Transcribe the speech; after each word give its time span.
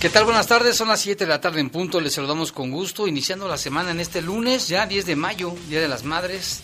¿Qué 0.00 0.08
tal? 0.08 0.26
Buenas 0.26 0.46
tardes, 0.46 0.76
son 0.76 0.86
las 0.86 1.00
7 1.00 1.24
de 1.24 1.28
la 1.28 1.40
tarde 1.40 1.58
en 1.58 1.70
punto, 1.70 2.00
les 2.00 2.12
saludamos 2.14 2.52
con 2.52 2.70
gusto, 2.70 3.08
iniciando 3.08 3.48
la 3.48 3.56
semana 3.56 3.90
en 3.90 3.98
este 3.98 4.22
lunes, 4.22 4.68
ya 4.68 4.86
10 4.86 5.06
de 5.06 5.16
mayo, 5.16 5.56
Día 5.68 5.80
de 5.80 5.88
las 5.88 6.04
Madres, 6.04 6.60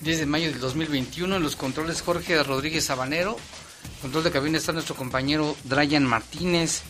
10 0.00 0.18
de 0.18 0.26
mayo 0.26 0.50
del 0.50 0.58
2021, 0.58 1.36
en 1.36 1.42
los 1.44 1.54
controles 1.54 2.02
Jorge 2.02 2.42
Rodríguez 2.42 2.86
Sabanero, 2.86 3.36
control 4.02 4.24
de 4.24 4.32
cabina 4.32 4.58
está 4.58 4.72
nuestro 4.72 4.96
compañero 4.96 5.54
Drayan 5.62 6.04
Martínez, 6.04 6.82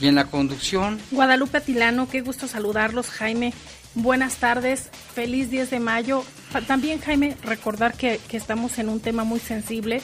y 0.00 0.08
en 0.08 0.16
la 0.16 0.24
conducción... 0.24 1.00
Guadalupe 1.12 1.58
Atilano, 1.58 2.08
qué 2.08 2.22
gusto 2.22 2.48
saludarlos, 2.48 3.08
Jaime, 3.10 3.54
buenas 3.94 4.38
tardes, 4.38 4.88
feliz 5.14 5.48
10 5.48 5.70
de 5.70 5.78
mayo, 5.78 6.24
también 6.66 7.00
Jaime, 7.00 7.36
recordar 7.44 7.94
que, 7.96 8.18
que 8.26 8.36
estamos 8.36 8.80
en 8.80 8.88
un 8.88 8.98
tema 8.98 9.22
muy 9.22 9.38
sensible, 9.38 10.02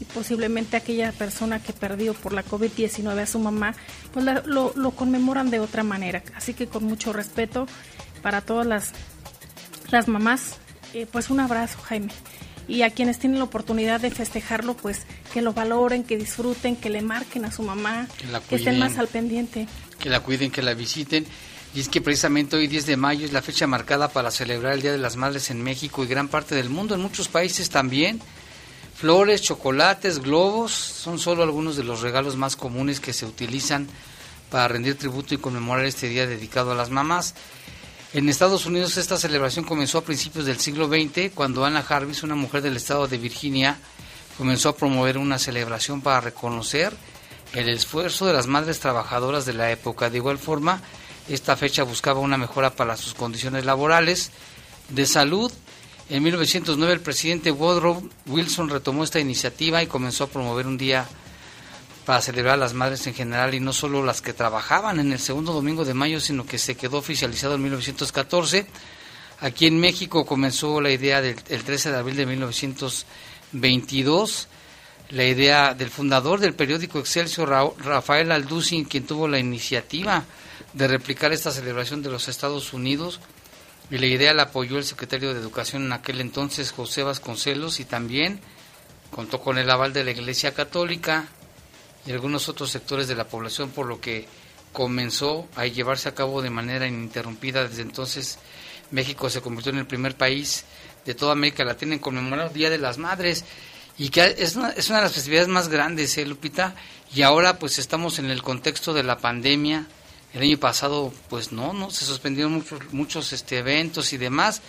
y 0.00 0.04
posiblemente 0.04 0.76
aquella 0.76 1.12
persona 1.12 1.62
que 1.62 1.72
perdió 1.72 2.14
por 2.14 2.32
la 2.32 2.44
COVID-19 2.44 3.20
a 3.20 3.26
su 3.26 3.38
mamá, 3.38 3.74
pues 4.12 4.24
lo, 4.46 4.72
lo, 4.74 4.90
conmemoran 4.92 5.50
de 5.50 5.60
otra 5.60 5.82
manera. 5.82 6.22
Así 6.34 6.54
que 6.54 6.66
con 6.66 6.84
mucho 6.84 7.12
respeto 7.12 7.66
para 8.22 8.40
todas 8.40 8.66
las, 8.66 8.92
las 9.90 10.08
mamás, 10.08 10.56
eh, 10.94 11.06
pues 11.10 11.30
un 11.30 11.40
abrazo, 11.40 11.78
Jaime. 11.82 12.12
Y 12.68 12.82
a 12.82 12.90
quienes 12.90 13.18
tienen 13.18 13.38
la 13.38 13.44
oportunidad 13.44 14.00
de 14.00 14.10
festejarlo, 14.10 14.76
pues 14.76 15.06
que 15.32 15.40
lo 15.40 15.54
valoren, 15.54 16.04
que 16.04 16.18
disfruten, 16.18 16.76
que 16.76 16.90
le 16.90 17.00
marquen 17.00 17.46
a 17.46 17.50
su 17.50 17.62
mamá, 17.62 18.06
que, 18.48 18.56
estén 18.56 18.78
más 18.78 18.98
al 18.98 19.08
pendiente. 19.08 19.66
Que 19.98 20.10
la 20.10 20.20
cuiden, 20.20 20.50
que 20.50 20.62
la 20.62 20.74
visiten. 20.74 21.26
Y 21.74 21.80
es 21.80 21.88
que 21.88 22.00
precisamente 22.00 22.56
hoy 22.56 22.66
10 22.66 22.86
de 22.86 22.96
mayo 22.96 23.24
es 23.24 23.32
la 23.32 23.42
fecha 23.42 23.66
marcada 23.66 24.08
para 24.08 24.30
celebrar 24.30 24.74
el 24.74 24.82
Día 24.82 24.92
de 24.92 24.98
las 24.98 25.16
Madres 25.16 25.50
en 25.50 25.62
México 25.62 26.04
y 26.04 26.06
gran 26.06 26.28
parte 26.28 26.54
del 26.54 26.68
mundo, 26.68 26.94
en 26.94 27.00
muchos 27.00 27.28
países 27.28 27.70
también. 27.70 28.20
Flores, 28.98 29.42
chocolates, 29.42 30.18
globos 30.18 30.72
son 30.72 31.20
solo 31.20 31.44
algunos 31.44 31.76
de 31.76 31.84
los 31.84 32.00
regalos 32.00 32.34
más 32.34 32.56
comunes 32.56 32.98
que 32.98 33.12
se 33.12 33.26
utilizan 33.26 33.86
para 34.50 34.66
rendir 34.66 34.98
tributo 34.98 35.34
y 35.34 35.38
conmemorar 35.38 35.84
este 35.84 36.08
día 36.08 36.26
dedicado 36.26 36.72
a 36.72 36.74
las 36.74 36.90
mamás. 36.90 37.36
En 38.12 38.28
Estados 38.28 38.66
Unidos 38.66 38.96
esta 38.96 39.16
celebración 39.16 39.64
comenzó 39.64 39.98
a 39.98 40.02
principios 40.02 40.46
del 40.46 40.58
siglo 40.58 40.88
XX 40.88 41.30
cuando 41.32 41.64
Anna 41.64 41.84
Jarvis, 41.84 42.24
una 42.24 42.34
mujer 42.34 42.60
del 42.60 42.76
estado 42.76 43.06
de 43.06 43.18
Virginia, 43.18 43.78
comenzó 44.36 44.70
a 44.70 44.76
promover 44.76 45.16
una 45.16 45.38
celebración 45.38 46.00
para 46.00 46.20
reconocer 46.20 46.92
el 47.52 47.68
esfuerzo 47.68 48.26
de 48.26 48.32
las 48.32 48.48
madres 48.48 48.80
trabajadoras 48.80 49.46
de 49.46 49.52
la 49.52 49.70
época. 49.70 50.10
De 50.10 50.16
igual 50.16 50.38
forma, 50.38 50.82
esta 51.28 51.56
fecha 51.56 51.84
buscaba 51.84 52.18
una 52.18 52.36
mejora 52.36 52.74
para 52.74 52.96
sus 52.96 53.14
condiciones 53.14 53.64
laborales, 53.64 54.32
de 54.88 55.06
salud 55.06 55.52
en 56.10 56.22
1909 56.22 56.94
el 56.94 57.00
presidente 57.00 57.50
Woodrow 57.50 58.08
Wilson 58.26 58.70
retomó 58.70 59.04
esta 59.04 59.20
iniciativa 59.20 59.82
y 59.82 59.86
comenzó 59.86 60.24
a 60.24 60.28
promover 60.28 60.66
un 60.66 60.78
día 60.78 61.06
para 62.06 62.22
celebrar 62.22 62.54
a 62.54 62.56
las 62.56 62.72
madres 62.72 63.06
en 63.06 63.12
general 63.12 63.54
y 63.54 63.60
no 63.60 63.74
solo 63.74 64.02
las 64.02 64.22
que 64.22 64.32
trabajaban 64.32 64.98
en 64.98 65.12
el 65.12 65.18
segundo 65.18 65.52
domingo 65.52 65.84
de 65.84 65.92
mayo, 65.92 66.20
sino 66.20 66.46
que 66.46 66.56
se 66.56 66.74
quedó 66.74 66.96
oficializado 66.96 67.56
en 67.56 67.62
1914. 67.62 68.66
Aquí 69.40 69.66
en 69.66 69.78
México 69.78 70.24
comenzó 70.24 70.80
la 70.80 70.90
idea 70.90 71.20
del 71.20 71.36
13 71.36 71.90
de 71.90 71.98
abril 71.98 72.16
de 72.16 72.24
1922, 72.24 74.48
la 75.10 75.24
idea 75.24 75.74
del 75.74 75.90
fundador 75.90 76.40
del 76.40 76.54
periódico 76.54 76.98
Excelsior, 76.98 77.74
Rafael 77.78 78.32
Alducin, 78.32 78.86
quien 78.86 79.04
tuvo 79.04 79.28
la 79.28 79.38
iniciativa 79.38 80.24
de 80.72 80.88
replicar 80.88 81.34
esta 81.34 81.50
celebración 81.50 82.02
de 82.02 82.08
los 82.08 82.28
Estados 82.28 82.72
Unidos 82.72 83.20
y 83.90 83.98
la 83.98 84.06
idea 84.06 84.34
la 84.34 84.44
apoyó 84.44 84.78
el 84.78 84.84
secretario 84.84 85.32
de 85.32 85.40
Educación 85.40 85.84
en 85.84 85.92
aquel 85.92 86.20
entonces, 86.20 86.72
José 86.72 87.02
Vasconcelos, 87.02 87.80
y 87.80 87.84
también 87.84 88.40
contó 89.10 89.40
con 89.40 89.58
el 89.58 89.70
aval 89.70 89.92
de 89.92 90.04
la 90.04 90.10
Iglesia 90.10 90.52
Católica 90.52 91.28
y 92.06 92.12
algunos 92.12 92.48
otros 92.48 92.70
sectores 92.70 93.08
de 93.08 93.14
la 93.14 93.28
población, 93.28 93.70
por 93.70 93.86
lo 93.86 94.00
que 94.00 94.26
comenzó 94.72 95.48
a 95.56 95.66
llevarse 95.66 96.08
a 96.08 96.14
cabo 96.14 96.42
de 96.42 96.50
manera 96.50 96.86
ininterrumpida. 96.86 97.66
Desde 97.66 97.82
entonces, 97.82 98.38
México 98.90 99.30
se 99.30 99.40
convirtió 99.40 99.72
en 99.72 99.78
el 99.78 99.86
primer 99.86 100.16
país 100.16 100.64
de 101.04 101.14
toda 101.14 101.32
América 101.32 101.64
Latina 101.64 101.94
en 101.94 102.00
conmemorar 102.00 102.48
el 102.48 102.52
Día 102.52 102.70
de 102.70 102.78
las 102.78 102.98
Madres 102.98 103.44
y 103.96 104.10
que 104.10 104.36
es 104.38 104.56
una, 104.56 104.70
es 104.70 104.88
una 104.88 104.98
de 104.98 105.04
las 105.04 105.12
festividades 105.12 105.48
más 105.48 105.68
grandes, 105.68 106.16
¿eh, 106.18 106.26
Lupita? 106.26 106.74
Y 107.14 107.22
ahora 107.22 107.58
pues 107.58 107.78
estamos 107.78 108.18
en 108.18 108.30
el 108.30 108.42
contexto 108.42 108.92
de 108.92 109.02
la 109.02 109.18
pandemia, 109.18 109.86
el 110.34 110.42
año 110.42 110.58
pasado, 110.58 111.12
pues 111.28 111.52
no, 111.52 111.72
no, 111.72 111.90
se 111.90 112.04
suspendieron 112.04 112.52
muchos, 112.52 112.92
muchos 112.92 113.32
este, 113.32 113.58
eventos 113.58 114.12
y 114.12 114.18
demás. 114.18 114.62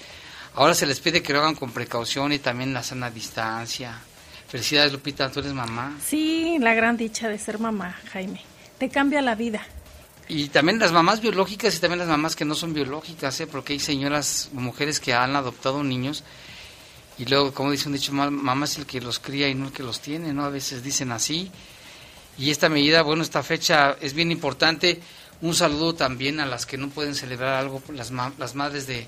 Ahora 0.56 0.74
se 0.74 0.86
les 0.86 1.00
pide 1.00 1.22
que 1.22 1.34
lo 1.34 1.40
hagan 1.40 1.56
con 1.56 1.72
precaución 1.72 2.31
y 2.31 2.40
también 2.40 2.74
la 2.74 2.84
sana 2.84 3.09
distancia. 3.09 4.00
Felicidades, 4.48 4.92
Lupita, 4.92 5.30
tú 5.31 5.42
eres 5.42 5.53
mamá. 5.53 5.98
Sí, 6.03 6.58
la 6.59 6.74
gran 6.74 6.98
dicha 6.98 7.30
de 7.30 7.38
ser 7.38 7.59
mamá, 7.59 8.00
Jaime. 8.12 8.42
Te 8.80 8.90
cambia 8.90 9.22
la 9.22 9.36
vida. 9.36 9.66
Y 10.28 10.50
también 10.50 10.80
las 10.80 10.92
mamás 10.92 11.22
biológicas 11.22 11.75
y 11.75 11.80
también 11.80 12.00
las 12.00 12.08
mamás 12.08 12.36
que 12.36 12.46
no 12.46 12.56
son 12.56 12.74
biológicas, 12.74 13.40
¿eh? 13.42 13.48
porque 13.48 13.74
hay 13.74 13.80
señoras, 13.80 14.50
mujeres 14.53 15.00
que 15.00 15.14
han 15.14 15.36
adoptado 15.36 15.84
niños 15.84 16.24
y 17.19 17.25
luego, 17.25 17.53
como 17.53 17.72
dice 17.72 17.90
un 17.90 17.94
dicho, 17.96 18.14
mamá 18.14 18.64
es 18.66 18.78
el 18.78 18.86
que 18.86 19.02
los 19.02 19.19
cría 19.19 19.50
y 19.50 19.53
no 19.53 19.68
el 19.68 19.74
que 19.74 19.84
los 19.84 20.00
tiene, 20.00 20.31
¿no? 20.31 20.46
A 20.46 20.50
veces 20.50 20.81
dicen 20.81 21.12
así. 21.12 21.52
Y 22.38 22.50
esta 22.50 22.69
medida, 22.69 23.02
bueno, 23.02 23.24
esta 23.24 23.44
fecha 23.44 23.98
es 24.00 24.14
bien 24.14 24.31
importante 24.31 25.02
un 25.42 25.56
saludo 25.56 25.96
también 25.96 26.40
a 26.40 26.46
las 26.46 26.66
que 26.66 26.78
no 26.78 26.90
pueden 26.90 27.16
celebrar 27.16 27.54
algo, 27.54 27.82
las, 27.94 28.12
las 28.12 28.56
madres 28.56 28.88
de 28.88 29.08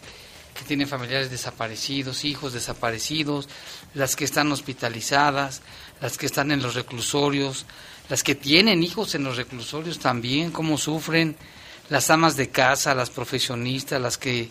que 0.54 0.64
tienen 0.66 0.88
familiares 0.88 1.32
desaparecidos, 1.32 2.26
hijos 2.26 2.54
desaparecidos, 2.54 3.48
las 3.94 4.16
que 4.16 4.26
están 4.26 4.52
hospitalizadas, 4.52 5.62
las 6.02 6.18
que 6.18 6.26
están 6.26 6.52
en 6.52 6.62
los 6.62 6.76
reclusorios, 6.76 7.66
las 8.10 8.24
que 8.24 8.36
tienen 8.36 8.84
hijos 8.84 9.16
en 9.16 9.24
los 9.24 9.38
reclusorios 9.38 10.00
también, 10.00 10.52
cómo 10.52 10.78
sufren, 10.78 11.36
las 11.90 12.10
amas 12.10 12.36
de 12.36 12.50
casa, 12.50 12.96
las 12.96 13.10
profesionistas, 13.10 14.02
las 14.02 14.18
que 14.18 14.50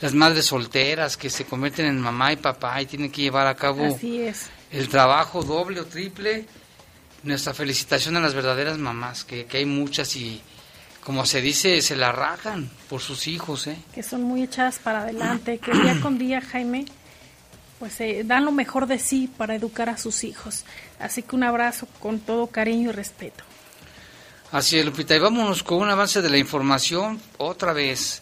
las 0.00 0.12
madres 0.12 0.46
solteras 0.46 1.16
que 1.16 1.30
se 1.30 1.46
convierten 1.46 1.86
en 1.86 2.00
mamá 2.00 2.32
y 2.32 2.36
papá 2.36 2.80
y 2.82 2.86
tienen 2.86 3.10
que 3.10 3.22
llevar 3.22 3.46
a 3.46 3.54
cabo 3.54 3.98
el 4.70 4.88
trabajo 4.88 5.42
doble 5.42 5.80
o 5.80 5.86
triple. 5.86 6.44
Nuestra 7.22 7.54
felicitación 7.54 8.16
a 8.16 8.20
las 8.20 8.34
verdaderas 8.34 8.78
mamás, 8.78 9.24
que, 9.24 9.46
que 9.46 9.56
hay 9.56 9.64
muchas 9.64 10.14
y, 10.16 10.40
como 11.06 11.24
se 11.24 11.40
dice, 11.40 11.82
se 11.82 11.94
la 11.94 12.10
rajan 12.10 12.68
por 12.90 13.00
sus 13.00 13.28
hijos, 13.28 13.68
¿eh? 13.68 13.76
Que 13.94 14.02
son 14.02 14.24
muy 14.24 14.42
echadas 14.42 14.80
para 14.80 15.02
adelante, 15.02 15.58
que 15.58 15.70
día 15.70 16.00
con 16.02 16.18
día, 16.18 16.40
Jaime, 16.40 16.84
pues 17.78 18.00
eh, 18.00 18.22
dan 18.24 18.44
lo 18.44 18.50
mejor 18.50 18.88
de 18.88 18.98
sí 18.98 19.30
para 19.36 19.54
educar 19.54 19.88
a 19.88 19.98
sus 19.98 20.24
hijos. 20.24 20.64
Así 20.98 21.22
que 21.22 21.36
un 21.36 21.44
abrazo 21.44 21.86
con 22.00 22.18
todo 22.18 22.48
cariño 22.48 22.90
y 22.90 22.92
respeto. 22.92 23.44
Así 24.50 24.80
es, 24.80 24.84
Lupita. 24.84 25.14
Y 25.14 25.20
vámonos 25.20 25.62
con 25.62 25.78
un 25.78 25.90
avance 25.90 26.20
de 26.22 26.28
la 26.28 26.38
información 26.38 27.20
otra 27.38 27.72
vez. 27.72 28.20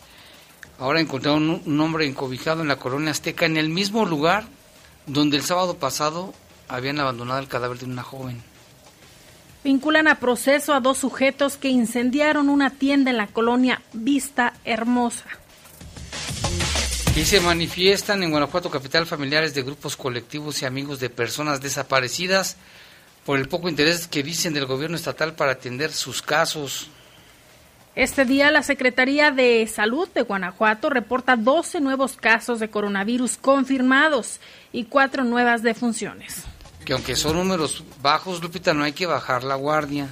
Ahora 0.79 1.01
encontraron 1.01 1.63
un 1.65 1.81
hombre 1.81 2.07
encobijado 2.07 2.61
en 2.61 2.69
la 2.69 2.77
colonia 2.77 3.13
azteca, 3.13 3.47
en 3.47 3.57
el 3.57 3.71
mismo 3.71 4.05
lugar 4.05 4.45
donde 5.07 5.39
el 5.39 5.43
sábado 5.43 5.79
pasado 5.79 6.35
habían 6.69 7.01
abandonado 7.01 7.41
el 7.41 7.49
cadáver 7.49 7.79
de 7.79 7.87
una 7.87 8.03
joven. 8.03 8.43
Vinculan 9.65 10.09
a 10.09 10.17
proceso 10.17 10.75
a 10.75 10.81
dos 10.81 10.99
sujetos 10.99 11.57
que 11.57 11.71
incendiaron 11.71 12.51
una 12.51 12.69
tienda 12.69 13.11
en 13.11 13.17
la 13.17 13.29
colonia 13.29 13.81
Vista 13.95 14.53
Hermosa. 14.63 15.25
Y 17.17 17.25
se 17.25 17.41
manifiestan 17.41 18.23
en 18.23 18.31
Guanajuato 18.31 18.71
Capital 18.71 19.07
familiares 19.07 19.55
de 19.55 19.63
grupos 19.63 19.97
colectivos 19.97 20.61
y 20.61 20.67
amigos 20.67 21.01
de 21.01 21.09
personas 21.09 21.63
desaparecidas 21.63 22.59
por 23.25 23.39
el 23.39 23.49
poco 23.49 23.71
interés 23.71 24.07
que 24.07 24.23
dicen 24.23 24.53
del 24.53 24.67
gobierno 24.67 24.97
estatal 24.97 25.35
para 25.35 25.53
atender 25.53 25.93
sus 25.93 26.21
casos. 26.21 26.91
Este 27.95 28.27
día 28.27 28.51
la 28.51 28.63
Secretaría 28.63 29.31
de 29.31 29.67
Salud 29.67 30.09
de 30.09 30.23
Guanajuato 30.23 30.91
reporta 30.91 31.37
12 31.37 31.81
nuevos 31.81 32.17
casos 32.17 32.61
de 32.61 32.69
coronavirus 32.69 33.39
confirmados 33.39 34.41
y 34.73 34.85
cuatro 34.85 35.25
nuevas 35.25 35.63
defunciones. 35.63 36.45
Que 36.85 36.93
aunque 36.93 37.17
son 37.17 37.37
números 37.37 37.83
bajos, 38.03 38.43
Lupita, 38.43 38.75
no 38.75 38.85
hay 38.85 38.93
que 38.93 39.07
bajar 39.07 39.43
la 39.45 39.55
guardia. 39.55 40.09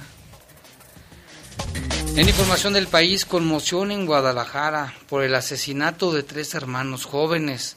En 2.15 2.27
información 2.29 2.73
del 2.73 2.87
país, 2.87 3.25
conmoción 3.25 3.91
en 3.91 4.05
Guadalajara 4.05 4.93
por 5.09 5.23
el 5.23 5.33
asesinato 5.33 6.11
de 6.11 6.23
tres 6.23 6.53
hermanos 6.53 7.05
jóvenes, 7.05 7.75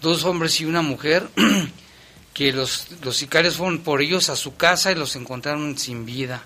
dos 0.00 0.24
hombres 0.24 0.60
y 0.60 0.64
una 0.64 0.82
mujer, 0.82 1.28
que 2.34 2.52
los, 2.52 2.86
los 3.02 3.16
sicarios 3.16 3.56
fueron 3.56 3.80
por 3.80 4.02
ellos 4.02 4.30
a 4.30 4.36
su 4.36 4.56
casa 4.56 4.92
y 4.92 4.94
los 4.94 5.16
encontraron 5.16 5.76
sin 5.78 6.06
vida. 6.06 6.44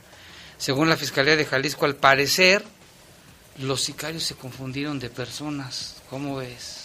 Según 0.56 0.88
la 0.88 0.96
Fiscalía 0.96 1.36
de 1.36 1.44
Jalisco, 1.44 1.84
al 1.84 1.96
parecer, 1.96 2.64
los 3.58 3.82
sicarios 3.82 4.24
se 4.24 4.34
confundieron 4.34 4.98
de 4.98 5.10
personas. 5.10 5.96
¿Cómo 6.08 6.36
ves? 6.36 6.79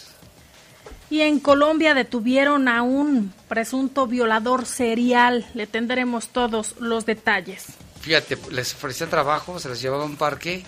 Y 1.09 1.21
en 1.21 1.39
Colombia 1.39 1.93
detuvieron 1.93 2.67
a 2.67 2.81
un 2.81 3.33
presunto 3.47 4.07
violador 4.07 4.65
serial. 4.65 5.45
Le 5.53 5.67
tendremos 5.67 6.29
todos 6.29 6.75
los 6.79 7.05
detalles. 7.05 7.65
Fíjate, 8.01 8.37
les 8.51 8.73
ofrecían 8.73 9.09
trabajo, 9.09 9.59
se 9.59 9.69
les 9.69 9.81
llevaba 9.81 10.03
a 10.03 10.07
un 10.07 10.15
parque 10.15 10.63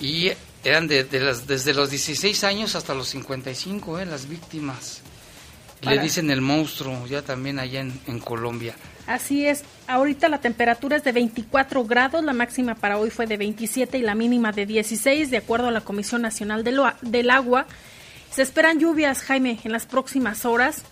y 0.00 0.30
eran 0.64 0.88
de, 0.88 1.06
las, 1.20 1.46
desde 1.46 1.74
los 1.74 1.90
16 1.90 2.44
años 2.44 2.74
hasta 2.74 2.94
los 2.94 3.08
55, 3.08 4.00
¿eh? 4.00 4.06
las 4.06 4.28
víctimas. 4.28 5.02
Le 5.82 5.98
dicen 6.00 6.30
el 6.30 6.40
monstruo, 6.40 7.06
ya 7.06 7.22
también 7.22 7.58
allá 7.58 7.80
en 7.80 8.20
Colombia. 8.20 8.74
Así 9.06 9.46
es, 9.46 9.62
ahorita 9.86 10.28
la 10.28 10.40
temperatura 10.40 10.96
es 10.96 11.04
de 11.04 11.12
24 11.12 11.84
grados, 11.84 12.24
la 12.24 12.32
máxima 12.32 12.74
para 12.74 12.98
hoy 12.98 13.10
fue 13.10 13.26
de 13.26 13.36
27 13.36 13.98
y 13.98 14.02
la 14.02 14.16
mínima 14.16 14.50
de 14.50 14.66
16, 14.66 15.30
de 15.30 15.36
acuerdo 15.36 15.68
a 15.68 15.70
la 15.70 15.80
Comisión 15.80 16.22
Nacional 16.22 16.64
del, 16.64 17.30
Agua. 17.30 17.66
Se 18.36 18.42
esperan 18.42 18.78
lluvias, 18.78 19.22
Jaime, 19.22 19.58
en 19.64 19.72
las 19.72 19.86
próximas 19.86 20.44
horas. 20.44 20.82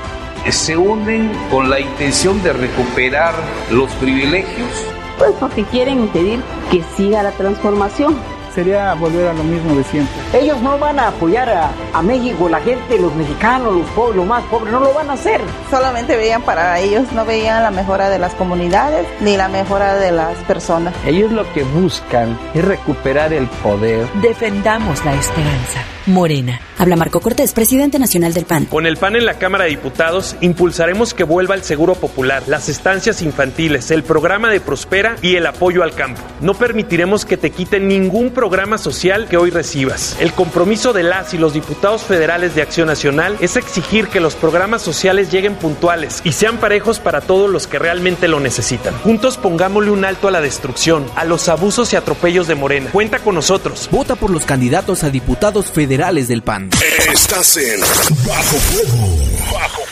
Se 0.51 0.77
unen 0.77 1.31
con 1.49 1.69
la 1.69 1.79
intención 1.79 2.41
de 2.43 2.53
recuperar 2.53 3.33
los 3.71 3.91
privilegios? 3.93 4.69
Pues 5.17 5.31
porque 5.39 5.63
quieren 5.63 6.01
impedir 6.01 6.41
que 6.71 6.83
siga 6.95 7.23
la 7.23 7.31
transformación 7.31 8.15
sería 8.55 8.93
volver 8.93 9.27
a 9.27 9.33
lo 9.33 9.43
mismo 9.43 9.75
de 9.75 9.83
siempre. 9.83 10.15
Ellos 10.33 10.59
no 10.61 10.79
van 10.79 10.99
a 10.99 11.09
apoyar 11.09 11.49
a, 11.49 11.71
a 11.93 12.01
México, 12.01 12.47
la 12.49 12.61
gente, 12.61 12.97
los 12.97 13.13
mexicanos, 13.13 13.75
los 13.75 13.89
pobres, 13.91 14.15
los 14.15 14.25
más 14.25 14.43
pobres, 14.45 14.71
no 14.71 14.79
lo 14.79 14.93
van 14.93 15.09
a 15.09 15.13
hacer. 15.13 15.41
Solamente 15.69 16.15
veían 16.15 16.41
para 16.41 16.79
ellos, 16.79 17.11
no 17.11 17.25
veían 17.25 17.61
la 17.61 17.71
mejora 17.71 18.09
de 18.09 18.17
las 18.17 18.33
comunidades 18.35 19.05
ni 19.19 19.35
la 19.35 19.49
mejora 19.49 19.95
de 19.95 20.11
las 20.11 20.37
personas. 20.43 20.93
Ellos 21.05 21.31
lo 21.31 21.51
que 21.53 21.63
buscan 21.63 22.37
es 22.53 22.63
recuperar 22.63 23.33
el 23.33 23.47
poder. 23.47 24.07
Defendamos 24.21 25.03
la 25.03 25.13
esperanza. 25.13 25.83
Morena. 26.07 26.61
Habla 26.77 26.97
Marco 26.97 27.19
Cortés, 27.19 27.51
presidente 27.53 27.97
nacional 27.97 28.33
del 28.33 28.45
PAN. 28.45 28.65
Con 28.65 28.85
el 28.85 28.97
PAN 28.97 29.15
en 29.15 29.25
la 29.25 29.39
Cámara 29.39 29.63
de 29.63 29.71
Diputados, 29.71 30.35
impulsaremos 30.41 31.15
que 31.15 31.23
vuelva 31.23 31.55
el 31.55 31.63
seguro 31.63 31.95
popular, 31.95 32.43
las 32.47 32.69
estancias 32.69 33.23
infantiles, 33.23 33.89
el 33.89 34.03
programa 34.03 34.51
de 34.51 34.59
Prospera 34.59 35.15
y 35.23 35.35
el 35.35 35.47
apoyo 35.47 35.81
al 35.81 35.95
campo. 35.95 36.21
No 36.41 36.53
permitiremos 36.53 37.25
que 37.25 37.37
te 37.37 37.49
quiten 37.49 37.87
ningún 37.87 38.29
programa 38.29 38.44
programa 38.45 38.77
social 38.77 39.27
que 39.27 39.37
hoy 39.37 39.49
recibas. 39.49 40.15
El 40.19 40.31
compromiso 40.31 40.93
de 40.93 41.01
las 41.01 41.33
y 41.33 41.39
los 41.39 41.53
diputados 41.53 42.03
federales 42.03 42.53
de 42.53 42.61
Acción 42.61 42.85
Nacional 42.85 43.35
es 43.39 43.55
exigir 43.55 44.07
que 44.07 44.19
los 44.19 44.35
programas 44.35 44.83
sociales 44.83 45.31
lleguen 45.31 45.55
puntuales 45.55 46.21
y 46.23 46.31
sean 46.31 46.59
parejos 46.59 46.99
para 46.99 47.21
todos 47.21 47.49
los 47.49 47.65
que 47.65 47.79
realmente 47.79 48.27
lo 48.27 48.39
necesitan. 48.39 48.95
Juntos 48.99 49.37
pongámosle 49.37 49.89
un 49.89 50.05
alto 50.05 50.27
a 50.27 50.31
la 50.31 50.41
destrucción, 50.41 51.07
a 51.15 51.25
los 51.25 51.49
abusos 51.49 51.91
y 51.93 51.95
atropellos 51.95 52.45
de 52.45 52.53
Morena. 52.53 52.91
Cuenta 52.91 53.17
con 53.17 53.33
nosotros. 53.33 53.89
Vota 53.91 54.15
por 54.15 54.29
los 54.29 54.45
candidatos 54.45 55.03
a 55.03 55.09
diputados 55.09 55.71
federales 55.71 56.27
del 56.27 56.43
PAN. 56.43 56.69
Estás 57.11 57.57
en 57.57 57.79
Bajo 58.27 58.57
Fuego. 58.57 59.17
Bajo 59.51 59.84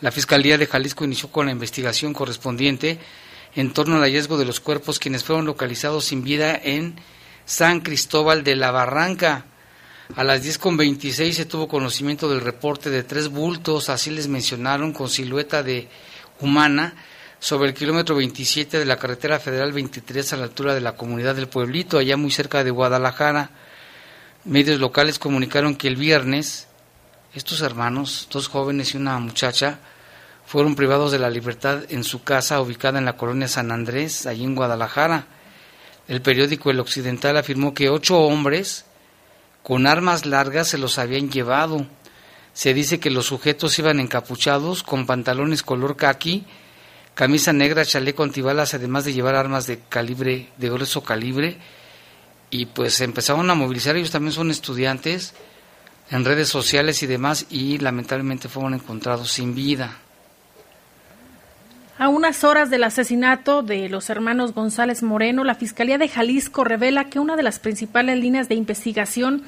La 0.00 0.10
Fiscalía 0.10 0.58
de 0.58 0.66
Jalisco 0.66 1.04
inició 1.04 1.30
con 1.30 1.46
la 1.46 1.52
investigación 1.52 2.14
correspondiente 2.14 2.98
en 3.54 3.72
torno 3.72 3.94
al 3.94 4.02
hallazgo 4.02 4.38
de 4.38 4.44
los 4.44 4.58
cuerpos 4.58 4.98
quienes 4.98 5.22
fueron 5.22 5.46
localizados 5.46 6.06
sin 6.06 6.24
vida 6.24 6.60
en 6.60 6.96
San 7.46 7.80
Cristóbal 7.80 8.42
de 8.42 8.56
la 8.56 8.72
Barranca. 8.72 9.46
A 10.16 10.22
las 10.22 10.44
10.26 10.44 11.32
se 11.32 11.46
tuvo 11.46 11.66
conocimiento 11.66 12.28
del 12.28 12.42
reporte 12.42 12.90
de 12.90 13.02
tres 13.02 13.28
bultos, 13.28 13.88
así 13.88 14.10
les 14.10 14.28
mencionaron, 14.28 14.92
con 14.92 15.08
silueta 15.08 15.62
de 15.62 15.88
humana, 16.40 16.94
sobre 17.40 17.70
el 17.70 17.74
kilómetro 17.74 18.14
27 18.16 18.78
de 18.78 18.84
la 18.84 18.98
carretera 18.98 19.40
federal 19.40 19.72
23 19.72 20.32
a 20.32 20.36
la 20.36 20.44
altura 20.44 20.74
de 20.74 20.82
la 20.82 20.92
comunidad 20.92 21.34
del 21.34 21.48
Pueblito, 21.48 21.98
allá 21.98 22.16
muy 22.18 22.30
cerca 22.30 22.62
de 22.62 22.70
Guadalajara. 22.70 23.50
Medios 24.44 24.78
locales 24.78 25.18
comunicaron 25.18 25.74
que 25.74 25.88
el 25.88 25.96
viernes 25.96 26.68
estos 27.34 27.62
hermanos, 27.62 28.28
dos 28.30 28.46
jóvenes 28.46 28.94
y 28.94 28.98
una 28.98 29.18
muchacha, 29.18 29.78
fueron 30.46 30.76
privados 30.76 31.10
de 31.10 31.18
la 31.18 31.30
libertad 31.30 31.82
en 31.88 32.04
su 32.04 32.22
casa 32.22 32.60
ubicada 32.60 32.98
en 32.98 33.06
la 33.06 33.16
colonia 33.16 33.48
San 33.48 33.72
Andrés, 33.72 34.26
allí 34.26 34.44
en 34.44 34.54
Guadalajara. 34.54 35.26
El 36.06 36.20
periódico 36.22 36.70
El 36.70 36.80
Occidental 36.80 37.36
afirmó 37.36 37.74
que 37.74 37.88
ocho 37.88 38.20
hombres 38.20 38.84
con 39.64 39.86
armas 39.86 40.26
largas 40.26 40.68
se 40.68 40.78
los 40.78 40.98
habían 40.98 41.30
llevado. 41.30 41.86
Se 42.52 42.74
dice 42.74 43.00
que 43.00 43.10
los 43.10 43.26
sujetos 43.26 43.76
iban 43.78 43.98
encapuchados 43.98 44.82
con 44.82 45.06
pantalones 45.06 45.62
color 45.62 45.96
caqui, 45.96 46.44
camisa 47.14 47.54
negra, 47.54 47.86
chaleco 47.86 48.22
antibalas, 48.22 48.74
además 48.74 49.06
de 49.06 49.14
llevar 49.14 49.34
armas 49.34 49.66
de 49.66 49.80
calibre, 49.88 50.50
de 50.58 50.68
grueso 50.68 51.02
calibre, 51.02 51.56
y 52.50 52.66
pues 52.66 53.00
empezaron 53.00 53.48
a 53.50 53.54
movilizar, 53.54 53.96
ellos 53.96 54.10
también 54.10 54.32
son 54.32 54.50
estudiantes, 54.50 55.34
en 56.10 56.26
redes 56.26 56.50
sociales 56.50 57.02
y 57.02 57.06
demás 57.06 57.46
y 57.48 57.78
lamentablemente 57.78 58.50
fueron 58.50 58.74
encontrados 58.74 59.32
sin 59.32 59.54
vida. 59.54 59.96
A 61.96 62.08
unas 62.08 62.42
horas 62.42 62.70
del 62.70 62.82
asesinato 62.82 63.62
de 63.62 63.88
los 63.88 64.10
hermanos 64.10 64.52
González 64.52 65.04
Moreno, 65.04 65.44
la 65.44 65.54
Fiscalía 65.54 65.96
de 65.96 66.08
Jalisco 66.08 66.64
revela 66.64 67.04
que 67.04 67.20
una 67.20 67.36
de 67.36 67.44
las 67.44 67.60
principales 67.60 68.18
líneas 68.18 68.48
de 68.48 68.56
investigación 68.56 69.44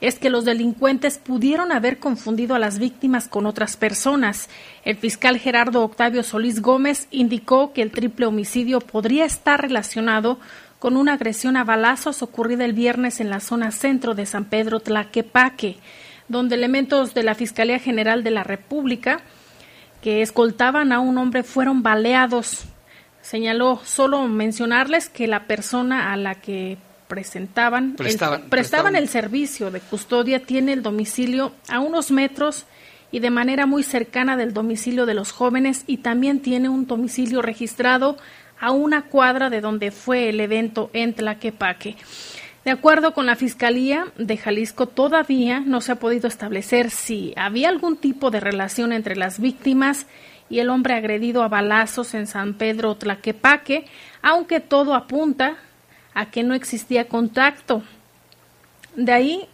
es 0.00 0.20
que 0.20 0.30
los 0.30 0.44
delincuentes 0.44 1.18
pudieron 1.18 1.72
haber 1.72 1.98
confundido 1.98 2.54
a 2.54 2.60
las 2.60 2.78
víctimas 2.78 3.26
con 3.26 3.46
otras 3.46 3.76
personas. 3.76 4.48
El 4.84 4.96
fiscal 4.96 5.38
Gerardo 5.38 5.82
Octavio 5.82 6.22
Solís 6.22 6.62
Gómez 6.62 7.08
indicó 7.10 7.72
que 7.72 7.82
el 7.82 7.90
triple 7.90 8.26
homicidio 8.26 8.78
podría 8.78 9.24
estar 9.24 9.60
relacionado 9.60 10.38
con 10.78 10.96
una 10.96 11.14
agresión 11.14 11.56
a 11.56 11.64
balazos 11.64 12.22
ocurrida 12.22 12.64
el 12.64 12.74
viernes 12.74 13.18
en 13.18 13.28
la 13.28 13.40
zona 13.40 13.72
centro 13.72 14.14
de 14.14 14.24
San 14.24 14.44
Pedro 14.44 14.78
Tlaquepaque, 14.78 15.78
donde 16.28 16.54
elementos 16.54 17.12
de 17.12 17.24
la 17.24 17.34
Fiscalía 17.34 17.80
General 17.80 18.22
de 18.22 18.30
la 18.30 18.44
República 18.44 19.20
que 20.08 20.22
escoltaban 20.22 20.90
a 20.90 21.00
un 21.00 21.18
hombre 21.18 21.42
fueron 21.42 21.82
baleados. 21.82 22.64
Señaló 23.20 23.78
solo 23.84 24.26
mencionarles 24.26 25.10
que 25.10 25.26
la 25.26 25.46
persona 25.46 26.14
a 26.14 26.16
la 26.16 26.36
que 26.36 26.78
presentaban 27.08 27.92
prestaban, 27.92 28.40
el, 28.40 28.48
prestaban 28.48 28.96
el 28.96 29.10
servicio 29.10 29.70
de 29.70 29.80
custodia 29.80 30.42
tiene 30.42 30.72
el 30.72 30.82
domicilio 30.82 31.52
a 31.68 31.80
unos 31.80 32.10
metros 32.10 32.64
y 33.12 33.18
de 33.18 33.28
manera 33.28 33.66
muy 33.66 33.82
cercana 33.82 34.38
del 34.38 34.54
domicilio 34.54 35.04
de 35.04 35.12
los 35.12 35.30
jóvenes 35.30 35.84
y 35.86 35.98
también 35.98 36.40
tiene 36.40 36.70
un 36.70 36.86
domicilio 36.86 37.42
registrado 37.42 38.16
a 38.58 38.70
una 38.70 39.02
cuadra 39.02 39.50
de 39.50 39.60
donde 39.60 39.90
fue 39.90 40.30
el 40.30 40.40
evento 40.40 40.88
en 40.94 41.12
Tlaquepaque. 41.12 41.96
De 42.64 42.70
acuerdo 42.72 43.14
con 43.14 43.26
la 43.26 43.36
Fiscalía 43.36 44.08
de 44.18 44.36
Jalisco, 44.36 44.86
todavía 44.86 45.60
no 45.60 45.80
se 45.80 45.92
ha 45.92 45.96
podido 45.96 46.28
establecer 46.28 46.90
si 46.90 47.32
había 47.36 47.68
algún 47.68 47.96
tipo 47.96 48.30
de 48.30 48.40
relación 48.40 48.92
entre 48.92 49.16
las 49.16 49.38
víctimas 49.38 50.06
y 50.50 50.58
el 50.58 50.70
hombre 50.70 50.94
agredido 50.94 51.42
a 51.42 51.48
balazos 51.48 52.14
en 52.14 52.26
San 52.26 52.54
Pedro 52.54 52.96
Tlaquepaque, 52.96 53.86
aunque 54.22 54.60
todo 54.60 54.94
apunta 54.94 55.56
a 56.14 56.30
que 56.30 56.42
no 56.42 56.54
existía 56.54 57.08
contacto. 57.08 57.82
De 58.96 59.12
ahí 59.12 59.48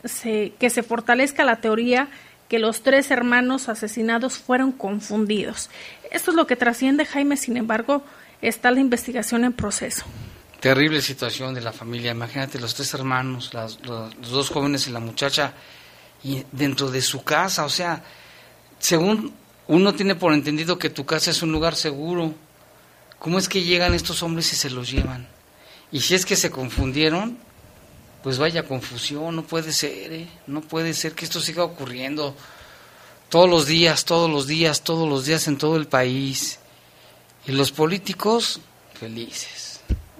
que 0.58 0.70
se 0.70 0.82
fortalezca 0.82 1.44
la 1.44 1.56
teoría 1.56 2.08
que 2.48 2.58
los 2.58 2.82
tres 2.82 3.10
hermanos 3.10 3.68
asesinados 3.68 4.38
fueron 4.38 4.72
confundidos. 4.72 5.70
Esto 6.10 6.30
es 6.30 6.36
lo 6.36 6.46
que 6.46 6.56
trasciende 6.56 7.04
Jaime, 7.04 7.36
sin 7.36 7.56
embargo, 7.56 8.02
está 8.42 8.70
la 8.70 8.80
investigación 8.80 9.44
en 9.44 9.52
proceso. 9.52 10.04
Terrible 10.64 11.02
situación 11.02 11.52
de 11.52 11.60
la 11.60 11.74
familia. 11.74 12.12
Imagínate 12.12 12.58
los 12.58 12.74
tres 12.74 12.94
hermanos, 12.94 13.52
los, 13.52 13.78
dos 14.30 14.48
jóvenes 14.48 14.88
y 14.88 14.92
la 14.92 14.98
muchacha, 14.98 15.52
y 16.22 16.42
dentro 16.52 16.90
de 16.90 17.02
su 17.02 17.22
casa. 17.22 17.66
O 17.66 17.68
sea, 17.68 18.02
según 18.78 19.34
uno 19.68 19.92
tiene 19.92 20.14
por 20.14 20.32
entendido 20.32 20.78
que 20.78 20.88
tu 20.88 21.04
casa 21.04 21.32
es 21.32 21.42
un 21.42 21.52
lugar 21.52 21.76
seguro, 21.76 22.34
¿cómo 23.18 23.38
es 23.38 23.46
que 23.46 23.62
llegan 23.62 23.92
estos 23.92 24.22
hombres 24.22 24.50
y 24.54 24.56
se 24.56 24.70
los 24.70 24.90
llevan? 24.90 25.28
Y 25.92 26.00
si 26.00 26.14
es 26.14 26.24
que 26.24 26.34
se 26.34 26.50
confundieron, 26.50 27.36
pues 28.22 28.38
vaya 28.38 28.62
confusión, 28.62 29.36
no 29.36 29.42
puede 29.42 29.70
ser, 29.70 30.14
¿eh? 30.14 30.28
no 30.46 30.62
puede 30.62 30.94
ser 30.94 31.12
que 31.12 31.26
esto 31.26 31.42
siga 31.42 31.62
ocurriendo 31.62 32.34
todos 33.28 33.50
los 33.50 33.66
días, 33.66 34.06
todos 34.06 34.30
los 34.30 34.46
días, 34.46 34.80
todos 34.80 35.06
los 35.06 35.26
días 35.26 35.46
en 35.46 35.58
todo 35.58 35.76
el 35.76 35.88
país. 35.88 36.58
Y 37.46 37.52
los 37.52 37.70
políticos 37.70 38.60
felices. 38.98 39.63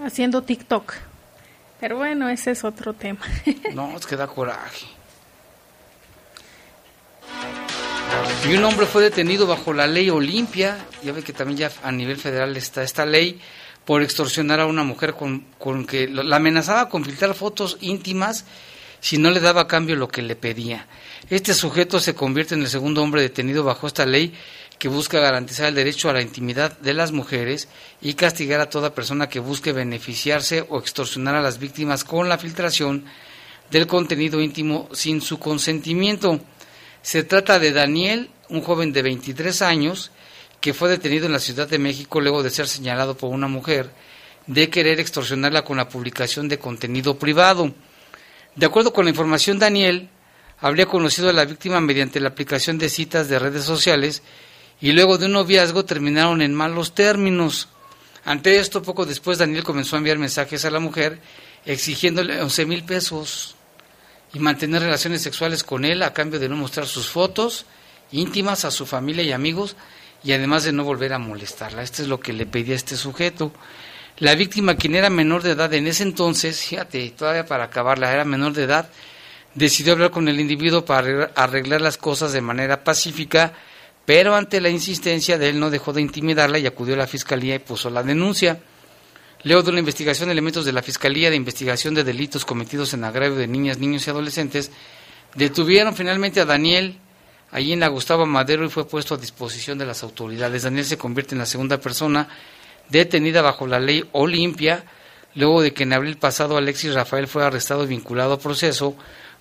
Haciendo 0.04 0.42
TikTok. 0.42 0.94
Pero 1.80 1.96
bueno, 1.96 2.28
ese 2.28 2.52
es 2.52 2.64
otro 2.64 2.92
tema. 2.92 3.20
no, 3.74 3.96
es 3.96 4.06
que 4.06 4.16
da 4.16 4.26
coraje. 4.26 4.86
Y 8.48 8.54
un 8.54 8.64
hombre 8.64 8.86
fue 8.86 9.02
detenido 9.02 9.46
bajo 9.46 9.72
la 9.72 9.86
ley 9.86 10.10
Olimpia, 10.10 10.78
ya 11.02 11.12
ve 11.12 11.22
que 11.22 11.32
también 11.32 11.58
ya 11.58 11.70
a 11.82 11.90
nivel 11.90 12.16
federal 12.18 12.56
está 12.56 12.82
esta 12.82 13.04
ley, 13.06 13.40
por 13.84 14.02
extorsionar 14.02 14.60
a 14.60 14.66
una 14.66 14.82
mujer 14.82 15.14
con, 15.14 15.46
con 15.58 15.86
que 15.86 16.08
la 16.08 16.36
amenazaba 16.36 16.88
con 16.88 17.04
filtrar 17.04 17.34
fotos 17.34 17.76
íntimas 17.80 18.44
si 19.00 19.18
no 19.18 19.30
le 19.30 19.40
daba 19.40 19.62
a 19.62 19.68
cambio 19.68 19.96
lo 19.96 20.08
que 20.08 20.22
le 20.22 20.36
pedía. 20.36 20.86
Este 21.28 21.52
sujeto 21.52 22.00
se 22.00 22.14
convierte 22.14 22.54
en 22.54 22.62
el 22.62 22.68
segundo 22.68 23.02
hombre 23.02 23.20
detenido 23.20 23.62
bajo 23.62 23.86
esta 23.86 24.06
ley 24.06 24.32
que 24.78 24.88
busca 24.88 25.20
garantizar 25.20 25.68
el 25.68 25.74
derecho 25.74 26.10
a 26.10 26.12
la 26.12 26.22
intimidad 26.22 26.78
de 26.78 26.94
las 26.94 27.12
mujeres 27.12 27.68
y 28.00 28.14
castigar 28.14 28.60
a 28.60 28.68
toda 28.68 28.94
persona 28.94 29.28
que 29.28 29.40
busque 29.40 29.72
beneficiarse 29.72 30.66
o 30.68 30.78
extorsionar 30.78 31.34
a 31.34 31.42
las 31.42 31.58
víctimas 31.58 32.04
con 32.04 32.28
la 32.28 32.38
filtración 32.38 33.04
del 33.70 33.86
contenido 33.86 34.40
íntimo 34.40 34.88
sin 34.92 35.20
su 35.20 35.38
consentimiento. 35.38 36.40
Se 37.02 37.22
trata 37.22 37.58
de 37.58 37.72
Daniel, 37.72 38.30
un 38.48 38.62
joven 38.62 38.92
de 38.92 39.02
23 39.02 39.62
años, 39.62 40.10
que 40.60 40.74
fue 40.74 40.88
detenido 40.88 41.26
en 41.26 41.32
la 41.32 41.40
Ciudad 41.40 41.68
de 41.68 41.78
México 41.78 42.20
luego 42.20 42.42
de 42.42 42.50
ser 42.50 42.68
señalado 42.68 43.16
por 43.16 43.30
una 43.30 43.48
mujer 43.48 43.90
de 44.46 44.70
querer 44.70 45.00
extorsionarla 45.00 45.64
con 45.64 45.76
la 45.76 45.88
publicación 45.88 46.48
de 46.48 46.58
contenido 46.58 47.18
privado. 47.18 47.74
De 48.56 48.66
acuerdo 48.66 48.92
con 48.92 49.04
la 49.04 49.10
información, 49.10 49.58
Daniel 49.58 50.08
habría 50.60 50.86
conocido 50.86 51.28
a 51.28 51.32
la 51.32 51.44
víctima 51.44 51.80
mediante 51.80 52.20
la 52.20 52.28
aplicación 52.28 52.78
de 52.78 52.88
citas 52.88 53.28
de 53.28 53.38
redes 53.38 53.64
sociales 53.64 54.22
y 54.80 54.92
luego 54.92 55.18
de 55.18 55.26
un 55.26 55.32
noviazgo 55.32 55.84
terminaron 55.84 56.42
en 56.42 56.54
malos 56.54 56.94
términos. 56.94 57.68
Ante 58.24 58.58
esto, 58.58 58.82
poco 58.82 59.06
después 59.06 59.38
Daniel 59.38 59.64
comenzó 59.64 59.96
a 59.96 59.98
enviar 59.98 60.18
mensajes 60.18 60.64
a 60.64 60.70
la 60.70 60.80
mujer 60.80 61.20
exigiéndole 61.66 62.40
11 62.40 62.66
mil 62.66 62.84
pesos 62.84 63.54
y 64.32 64.38
mantener 64.38 64.82
relaciones 64.82 65.22
sexuales 65.22 65.62
con 65.62 65.84
él 65.84 66.02
a 66.02 66.12
cambio 66.12 66.40
de 66.40 66.48
no 66.48 66.56
mostrar 66.56 66.86
sus 66.86 67.08
fotos 67.08 67.66
íntimas 68.12 68.64
a 68.64 68.70
su 68.70 68.86
familia 68.86 69.24
y 69.24 69.32
amigos 69.32 69.76
y 70.22 70.32
además 70.32 70.64
de 70.64 70.72
no 70.72 70.84
volver 70.84 71.12
a 71.12 71.18
molestarla. 71.18 71.82
Esto 71.82 72.02
es 72.02 72.08
lo 72.08 72.20
que 72.20 72.32
le 72.32 72.46
pedía 72.46 72.74
este 72.74 72.96
sujeto. 72.96 73.52
La 74.18 74.34
víctima, 74.34 74.76
quien 74.76 74.94
era 74.94 75.10
menor 75.10 75.42
de 75.42 75.50
edad 75.50 75.72
en 75.74 75.86
ese 75.86 76.04
entonces, 76.04 76.60
fíjate, 76.60 77.10
todavía 77.10 77.46
para 77.46 77.64
acabarla, 77.64 78.12
era 78.12 78.24
menor 78.24 78.52
de 78.52 78.62
edad, 78.62 78.88
decidió 79.54 79.92
hablar 79.92 80.10
con 80.10 80.28
el 80.28 80.40
individuo 80.40 80.84
para 80.84 81.32
arreglar 81.34 81.80
las 81.80 81.98
cosas 81.98 82.32
de 82.32 82.40
manera 82.40 82.84
pacífica 82.84 83.54
pero 84.06 84.34
ante 84.34 84.60
la 84.60 84.68
insistencia 84.68 85.38
de 85.38 85.48
él 85.48 85.58
no 85.58 85.70
dejó 85.70 85.92
de 85.92 86.02
intimidarla 86.02 86.58
y 86.58 86.66
acudió 86.66 86.94
a 86.94 86.98
la 86.98 87.06
fiscalía 87.06 87.54
y 87.54 87.58
puso 87.58 87.88
la 87.90 88.02
denuncia. 88.02 88.60
Luego 89.44 89.62
de 89.62 89.70
una 89.70 89.80
investigación, 89.80 90.30
elementos 90.30 90.64
de 90.64 90.72
la 90.72 90.82
Fiscalía 90.82 91.28
de 91.28 91.36
Investigación 91.36 91.94
de 91.94 92.02
Delitos 92.02 92.46
Cometidos 92.46 92.94
en 92.94 93.04
Agravio 93.04 93.36
de 93.36 93.46
Niñas, 93.46 93.78
Niños 93.78 94.06
y 94.06 94.10
Adolescentes 94.10 94.70
detuvieron 95.34 95.94
finalmente 95.94 96.40
a 96.40 96.46
Daniel 96.46 96.98
allí 97.50 97.72
en 97.72 97.80
la 97.80 97.88
Gustavo 97.88 98.24
Madero 98.24 98.64
y 98.64 98.70
fue 98.70 98.86
puesto 98.88 99.14
a 99.14 99.18
disposición 99.18 99.76
de 99.76 99.86
las 99.86 100.02
autoridades. 100.02 100.62
Daniel 100.62 100.86
se 100.86 100.96
convierte 100.96 101.34
en 101.34 101.40
la 101.40 101.46
segunda 101.46 101.78
persona 101.78 102.26
detenida 102.88 103.42
bajo 103.42 103.66
la 103.66 103.78
ley 103.78 104.04
Olimpia, 104.12 104.84
luego 105.34 105.60
de 105.60 105.74
que 105.74 105.82
en 105.82 105.92
abril 105.92 106.16
pasado 106.16 106.56
Alexis 106.56 106.94
Rafael 106.94 107.28
fue 107.28 107.44
arrestado 107.44 107.84
y 107.84 107.88
vinculado 107.88 108.34
a 108.34 108.38
proceso 108.38 108.96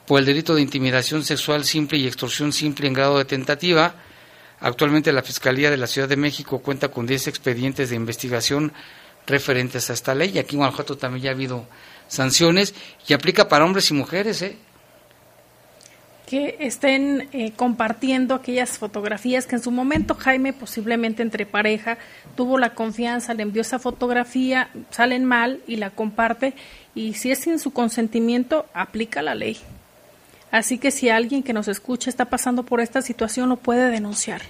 por 0.05 0.20
el 0.20 0.25
delito 0.25 0.53
de 0.53 0.62
intimidación 0.62 1.24
sexual 1.24 1.63
simple 1.63 1.98
y 1.98 2.08
extorsión 2.08 2.51
simple 2.51 2.88
en 2.88 2.93
grado 2.93 3.17
de 3.17 3.25
tentativa 3.25 3.96
Actualmente 4.63 5.12
la 5.12 5.24
Fiscalía 5.24 5.70
de 5.70 5.75
la 5.75 5.88
Ciudad 5.88 6.08
de 6.08 6.15
México 6.15 6.60
cuenta 6.60 6.88
con 6.88 7.05
10 7.05 7.27
expedientes 7.27 7.89
de 7.89 7.98
investigación 7.98 8.72
referentes 9.27 9.89
a 9.89 9.93
esta 9.93 10.15
ley 10.15 10.32
y 10.34 10.39
aquí 10.39 10.55
en 10.55 10.60
Guanajuato 10.60 10.98
también 10.98 11.24
ya 11.24 11.32
ha 11.32 11.34
habido 11.34 11.65
sanciones 12.08 12.74
y 13.05 13.13
aplica 13.13 13.50
para 13.50 13.65
hombres 13.65 13.91
y 13.91 13.93
mujeres. 13.93 14.41
¿eh? 14.41 14.55
Que 16.25 16.55
estén 16.62 17.27
eh, 17.34 17.51
compartiendo 17.58 18.36
aquellas 18.36 18.77
fotografías 18.77 19.48
que 19.48 19.55
en 19.58 19.62
su 19.62 19.70
momento 19.70 20.15
Jaime, 20.15 20.53
posiblemente 20.53 21.24
entre 21.24 21.46
pareja, 21.46 21.98
tuvo 22.38 22.58
la 22.58 22.74
confianza, 22.74 23.34
le 23.34 23.43
envió 23.43 23.63
esa 23.63 23.79
fotografía, 23.79 24.70
salen 24.91 25.25
mal 25.25 25.60
y 25.67 25.75
la 25.75 25.89
comparte 25.89 26.53
y 26.96 27.15
si 27.15 27.32
es 27.32 27.39
sin 27.39 27.60
su 27.60 27.74
consentimiento, 27.74 28.65
aplica 28.74 29.22
la 29.22 29.36
ley. 29.36 29.58
Así 30.53 30.77
que 30.77 30.91
si 30.91 31.10
alguien 31.10 31.41
que 31.41 31.51
nos 31.51 31.67
escucha 31.67 32.12
está 32.12 32.25
pasando 32.25 32.62
por 32.62 32.79
esta 32.79 33.01
situación, 33.01 33.50
lo 33.50 33.57
puede 33.57 33.89
denunciar. 33.89 34.43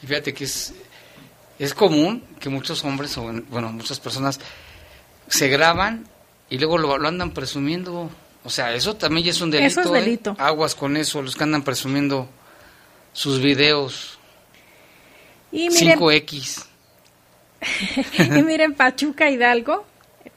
Y 0.00 0.06
fíjate 0.06 0.32
que 0.32 0.44
es, 0.44 0.72
es 1.58 1.74
común 1.74 2.22
que 2.38 2.48
muchos 2.48 2.84
hombres, 2.84 3.18
o 3.18 3.32
bueno, 3.48 3.72
muchas 3.72 3.98
personas 3.98 4.38
se 5.26 5.48
graban 5.48 6.06
y 6.50 6.58
luego 6.58 6.78
lo, 6.78 6.94
andan 6.94 7.32
presumiendo 7.32 8.12
O 8.44 8.48
sea, 8.48 8.72
eso 8.74 8.94
también 8.94 9.24
ya 9.24 9.32
es 9.32 9.40
un 9.40 9.50
delito. 9.50 9.80
Eso 9.80 9.80
es 9.80 9.86
¿eh? 9.88 10.04
delito. 10.04 10.36
Aguas 10.38 10.76
con 10.76 10.96
eso, 10.96 11.20
los 11.20 11.34
que 11.34 11.42
andan 11.42 11.64
presumiendo 11.64 12.28
sus 13.12 13.42
videos. 13.42 14.20
Y 15.50 15.68
miren, 15.68 15.98
5X. 15.98 16.64
y 18.36 18.42
miren, 18.44 18.74
Pachuca 18.74 19.28
Hidalgo, 19.28 19.84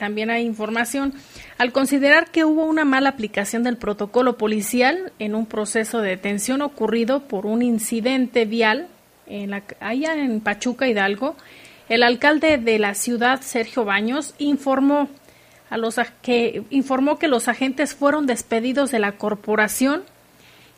también 0.03 0.29
hay 0.29 0.43
información. 0.45 1.13
Al 1.57 1.72
considerar 1.72 2.29
que 2.29 2.43
hubo 2.43 2.65
una 2.65 2.83
mala 2.83 3.07
aplicación 3.07 3.63
del 3.63 3.77
protocolo 3.77 4.38
policial 4.38 5.13
en 5.17 5.33
un 5.33 5.45
proceso 5.45 6.01
de 6.01 6.10
detención 6.10 6.62
ocurrido 6.62 7.22
por 7.22 7.45
un 7.45 7.62
incidente 7.62 8.43
vial 8.43 8.89
en 9.27 9.51
la, 9.51 9.63
allá 9.79 10.13
en 10.15 10.41
Pachuca 10.41 10.89
Hidalgo, 10.89 11.38
el 11.88 12.03
alcalde 12.03 12.57
de 12.57 12.79
la 12.79 12.95
ciudad, 12.95 13.39
Sergio 13.39 13.86
Baños, 13.86 14.36
informó 14.39 15.07
a 15.69 15.77
los 15.77 15.95
que 16.22 16.63
informó 16.69 17.17
que 17.17 17.29
los 17.29 17.48
agentes 17.48 17.95
fueron 17.95 18.25
despedidos 18.25 18.91
de 18.91 19.00
la 19.00 19.13
corporación 19.13 20.03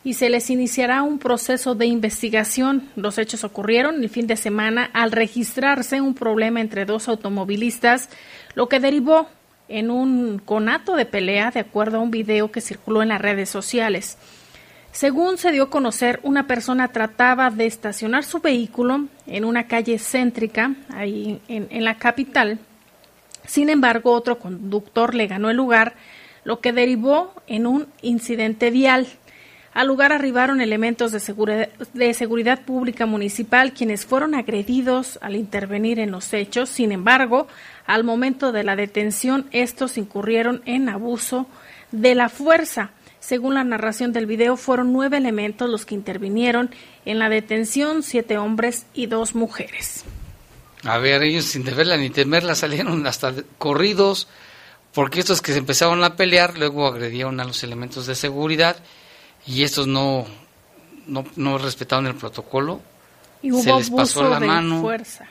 y 0.05 0.13
se 0.13 0.29
les 0.29 0.51
iniciará 0.51 1.01
un 1.01 1.17
proceso 1.17 1.73
de 1.73 1.87
investigación. 1.87 2.87
Los 2.95 3.17
hechos 3.17 3.43
ocurrieron 3.43 4.03
el 4.03 4.09
fin 4.09 4.27
de 4.27 4.37
semana 4.37 4.87
al 4.93 5.11
registrarse 5.11 5.99
un 5.99 6.13
problema 6.13 6.61
entre 6.61 6.85
dos 6.85 7.09
automovilistas, 7.09 8.09
lo 8.53 8.69
que 8.69 8.79
derivó 8.79 9.27
en 9.67 9.89
un 9.89 10.37
conato 10.37 10.95
de 10.95 11.07
pelea 11.07 11.49
de 11.49 11.61
acuerdo 11.61 11.97
a 11.97 12.01
un 12.01 12.11
video 12.11 12.51
que 12.51 12.61
circuló 12.61 13.01
en 13.01 13.09
las 13.09 13.19
redes 13.19 13.49
sociales. 13.49 14.19
Según 14.91 15.39
se 15.39 15.51
dio 15.51 15.63
a 15.63 15.69
conocer, 15.71 16.19
una 16.21 16.45
persona 16.45 16.89
trataba 16.89 17.49
de 17.49 17.65
estacionar 17.65 18.23
su 18.23 18.41
vehículo 18.41 19.07
en 19.25 19.43
una 19.43 19.67
calle 19.67 19.97
céntrica, 19.97 20.75
ahí 20.93 21.41
en, 21.47 21.65
en 21.71 21.83
la 21.83 21.97
capital. 21.97 22.59
Sin 23.47 23.71
embargo, 23.71 24.11
otro 24.11 24.37
conductor 24.37 25.15
le 25.15 25.25
ganó 25.25 25.49
el 25.49 25.57
lugar, 25.57 25.95
lo 26.43 26.61
que 26.61 26.73
derivó 26.73 27.33
en 27.47 27.65
un 27.65 27.87
incidente 28.03 28.69
vial. 28.69 29.07
Al 29.75 29.87
lugar 29.87 30.13
arribaron 30.13 30.61
elementos 30.61 31.11
de 31.11 31.19
seguridad, 31.19 31.67
de 31.93 32.13
seguridad, 32.13 32.61
pública 32.61 33.05
municipal 33.05 33.73
quienes 33.73 34.05
fueron 34.05 34.33
agredidos 34.33 35.19
al 35.21 35.35
intervenir 35.35 35.99
en 35.99 36.11
los 36.11 36.31
hechos. 36.31 36.69
Sin 36.69 36.93
embargo, 36.93 37.49
al 37.85 38.05
momento 38.05 38.53
de 38.53 38.63
la 38.63 38.77
detención, 38.77 39.47
estos 39.51 39.97
incurrieron 39.97 40.61
en 40.65 40.87
abuso 40.87 41.45
de 41.91 42.15
la 42.15 42.29
fuerza. 42.29 42.91
Según 43.19 43.55
la 43.55 43.65
narración 43.65 44.13
del 44.13 44.27
video, 44.27 44.55
fueron 44.55 44.93
nueve 44.93 45.17
elementos 45.17 45.69
los 45.69 45.85
que 45.85 45.95
intervinieron 45.95 46.69
en 47.03 47.19
la 47.19 47.27
detención, 47.27 48.01
siete 48.01 48.37
hombres 48.37 48.85
y 48.93 49.07
dos 49.07 49.35
mujeres. 49.35 50.05
A 50.85 50.99
ver, 50.99 51.21
ellos 51.21 51.43
sin 51.43 51.65
deberla 51.65 51.97
ni 51.97 52.09
temerla 52.09 52.55
salieron 52.55 53.05
hasta 53.07 53.33
corridos, 53.57 54.29
porque 54.93 55.19
estos 55.19 55.41
que 55.41 55.51
se 55.51 55.57
empezaron 55.57 56.01
a 56.05 56.15
pelear 56.15 56.57
luego 56.57 56.87
agredieron 56.87 57.41
a 57.41 57.43
los 57.43 57.61
elementos 57.61 58.07
de 58.07 58.15
seguridad 58.15 58.77
y 59.47 59.63
estos 59.63 59.87
no, 59.87 60.25
no, 61.07 61.25
no 61.35 61.57
respetaron 61.57 62.07
el 62.07 62.15
protocolo. 62.15 62.81
Y 63.41 63.51
hubo 63.51 63.61
se 63.61 63.73
les 63.73 63.89
pasó 63.89 64.21
abuso 64.21 64.29
la 64.29 64.39
de 64.39 64.47
mano. 64.47 64.81
fuerza. 64.81 65.25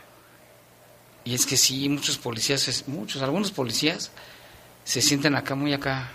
Y 1.24 1.34
es 1.34 1.46
que 1.46 1.56
sí, 1.56 1.88
muchos 1.88 2.18
policías, 2.18 2.84
muchos, 2.86 3.22
algunos 3.22 3.50
policías 3.50 4.10
se 4.84 5.00
sienten 5.00 5.34
acá 5.34 5.54
muy 5.54 5.72
acá. 5.72 6.10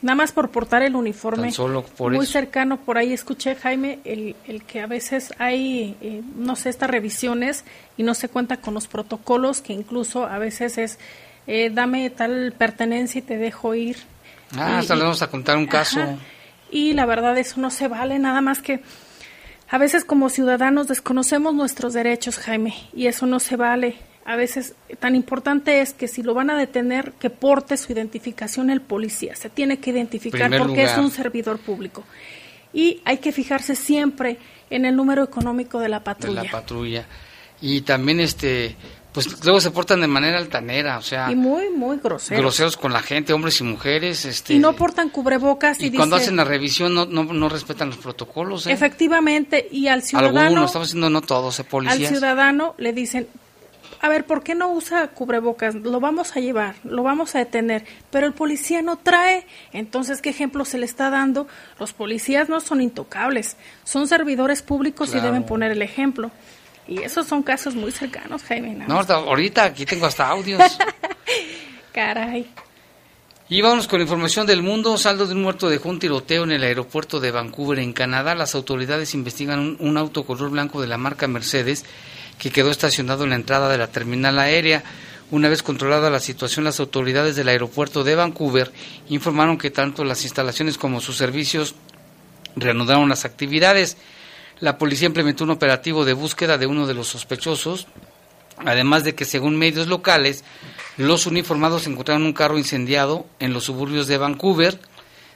Nada 0.00 0.14
más 0.14 0.30
por 0.30 0.50
portar 0.50 0.82
el 0.82 0.94
uniforme. 0.94 1.50
Solo 1.50 1.82
por 1.84 2.12
muy 2.12 2.22
eso. 2.22 2.32
cercano, 2.34 2.78
por 2.78 2.98
ahí 2.98 3.12
escuché, 3.12 3.56
Jaime, 3.56 3.98
el, 4.04 4.36
el 4.46 4.62
que 4.62 4.80
a 4.80 4.86
veces 4.86 5.34
hay, 5.38 5.96
eh, 6.00 6.22
no 6.36 6.54
sé, 6.54 6.70
estas 6.70 6.88
revisiones 6.88 7.64
y 7.96 8.04
no 8.04 8.14
se 8.14 8.28
cuenta 8.28 8.58
con 8.58 8.74
los 8.74 8.86
protocolos, 8.86 9.60
que 9.60 9.72
incluso 9.72 10.24
a 10.24 10.38
veces 10.38 10.78
es, 10.78 10.98
eh, 11.48 11.70
dame 11.74 12.08
tal 12.10 12.54
pertenencia 12.56 13.18
y 13.18 13.22
te 13.22 13.38
dejo 13.38 13.74
ir. 13.74 13.96
Ah, 14.56 14.78
hasta 14.78 14.94
le 14.94 15.02
vamos 15.02 15.20
a 15.20 15.26
contar 15.28 15.56
un 15.56 15.66
caso. 15.66 16.00
Ajá. 16.00 16.16
Y 16.70 16.92
la 16.92 17.06
verdad 17.06 17.36
eso 17.38 17.60
no 17.60 17.70
se 17.70 17.88
vale, 17.88 18.18
nada 18.18 18.40
más 18.40 18.60
que 18.60 18.82
a 19.70 19.78
veces 19.78 20.04
como 20.04 20.30
ciudadanos 20.30 20.88
desconocemos 20.88 21.54
nuestros 21.54 21.92
derechos, 21.92 22.38
Jaime, 22.38 22.74
y 22.94 23.06
eso 23.06 23.26
no 23.26 23.38
se 23.38 23.56
vale. 23.56 23.96
A 24.24 24.36
veces 24.36 24.74
tan 24.98 25.14
importante 25.14 25.80
es 25.80 25.92
que 25.92 26.08
si 26.08 26.22
lo 26.22 26.34
van 26.34 26.50
a 26.50 26.58
detener, 26.58 27.12
que 27.12 27.30
porte 27.30 27.76
su 27.76 27.92
identificación 27.92 28.70
el 28.70 28.80
policía. 28.80 29.36
Se 29.36 29.50
tiene 29.50 29.78
que 29.78 29.90
identificar 29.90 30.48
Primer 30.50 30.66
porque 30.66 30.84
es 30.84 30.96
un 30.96 31.10
servidor 31.10 31.58
público. 31.58 32.04
Y 32.72 33.00
hay 33.04 33.18
que 33.18 33.32
fijarse 33.32 33.74
siempre 33.74 34.38
en 34.70 34.84
el 34.84 34.96
número 34.96 35.22
económico 35.22 35.80
de 35.80 35.88
la 35.88 35.98
de 35.98 36.04
patrulla. 36.04 36.42
la 36.42 36.50
patrulla. 36.50 37.06
Y 37.60 37.80
también, 37.82 38.20
este, 38.20 38.76
pues 39.26 39.44
luego 39.44 39.60
se 39.60 39.70
portan 39.70 40.00
de 40.00 40.06
manera 40.06 40.38
altanera, 40.38 40.98
o 40.98 41.02
sea, 41.02 41.30
y 41.30 41.34
muy, 41.34 41.70
muy 41.70 41.98
groseros. 41.98 42.40
groseros 42.42 42.76
con 42.76 42.92
la 42.92 43.02
gente, 43.02 43.32
hombres 43.32 43.60
y 43.60 43.64
mujeres. 43.64 44.24
Este, 44.24 44.54
Y 44.54 44.58
no 44.58 44.74
portan 44.74 45.08
cubrebocas 45.10 45.80
y, 45.80 45.86
y 45.86 45.92
cuando 45.92 46.16
hacen 46.16 46.36
la 46.36 46.44
revisión 46.44 46.94
no, 46.94 47.06
no, 47.06 47.24
no 47.24 47.48
respetan 47.48 47.88
los 47.88 47.98
protocolos. 47.98 48.66
¿eh? 48.66 48.72
Efectivamente, 48.72 49.68
y 49.70 49.88
al 49.88 50.02
ciudadano... 50.02 50.40
Algunos, 50.40 50.66
estamos 50.66 50.88
diciendo 50.88 51.10
no 51.10 51.20
todos, 51.22 51.58
¿eh, 51.58 51.62
al 51.62 51.68
policías. 51.68 52.10
ciudadano 52.10 52.74
le 52.78 52.92
dicen, 52.92 53.28
a 54.00 54.08
ver, 54.08 54.26
¿por 54.26 54.42
qué 54.44 54.54
no 54.54 54.70
usa 54.72 55.08
cubrebocas? 55.08 55.74
Lo 55.74 55.98
vamos 55.98 56.36
a 56.36 56.40
llevar, 56.40 56.76
lo 56.84 57.02
vamos 57.02 57.34
a 57.34 57.38
detener, 57.40 57.84
pero 58.10 58.26
el 58.28 58.32
policía 58.32 58.80
no 58.80 58.96
trae. 58.96 59.44
Entonces, 59.72 60.22
¿qué 60.22 60.30
ejemplo 60.30 60.64
se 60.64 60.78
le 60.78 60.84
está 60.86 61.10
dando? 61.10 61.48
Los 61.80 61.92
policías 61.92 62.48
no 62.48 62.60
son 62.60 62.80
intocables, 62.80 63.56
son 63.84 64.06
servidores 64.06 64.62
públicos 64.62 65.10
Claro. 65.10 65.26
y 65.26 65.26
deben 65.28 65.44
poner 65.46 65.72
el 65.72 65.82
ejemplo. 65.82 66.30
Y 66.88 67.02
esos 67.02 67.26
son 67.26 67.42
casos 67.42 67.74
muy 67.74 67.92
cercanos, 67.92 68.42
Jaime. 68.44 68.74
No, 68.74 68.94
más. 68.94 69.10
ahorita, 69.10 69.14
ahorita 69.14 69.64
aquí 69.64 69.84
tengo 69.84 70.06
hasta 70.06 70.26
audios. 70.26 70.62
Caray. 71.92 72.50
Y 73.50 73.60
vamos 73.60 73.86
con 73.88 74.00
información 74.00 74.46
del 74.46 74.62
mundo. 74.62 74.96
Saldo 74.96 75.26
de 75.26 75.34
un 75.34 75.42
muerto 75.42 75.68
dejó 75.68 75.90
un 75.90 75.98
tiroteo 75.98 76.44
en 76.44 76.52
el 76.52 76.62
aeropuerto 76.62 77.20
de 77.20 77.30
Vancouver, 77.30 77.78
en 77.78 77.92
Canadá. 77.92 78.34
Las 78.34 78.54
autoridades 78.54 79.14
investigan 79.14 79.58
un, 79.58 79.76
un 79.80 79.96
auto 79.98 80.24
color 80.24 80.50
blanco 80.50 80.80
de 80.80 80.86
la 80.86 80.96
marca 80.96 81.28
Mercedes 81.28 81.84
que 82.38 82.50
quedó 82.50 82.70
estacionado 82.70 83.24
en 83.24 83.30
la 83.30 83.36
entrada 83.36 83.68
de 83.68 83.78
la 83.78 83.88
terminal 83.88 84.38
aérea. 84.38 84.82
Una 85.30 85.50
vez 85.50 85.62
controlada 85.62 86.08
la 86.08 86.20
situación, 86.20 86.64
las 86.64 86.80
autoridades 86.80 87.36
del 87.36 87.48
aeropuerto 87.48 88.02
de 88.02 88.14
Vancouver 88.14 88.72
informaron 89.10 89.58
que 89.58 89.70
tanto 89.70 90.04
las 90.04 90.24
instalaciones 90.24 90.78
como 90.78 91.02
sus 91.02 91.16
servicios 91.16 91.74
reanudaron 92.56 93.10
las 93.10 93.26
actividades. 93.26 93.98
La 94.60 94.76
policía 94.76 95.06
implementó 95.06 95.44
un 95.44 95.50
operativo 95.50 96.04
de 96.04 96.14
búsqueda 96.14 96.58
de 96.58 96.66
uno 96.66 96.86
de 96.86 96.94
los 96.94 97.08
sospechosos, 97.08 97.86
además 98.58 99.04
de 99.04 99.14
que 99.14 99.24
según 99.24 99.56
medios 99.56 99.86
locales, 99.86 100.44
los 100.96 101.26
uniformados 101.26 101.86
encontraron 101.86 102.24
un 102.24 102.32
carro 102.32 102.58
incendiado 102.58 103.26
en 103.38 103.52
los 103.52 103.64
suburbios 103.64 104.08
de 104.08 104.18
Vancouver. 104.18 104.80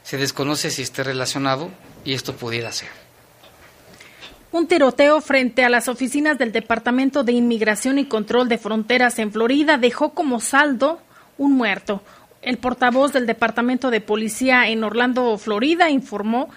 Se 0.02 0.16
desconoce 0.16 0.70
si 0.70 0.82
esté 0.82 1.04
relacionado 1.04 1.70
y 2.04 2.14
esto 2.14 2.34
pudiera 2.34 2.72
ser. 2.72 2.88
Un 4.50 4.66
tiroteo 4.66 5.20
frente 5.20 5.64
a 5.64 5.70
las 5.70 5.88
oficinas 5.88 6.36
del 6.36 6.52
Departamento 6.52 7.22
de 7.22 7.32
Inmigración 7.32 7.98
y 7.98 8.06
Control 8.06 8.48
de 8.48 8.58
Fronteras 8.58 9.18
en 9.18 9.32
Florida 9.32 9.78
dejó 9.78 10.14
como 10.14 10.40
saldo 10.40 11.00
un 11.38 11.52
muerto. 11.52 12.02
El 12.42 12.58
portavoz 12.58 13.12
del 13.12 13.26
Departamento 13.26 13.90
de 13.90 14.00
Policía 14.00 14.68
en 14.68 14.82
Orlando, 14.82 15.38
Florida, 15.38 15.90
informó 15.90 16.50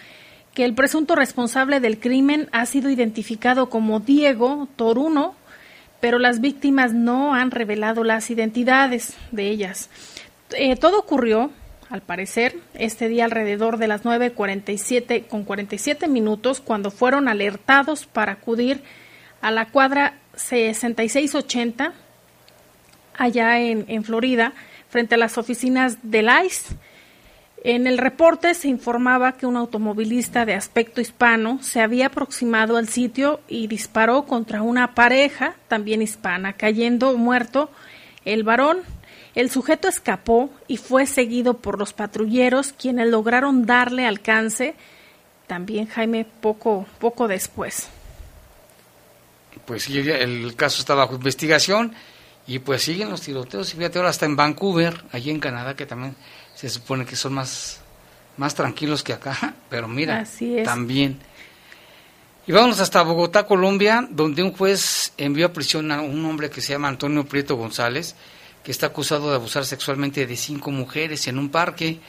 que 0.55 0.65
el 0.65 0.73
presunto 0.73 1.15
responsable 1.15 1.79
del 1.79 1.99
crimen 1.99 2.49
ha 2.53 2.65
sido 2.65 2.89
identificado 2.89 3.69
como 3.69 3.99
Diego 3.99 4.67
Toruno, 4.77 5.35
pero 5.99 6.17
las 6.17 6.39
víctimas 6.39 6.93
no 6.93 7.35
han 7.35 7.51
revelado 7.51 8.03
las 8.03 8.31
identidades 8.31 9.15
de 9.31 9.49
ellas. 9.49 9.89
Eh, 10.51 10.77
todo 10.77 10.97
ocurrió, 10.97 11.51
al 11.89 12.01
parecer, 12.01 12.55
este 12.73 13.09
día 13.09 13.25
alrededor 13.25 13.77
de 13.77 13.87
las 13.87 14.03
9.47 14.03 15.27
con 15.27 15.43
47 15.43 16.07
minutos, 16.07 16.61
cuando 16.61 16.89
fueron 16.89 17.27
alertados 17.27 18.05
para 18.05 18.31
acudir 18.31 18.81
a 19.41 19.51
la 19.51 19.67
cuadra 19.67 20.17
6680 20.35 21.93
allá 23.17 23.59
en, 23.59 24.03
Florida, 24.03 24.53
frente 24.89 25.15
a 25.15 25.17
las 25.17 25.37
oficinas 25.37 25.97
del 26.01 26.29
ICE. 26.45 26.75
En 27.67 27.87
el 27.87 27.97
reporte 27.97 28.53
se 28.53 28.67
informaba 28.67 29.31
que 29.37 29.47
un 29.47 29.57
automovilista 29.57 30.45
de 30.45 30.53
aspecto 30.53 31.01
hispano 31.01 31.57
se 31.63 31.81
había 31.81 32.05
aproximado 32.05 32.77
al 32.77 32.87
sitio 32.87 33.39
y 33.47 33.65
disparó 33.65 34.27
contra 34.27 34.61
una 34.61 34.93
pareja, 34.93 35.55
también 35.67 36.03
hispana, 36.03 36.53
cayendo 36.53 37.17
muerto 37.17 37.71
el 38.23 38.43
varón. 38.43 38.81
El 39.33 39.49
sujeto 39.49 39.87
escapó 39.87 40.51
y 40.67 40.77
fue 40.77 41.07
seguido 41.07 41.57
por 41.57 41.79
los 41.79 41.91
patrulleros, 41.91 42.71
quienes 42.71 43.07
lograron 43.07 43.65
darle 43.65 44.05
alcance, 44.05 44.75
también 45.47 45.87
Jaime, 45.87 46.27
poco, 46.41 46.85
poco 46.99 47.27
después. 47.27 47.87
Pues 49.65 49.89
el 49.89 50.55
caso 50.55 50.81
está 50.81 50.93
bajo 50.93 51.15
investigación 51.15 51.95
y 52.45 52.59
pues 52.59 52.83
siguen 52.83 53.09
los 53.09 53.21
tiroteos. 53.21 53.73
Y 53.73 53.77
fíjate, 53.77 53.97
ahora 53.97 54.11
está 54.11 54.27
en 54.27 54.35
Vancouver, 54.35 55.03
allí 55.11 55.31
en 55.31 55.39
Canadá, 55.39 55.75
que 55.75 55.87
también 55.87 56.15
se 56.69 56.79
supone 56.79 57.05
que 57.05 57.15
son 57.15 57.33
más, 57.33 57.79
más 58.37 58.55
tranquilos 58.55 59.03
que 59.03 59.13
acá, 59.13 59.53
pero 59.69 59.87
mira, 59.87 60.19
Así 60.21 60.57
es. 60.57 60.65
también. 60.65 61.19
Y 62.47 62.51
vámonos 62.51 62.79
hasta 62.79 63.03
Bogotá, 63.03 63.45
Colombia, 63.45 64.07
donde 64.09 64.41
un 64.41 64.51
juez 64.51 65.13
envió 65.17 65.47
a 65.47 65.53
prisión 65.53 65.91
a 65.91 66.01
un 66.01 66.25
hombre 66.25 66.49
que 66.49 66.61
se 66.61 66.73
llama 66.73 66.87
Antonio 66.87 67.25
Prieto 67.25 67.55
González, 67.55 68.15
que 68.63 68.71
está 68.71 68.87
acusado 68.87 69.29
de 69.29 69.35
abusar 69.35 69.65
sexualmente 69.65 70.25
de 70.25 70.35
cinco 70.35 70.71
mujeres 70.71 71.27
en 71.27 71.37
un 71.37 71.49
parque. 71.49 71.99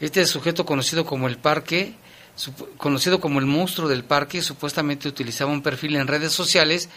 Este 0.00 0.24
sujeto 0.26 0.64
conocido 0.64 1.04
como 1.04 1.26
el 1.26 1.38
parque, 1.38 1.94
conocido 2.76 3.20
como 3.20 3.40
el 3.40 3.46
monstruo 3.46 3.88
del 3.88 4.04
parque, 4.04 4.42
supuestamente 4.42 5.08
utilizaba 5.08 5.50
un 5.50 5.62
perfil 5.62 5.96
en 5.96 6.06
redes 6.06 6.32
sociales, 6.32 6.88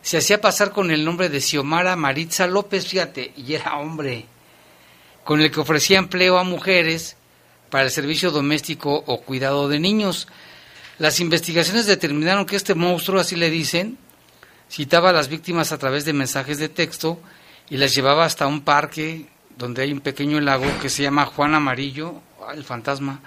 se 0.00 0.18
hacía 0.18 0.40
pasar 0.40 0.72
con 0.72 0.90
el 0.90 1.04
nombre 1.04 1.28
de 1.28 1.40
Xiomara 1.40 1.96
Maritza 1.96 2.46
López, 2.46 2.86
fíjate, 2.86 3.32
y 3.36 3.54
era 3.54 3.76
hombre, 3.76 4.26
con 5.26 5.40
el 5.40 5.50
que 5.50 5.58
ofrecía 5.58 5.98
empleo 5.98 6.38
a 6.38 6.44
mujeres 6.44 7.16
para 7.68 7.82
el 7.82 7.90
servicio 7.90 8.30
doméstico 8.30 9.02
o 9.06 9.22
cuidado 9.22 9.68
de 9.68 9.80
niños. 9.80 10.28
Las 11.00 11.18
investigaciones 11.18 11.86
determinaron 11.86 12.46
que 12.46 12.54
este 12.54 12.76
monstruo, 12.76 13.20
así 13.20 13.34
le 13.34 13.50
dicen, 13.50 13.98
citaba 14.70 15.10
a 15.10 15.12
las 15.12 15.26
víctimas 15.26 15.72
a 15.72 15.78
través 15.78 16.04
de 16.04 16.12
mensajes 16.12 16.58
de 16.58 16.68
texto 16.68 17.18
y 17.68 17.76
las 17.76 17.92
llevaba 17.92 18.24
hasta 18.24 18.46
un 18.46 18.60
parque 18.60 19.26
donde 19.58 19.82
hay 19.82 19.92
un 19.92 20.00
pequeño 20.00 20.40
lago 20.40 20.66
que 20.80 20.88
se 20.88 21.02
llama 21.02 21.26
Juan 21.26 21.56
Amarillo, 21.56 22.22
el 22.54 22.62
fantasma, 22.62 23.20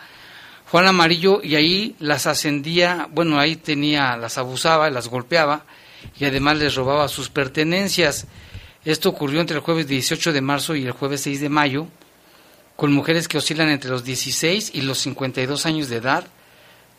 Juan 0.72 0.88
Amarillo, 0.88 1.42
y 1.44 1.56
ahí 1.56 1.98
las 2.00 2.28
ascendía, 2.28 3.10
bueno, 3.12 3.40
ahí 3.40 3.58
tenía, 3.58 4.16
las 4.16 4.38
abusaba, 4.38 4.90
las 4.90 5.10
golpeaba 5.10 5.66
y 6.18 6.24
además 6.24 6.60
les 6.60 6.76
robaba 6.76 7.10
sus 7.10 7.30
pertenencias. 7.30 8.26
Esto 8.86 9.10
ocurrió 9.10 9.42
entre 9.42 9.58
el 9.58 9.62
jueves 9.62 9.88
18 9.88 10.32
de 10.32 10.42
marzo 10.42 10.76
y 10.76 10.86
el 10.86 10.92
jueves 10.92 11.22
6 11.22 11.42
de 11.42 11.50
mayo, 11.50 11.88
con 12.78 12.94
mujeres 12.94 13.28
que 13.28 13.38
oscilan 13.38 13.68
entre 13.70 13.90
los 13.90 14.06
16 14.06 14.72
y 14.74 14.82
los 14.82 15.00
52 15.00 15.66
años 15.66 15.90
de 15.90 15.98
edad, 15.98 16.26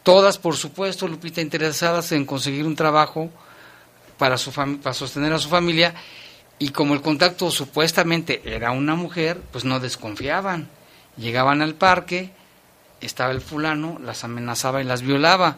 todas, 0.03 0.37
por 0.37 0.57
supuesto, 0.57 1.09
Lupita, 1.09 1.40
interesadas 1.40 2.12
en 2.12 2.27
conseguir 2.27 2.66
un 2.66 2.77
trabajo 2.77 3.31
para, 4.19 4.37
su 4.37 4.53
para 4.53 4.93
sostener 4.93 5.33
a 5.33 5.38
su 5.38 5.49
familia, 5.49 5.95
y 6.59 6.69
como 6.69 6.93
el 6.93 7.01
contacto 7.01 7.51
supuestamente 7.51 8.43
era 8.45 8.73
una 8.73 8.95
mujer, 8.95 9.40
pues 9.51 9.64
no 9.64 9.81
desconfiaban. 9.81 10.69
Llegaban 11.16 11.62
al 11.62 11.75
parque, 11.75 12.31
estaba 13.01 13.33
el 13.33 13.40
fulano, 13.40 13.99
las 14.05 14.23
amenazaba 14.25 14.83
y 14.83 14.85
las 14.85 15.01
violaba. 15.01 15.57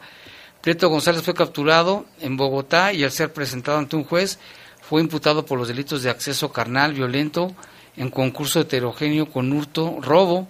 Prieto 0.61 0.89
González 0.89 1.23
fue 1.23 1.35
capturado 1.35 2.07
en 2.21 2.37
Bogotá 2.37 2.93
y 2.93 3.03
al 3.03 3.11
ser 3.11 3.33
presentado 3.33 3.79
ante 3.79 3.97
un 3.97 4.05
juez 4.05 4.39
fue 4.83 5.01
imputado 5.01 5.47
por 5.47 5.59
los 5.59 5.69
delitos 5.69 6.03
de 6.03 6.11
acceso 6.11 6.53
carnal 6.53 6.93
violento 6.93 7.55
en 7.97 8.11
concurso 8.11 8.61
heterogéneo 8.61 9.31
con 9.31 9.53
hurto, 9.53 9.99
robo 10.01 10.49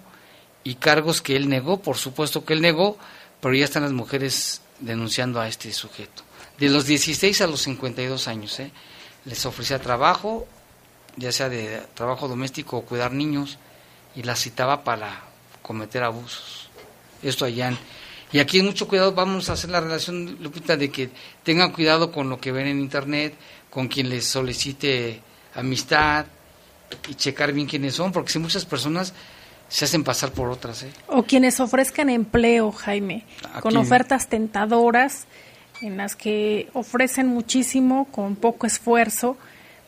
y 0.63 0.75
cargos 0.75 1.21
que 1.21 1.35
él 1.35 1.49
negó, 1.49 1.81
por 1.81 1.97
supuesto 1.97 2.43
que 2.43 2.53
él 2.53 2.61
negó, 2.61 2.97
pero 3.39 3.53
ya 3.55 3.65
están 3.65 3.83
las 3.83 3.91
mujeres 3.91 4.61
denunciando 4.79 5.39
a 5.39 5.47
este 5.47 5.71
sujeto. 5.73 6.23
De 6.57 6.69
los 6.69 6.85
16 6.85 7.41
a 7.41 7.47
los 7.47 7.61
52 7.61 8.27
años, 8.27 8.59
¿eh? 8.59 8.71
les 9.25 9.45
ofrecía 9.45 9.79
trabajo, 9.79 10.47
ya 11.15 11.31
sea 11.31 11.49
de 11.49 11.81
trabajo 11.93 12.27
doméstico 12.27 12.77
o 12.77 12.85
cuidar 12.85 13.11
niños, 13.11 13.57
y 14.15 14.23
las 14.23 14.39
citaba 14.41 14.83
para 14.83 15.23
cometer 15.61 16.03
abusos. 16.03 16.69
Esto 17.21 17.45
allá. 17.45 17.77
y 18.31 18.39
aquí 18.39 18.61
mucho 18.61 18.87
cuidado, 18.87 19.13
vamos 19.13 19.49
a 19.49 19.53
hacer 19.53 19.69
la 19.69 19.79
relación, 19.79 20.37
Lupita, 20.41 20.77
de 20.77 20.91
que 20.91 21.09
tengan 21.43 21.71
cuidado 21.71 22.11
con 22.11 22.29
lo 22.29 22.39
que 22.39 22.51
ven 22.51 22.67
en 22.67 22.79
Internet, 22.79 23.35
con 23.73 23.87
quien 23.87 24.07
les 24.07 24.25
solicite 24.25 25.19
amistad 25.55 26.27
y 27.09 27.15
checar 27.15 27.51
bien 27.53 27.65
quiénes 27.65 27.95
son, 27.95 28.11
porque 28.11 28.31
si 28.31 28.37
muchas 28.37 28.65
personas 28.65 29.15
se 29.67 29.85
hacen 29.85 30.03
pasar 30.03 30.31
por 30.31 30.49
otras. 30.49 30.83
¿eh? 30.83 30.91
O 31.07 31.23
quienes 31.23 31.59
ofrezcan 31.59 32.11
empleo, 32.11 32.71
Jaime, 32.71 33.25
con 33.61 33.75
ofertas 33.75 34.29
tentadoras 34.29 35.25
en 35.81 35.97
las 35.97 36.15
que 36.15 36.69
ofrecen 36.73 37.25
muchísimo 37.25 38.05
con 38.11 38.35
poco 38.35 38.67
esfuerzo 38.67 39.37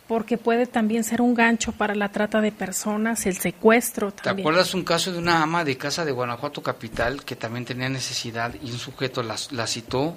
porque 0.08 0.40
puede 0.40 0.66
también 0.66 1.04
ser 1.04 1.22
un 1.22 1.36
gancho 1.36 1.72
para 1.72 1.94
la 1.94 2.10
trata 2.10 2.42
de 2.42 2.52
personas, 2.52 3.28
el 3.28 3.38
secuestro 3.38 4.12
también. 4.12 4.38
¿Te 4.38 4.42
acuerdas 4.42 4.74
un 4.74 4.84
caso 4.84 5.12
de 5.12 5.20
una 5.20 5.44
ama 5.44 5.64
de 5.64 5.78
casa 5.78 6.06
de 6.06 6.12
Guanajuato 6.12 6.64
Capital 6.64 7.24
que 7.24 7.36
también 7.36 7.66
tenía 7.66 7.90
necesidad 7.90 8.56
y 8.64 8.72
un 8.72 8.80
sujeto 8.80 9.22
la, 9.22 9.36
la 9.52 9.68
citó, 9.68 10.16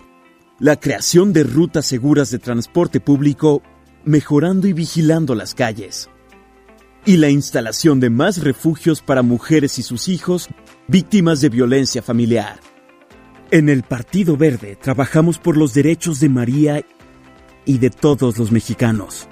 la 0.60 0.78
creación 0.78 1.32
de 1.32 1.44
rutas 1.44 1.86
seguras 1.86 2.32
de 2.32 2.40
transporte 2.40 3.00
público 3.00 3.64
mejorando 4.06 4.68
y 4.68 4.74
vigilando 4.74 5.36
las 5.36 5.56
calles. 5.56 6.10
Y 7.06 7.18
la 7.18 7.30
instalación 7.30 8.00
de 8.00 8.10
más 8.10 8.44
refugios 8.44 9.02
para 9.02 9.22
mujeres 9.22 9.80
y 9.80 9.84
sus 9.84 10.08
hijos 10.08 10.50
víctimas 10.88 11.42
de 11.42 11.50
violencia 11.50 12.02
familiar. 12.02 12.60
En 13.52 13.70
el 13.70 13.84
Partido 13.84 14.38
Verde 14.38 14.76
trabajamos 14.76 15.40
por 15.40 15.58
los 15.58 15.74
derechos 15.74 16.20
de 16.20 16.30
María 16.30 16.86
y 17.66 17.78
de 17.78 17.90
todos 17.90 18.38
los 18.38 18.52
mexicanos. 18.52 19.28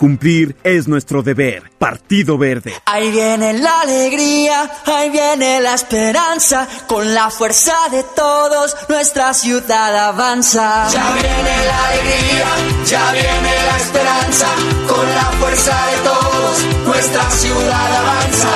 Cumplir 0.00 0.56
es 0.64 0.88
nuestro 0.88 1.22
deber. 1.22 1.70
Partido 1.78 2.38
Verde. 2.38 2.72
Ahí 2.86 3.10
viene 3.10 3.52
la 3.52 3.82
alegría, 3.82 4.70
ahí 4.86 5.10
viene 5.10 5.60
la 5.60 5.74
esperanza. 5.74 6.66
Con 6.86 7.12
la 7.12 7.28
fuerza 7.28 7.74
de 7.90 8.02
todos, 8.16 8.74
nuestra 8.88 9.34
ciudad 9.34 9.94
avanza. 10.08 10.88
Ya 10.88 11.04
viene 11.12 11.64
la 11.66 11.86
alegría, 11.88 12.46
ya 12.86 13.12
viene 13.12 13.52
la 13.66 13.76
esperanza. 13.76 14.46
Con 14.88 15.06
la 15.06 15.24
fuerza 15.38 15.76
de 15.90 15.96
todos, 16.08 16.86
nuestra 16.86 17.30
ciudad 17.32 17.96
avanza. 17.96 18.48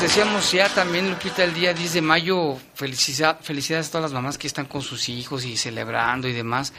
Decíamos 0.00 0.50
ya 0.50 0.68
también, 0.68 1.08
Lupita, 1.10 1.44
el 1.44 1.54
día 1.54 1.72
10 1.72 1.94
de 1.94 2.02
mayo, 2.02 2.56
felicidad, 2.74 3.38
felicidades 3.42 3.88
a 3.88 3.90
todas 3.92 4.02
las 4.02 4.12
mamás 4.12 4.38
que 4.38 4.46
están 4.46 4.66
con 4.66 4.82
sus 4.82 5.08
hijos 5.08 5.44
y 5.44 5.56
celebrando 5.56 6.26
y 6.26 6.32
demás, 6.32 6.72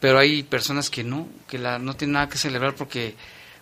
pero 0.00 0.18
hay 0.18 0.42
personas 0.42 0.90
que 0.90 1.02
no, 1.02 1.26
que 1.48 1.58
la, 1.58 1.78
no 1.78 1.94
tienen 1.94 2.12
nada 2.14 2.28
que 2.28 2.36
celebrar 2.36 2.74
porque 2.74 3.14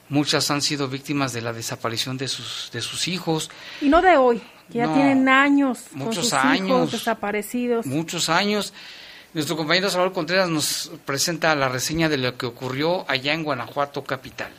muchas 0.08 0.50
han 0.50 0.60
sido 0.60 0.88
víctimas 0.88 1.32
de 1.32 1.40
la 1.42 1.52
desaparición 1.52 2.16
de 2.16 2.26
sus, 2.26 2.70
de 2.72 2.80
sus 2.80 3.06
hijos. 3.06 3.50
Y 3.80 3.88
no 3.88 4.02
de 4.02 4.16
hoy, 4.16 4.42
que 4.72 4.78
ya 4.78 4.86
No, 4.86 4.94
tienen 4.94 5.28
años 5.28 5.78
muchos 5.92 6.16
con 6.16 6.24
sus 6.24 6.32
años. 6.32 6.66
hijos 6.66 6.92
desaparecidos. 6.92 7.86
Muchos 7.86 8.28
años. 8.28 8.72
Nuestro 9.34 9.56
compañero 9.56 9.88
Salvador 9.88 10.12
Contreras 10.12 10.50
nos 10.50 10.90
presenta 11.06 11.54
la 11.54 11.70
reseña 11.70 12.10
de 12.10 12.18
lo 12.18 12.36
que 12.36 12.44
ocurrió 12.44 13.10
allá 13.10 13.32
en 13.32 13.44
Guanajuato 13.44 14.04
capital. 14.04 14.52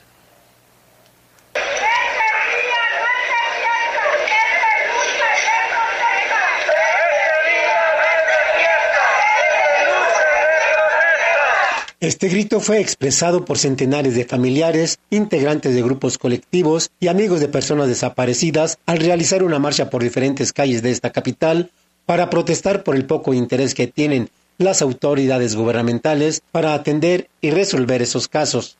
Este 11.99 12.27
grito 12.27 12.59
fue 12.59 12.81
expresado 12.81 13.45
por 13.45 13.59
centenares 13.59 14.15
de 14.15 14.25
familiares, 14.25 14.99
integrantes 15.09 15.73
de 15.73 15.83
grupos 15.83 16.17
colectivos 16.17 16.89
y 16.99 17.07
amigos 17.07 17.39
de 17.39 17.47
personas 17.47 17.87
desaparecidas 17.87 18.77
al 18.87 18.97
realizar 18.97 19.43
una 19.43 19.59
marcha 19.59 19.89
por 19.91 20.03
diferentes 20.03 20.51
calles 20.51 20.81
de 20.81 20.91
esta 20.91 21.11
capital 21.11 21.71
para 22.05 22.29
protestar 22.29 22.83
por 22.83 22.95
el 22.95 23.05
poco 23.05 23.33
interés 23.33 23.73
que 23.73 23.87
tienen 23.87 24.29
las 24.63 24.81
autoridades 24.81 25.55
gubernamentales 25.55 26.41
para 26.51 26.73
atender 26.73 27.29
y 27.41 27.51
resolver 27.51 28.01
esos 28.01 28.27
casos. 28.27 28.77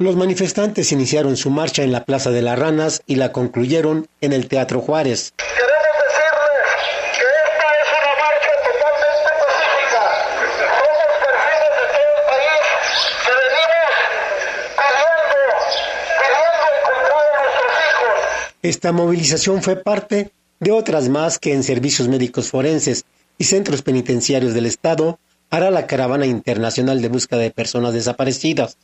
Los 0.00 0.14
manifestantes 0.14 0.92
iniciaron 0.92 1.36
su 1.36 1.50
marcha 1.50 1.82
en 1.82 1.90
la 1.90 2.04
Plaza 2.04 2.30
de 2.30 2.40
las 2.40 2.56
Ranas 2.56 3.02
y 3.06 3.16
la 3.16 3.32
concluyeron 3.32 4.06
en 4.20 4.32
el 4.32 4.46
Teatro 4.46 4.80
Juárez. 4.80 5.34
Esta 18.62 18.90
movilización 18.90 19.62
fue 19.62 19.76
parte 19.76 20.32
de 20.58 20.72
otras 20.72 21.08
más 21.08 21.38
que 21.38 21.54
en 21.54 21.62
servicios 21.62 22.08
médicos 22.08 22.50
forenses 22.50 23.04
y 23.38 23.44
centros 23.44 23.82
penitenciarios 23.82 24.52
del 24.52 24.66
Estado 24.66 25.20
hará 25.48 25.70
la 25.70 25.86
Caravana 25.86 26.26
Internacional 26.26 27.00
de 27.00 27.08
Búsqueda 27.08 27.38
de 27.38 27.52
Personas 27.52 27.94
Desaparecidas. 27.94 28.76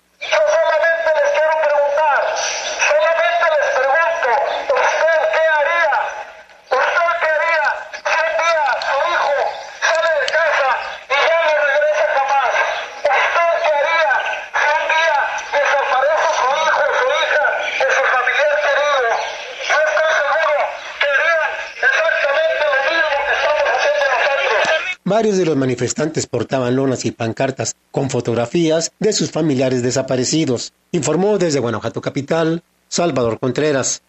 Varios 25.07 25.37
de 25.37 25.45
los 25.45 25.55
manifestantes 25.55 26.27
portaban 26.27 26.77
lonas 26.77 27.05
y 27.05 27.11
pancartas 27.11 27.77
con 27.91 28.09
fotografías 28.09 28.91
de 28.99 29.13
sus 29.13 29.31
familiares 29.31 29.83
desaparecidos, 29.83 30.73
informó 30.93 31.37
desde 31.37 31.61
Guanajuato 31.61 32.01
Capital 32.01 32.63
Salvador 32.89 33.39
Contreras. 33.39 34.01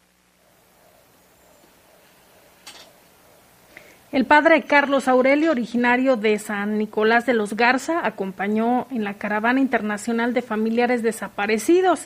El 4.14 4.24
padre 4.24 4.64
Carlos 4.64 5.10
Aurelio, 5.10 5.52
originario 5.52 6.16
de 6.16 6.40
San 6.40 6.78
Nicolás 6.78 7.26
de 7.26 7.34
los 7.34 7.58
Garza, 7.58 8.06
acompañó 8.08 8.88
en 8.90 9.04
la 9.04 9.16
caravana 9.16 9.60
internacional 9.60 10.34
de 10.34 10.44
familiares 10.44 11.04
desaparecidos. 11.04 12.06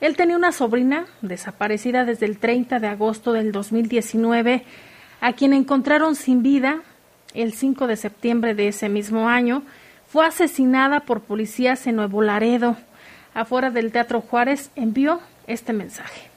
Él 0.00 0.16
tenía 0.16 0.36
una 0.36 0.52
sobrina 0.52 1.04
desaparecida 1.20 2.06
desde 2.06 2.24
el 2.24 2.38
30 2.38 2.78
de 2.78 2.86
agosto 2.86 3.34
del 3.34 3.52
2019, 3.52 4.64
a 5.20 5.34
quien 5.34 5.52
encontraron 5.52 6.14
sin 6.14 6.42
vida 6.42 6.80
el 7.34 7.52
5 7.52 7.86
de 7.86 7.96
septiembre 7.96 8.54
de 8.54 8.68
ese 8.68 8.88
mismo 8.88 9.28
año. 9.28 9.62
Fue 10.08 10.26
asesinada 10.26 11.00
por 11.00 11.20
policías 11.20 11.86
en 11.86 11.96
Nuevo 11.96 12.22
Laredo. 12.22 12.76
Afuera 13.34 13.70
del 13.70 13.92
Teatro 13.92 14.20
Juárez 14.20 14.70
envió 14.74 15.20
este 15.46 15.72
mensaje. 15.72 16.28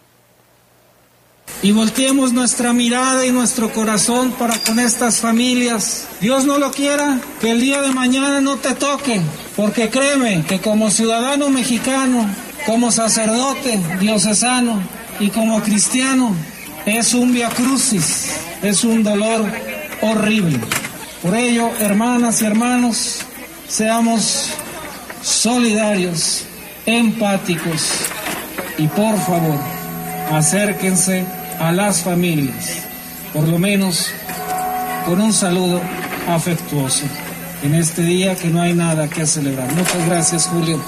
y 1.61 1.71
volteemos 1.71 2.33
nuestra 2.33 2.73
mirada 2.73 3.25
y 3.25 3.31
nuestro 3.31 3.71
corazón 3.71 4.31
para 4.33 4.57
con 4.59 4.79
estas 4.79 5.21
familias. 5.21 6.07
Dios 6.19 6.45
no 6.45 6.57
lo 6.57 6.71
quiera, 6.71 7.19
que 7.39 7.51
el 7.51 7.61
día 7.61 7.81
de 7.81 7.91
mañana 7.91 8.41
no 8.41 8.57
te 8.57 8.73
toque, 8.75 9.21
porque 9.55 9.89
créeme 9.89 10.43
que 10.45 10.59
como 10.59 10.89
ciudadano 10.89 11.49
mexicano, 11.49 12.29
como 12.65 12.91
sacerdote 12.91 13.79
diocesano 13.99 14.81
y 15.19 15.29
como 15.29 15.61
cristiano, 15.61 16.35
es 16.85 17.13
un 17.13 17.33
via 17.33 17.49
crucis, 17.49 18.29
es 18.61 18.83
un 18.83 19.03
dolor 19.03 19.45
horrible. 20.01 20.59
Por 21.23 21.35
ello, 21.35 21.71
hermanas 21.79 22.41
y 22.41 22.45
hermanos, 22.45 23.21
seamos 23.65 24.49
solidarios, 25.21 26.45
empáticos 26.85 28.09
y 28.77 28.87
por 28.89 29.17
favor, 29.19 29.57
acérquense 30.33 31.25
a 31.59 31.71
las 31.71 32.03
familias, 32.03 32.85
por 33.31 33.47
lo 33.47 33.57
menos 33.57 34.11
con 35.05 35.21
un 35.21 35.31
saludo 35.31 35.81
afectuoso 36.27 37.05
en 37.63 37.75
este 37.75 38.01
día 38.01 38.35
que 38.35 38.49
no 38.49 38.61
hay 38.61 38.73
nada 38.73 39.09
que 39.09 39.25
celebrar. 39.25 39.71
Muchas 39.75 40.05
gracias, 40.05 40.47
Julio. 40.47 40.83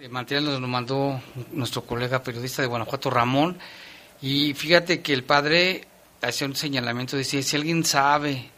El 0.00 0.10
material 0.10 0.46
nos 0.46 0.60
lo 0.60 0.66
mandó 0.66 1.20
nuestro 1.52 1.82
colega 1.82 2.24
periodista 2.24 2.62
de 2.62 2.68
Guanajuato, 2.68 3.08
Ramón, 3.08 3.56
y 4.20 4.52
fíjate 4.54 5.00
que 5.00 5.12
el 5.12 5.22
padre 5.22 5.86
hacía 6.22 6.46
un 6.46 6.56
señalamiento, 6.56 7.16
decía, 7.16 7.42
si 7.42 7.56
alguien 7.56 7.84
sabe, 7.84 8.50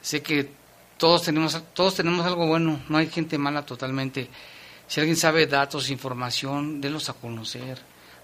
sé 0.00 0.22
que 0.22 0.50
todos 0.98 1.22
tenemos, 1.22 1.60
todos 1.74 1.94
tenemos 1.94 2.26
algo 2.26 2.46
bueno, 2.46 2.82
no 2.88 2.98
hay 2.98 3.08
gente 3.08 3.38
mala 3.38 3.64
totalmente, 3.64 4.28
si 4.86 5.00
alguien 5.00 5.16
sabe 5.16 5.46
datos, 5.46 5.90
información, 5.90 6.80
délos 6.80 7.08
a 7.08 7.14
conocer 7.14 7.78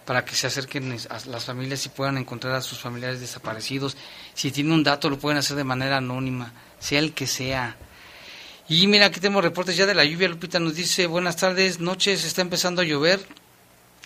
para 0.05 0.25
que 0.25 0.35
se 0.35 0.47
acerquen 0.47 0.97
a 1.09 1.29
las 1.29 1.45
familias 1.45 1.85
y 1.87 1.89
puedan 1.89 2.19
encontrar 2.19 2.55
a 2.55 2.61
sus 2.61 2.79
familiares 2.79 3.21
desaparecidos. 3.21 3.97
Si 4.35 4.51
tiene 4.51 4.75
un 4.75 4.83
dato, 4.83 5.11
lo 5.11 5.19
pueden 5.19 5.39
hacer 5.39 5.57
de 5.57 5.65
manera 5.65 5.99
anónima, 5.99 6.53
sea 6.79 6.99
el 6.99 7.13
que 7.15 7.27
sea. 7.27 7.77
Y 8.69 8.87
mira, 8.87 9.07
aquí 9.07 9.21
tenemos 9.21 9.43
reportes 9.43 9.77
ya 9.77 9.87
de 9.87 9.95
la 9.95 10.05
lluvia. 10.05 10.29
Lupita 10.29 10.59
nos 10.59 10.75
dice, 10.75 11.07
buenas 11.07 11.37
tardes, 11.37 11.81
noches, 11.81 12.25
está 12.25 12.43
empezando 12.43 12.83
a 12.83 12.85
llover 12.85 13.21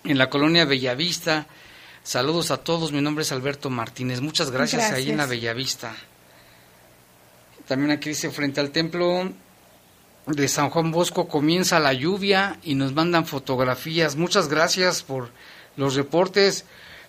en 0.04 0.18
la 0.18 0.28
colonia 0.28 0.64
Bellavista. 0.64 1.46
Saludos 2.06 2.52
a 2.52 2.58
todos, 2.58 2.92
mi 2.92 3.00
nombre 3.00 3.22
es 3.22 3.32
Alberto 3.32 3.68
Martínez. 3.68 4.20
Muchas 4.20 4.52
gracias, 4.52 4.80
Gracias. 4.80 4.96
ahí 4.96 5.10
en 5.10 5.16
la 5.16 5.26
Bellavista. 5.26 5.92
También 7.66 7.90
aquí 7.90 8.10
dice, 8.10 8.30
frente 8.30 8.60
al 8.60 8.70
templo 8.70 9.32
de 10.26 10.46
San 10.46 10.70
Juan 10.70 10.92
Bosco 10.92 11.26
comienza 11.26 11.80
la 11.80 11.92
lluvia 11.92 12.60
y 12.62 12.76
nos 12.76 12.92
mandan 12.92 13.26
fotografías. 13.26 14.14
Muchas 14.14 14.46
gracias 14.46 15.02
por 15.02 15.30
los 15.76 15.96
reportes. 15.96 16.64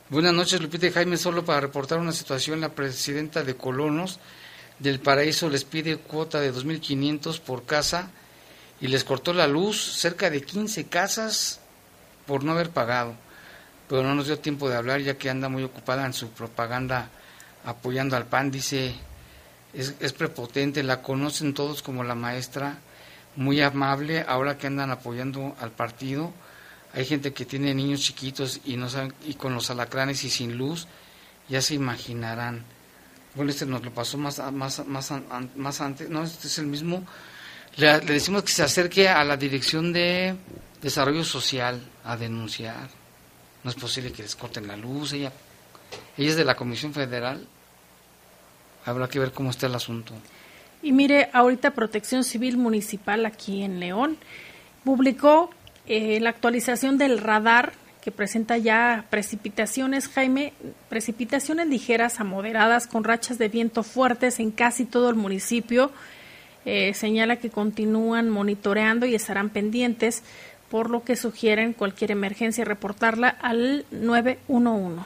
Buenas 0.09 0.33
noches, 0.33 0.61
Lupita 0.61 0.87
y 0.87 0.91
Jaime. 0.91 1.17
Solo 1.17 1.45
para 1.45 1.61
reportar 1.61 1.99
una 1.99 2.11
situación, 2.11 2.59
la 2.59 2.69
presidenta 2.69 3.43
de 3.43 3.55
Colonos 3.55 4.19
del 4.79 4.99
Paraíso 4.99 5.47
les 5.47 5.63
pide 5.63 5.97
cuota 5.97 6.39
de 6.39 6.51
2.500 6.51 7.39
por 7.41 7.65
casa 7.67 8.09
y 8.81 8.87
les 8.87 9.03
cortó 9.03 9.31
la 9.31 9.45
luz 9.45 9.79
cerca 9.79 10.31
de 10.31 10.41
15 10.41 10.87
casas 10.87 11.59
por 12.25 12.43
no 12.43 12.53
haber 12.53 12.71
pagado. 12.71 13.26
Pero 13.87 14.03
no 14.03 14.15
nos 14.15 14.27
dio 14.27 14.39
tiempo 14.39 14.69
de 14.69 14.75
hablar 14.75 15.01
ya 15.01 15.17
que 15.17 15.29
anda 15.29 15.49
muy 15.49 15.63
ocupada 15.63 16.05
en 16.05 16.13
su 16.13 16.29
propaganda 16.29 17.09
apoyando 17.65 18.15
al 18.15 18.25
PAN. 18.25 18.51
Dice, 18.51 18.95
es, 19.73 20.13
prepotente, 20.13 20.83
la 20.83 21.01
conocen 21.01 21.53
todos 21.53 21.81
como 21.81 22.03
la 22.03 22.15
maestra, 22.15 22.79
muy 23.35 23.61
amable, 23.61 24.25
ahora 24.27 24.57
que 24.57 24.67
andan 24.67 24.91
apoyando 24.91 25.55
al 25.59 25.71
partido. 25.71 26.33
Hay 26.93 27.05
gente 27.05 27.33
que 27.33 27.45
tiene 27.45 27.73
niños 27.75 28.01
chiquitos 28.01 28.61
y 28.65 28.77
no 28.77 28.89
saben, 28.89 29.13
y 29.25 29.35
con 29.35 29.53
los 29.53 29.69
alacranes 29.69 30.23
y 30.23 30.29
sin 30.29 30.57
luz, 30.57 30.87
ya 31.47 31.61
se 31.61 31.75
imaginarán. 31.75 32.63
Bueno, 33.35 33.51
este 33.51 33.65
nos 33.65 33.83
lo 33.83 33.93
pasó 33.93 34.17
más, 34.17 34.39
más, 34.51 34.85
más, 34.87 35.13
más 35.55 35.81
antes, 35.81 36.09
no, 36.09 36.23
este 36.23 36.47
es 36.47 36.57
el 36.57 36.65
mismo. 36.65 37.05
Le 37.75 37.99
decimos 37.99 38.41
que 38.43 38.51
se 38.51 38.63
acerque 38.63 39.07
a 39.07 39.23
la 39.23 39.37
Dirección 39.37 39.93
de 39.93 40.35
Desarrollo 40.81 41.23
Social 41.23 41.79
a 42.03 42.17
denunciar. 42.17 42.89
No 43.63 43.69
es 43.69 43.75
posible 43.75 44.11
que 44.11 44.23
les 44.23 44.35
corten 44.35 44.67
la 44.67 44.77
luz, 44.77 45.13
ella, 45.13 45.31
ella 46.17 46.29
es 46.29 46.35
de 46.35 46.45
la 46.45 46.55
Comisión 46.55 46.93
Federal. 46.93 47.45
habrá 48.85 49.07
que 49.09 49.19
ver 49.19 49.31
cómo 49.31 49.49
está 49.49 49.67
el 49.67 49.75
asunto. 49.75 50.13
Y 50.81 50.91
mire, 50.91 51.29
ahorita 51.33 51.71
Protección 51.71 52.23
Civil 52.23 52.57
Municipal 52.57 53.25
aquí 53.25 53.63
en 53.63 53.79
León 53.79 54.17
publicó 54.83 55.49
eh, 55.87 56.19
la 56.19 56.29
actualización 56.29 56.97
del 56.97 57.17
radar 57.17 57.73
que 58.07 58.11
presenta 58.11 58.57
ya 58.57 59.05
precipitaciones, 59.09 60.07
Jaime, 60.07 60.53
precipitaciones 60.87 61.67
ligeras 61.67 62.21
a 62.21 62.23
moderadas 62.23 62.87
con 62.87 63.03
rachas 63.03 63.37
de 63.37 63.49
viento 63.49 63.83
fuertes 63.83 64.39
en 64.39 64.51
casi 64.51 64.85
todo 64.85 65.09
el 65.09 65.15
municipio. 65.15 65.91
Eh, 66.63 66.93
señala 66.93 67.35
que 67.35 67.49
continúan 67.49 68.29
monitoreando 68.29 69.05
y 69.05 69.15
estarán 69.15 69.49
pendientes, 69.49 70.23
por 70.69 70.89
lo 70.89 71.03
que 71.03 71.15
sugieren 71.15 71.73
cualquier 71.73 72.11
emergencia 72.11 72.65
reportarla 72.65 73.29
al 73.29 73.85
911. 73.91 75.03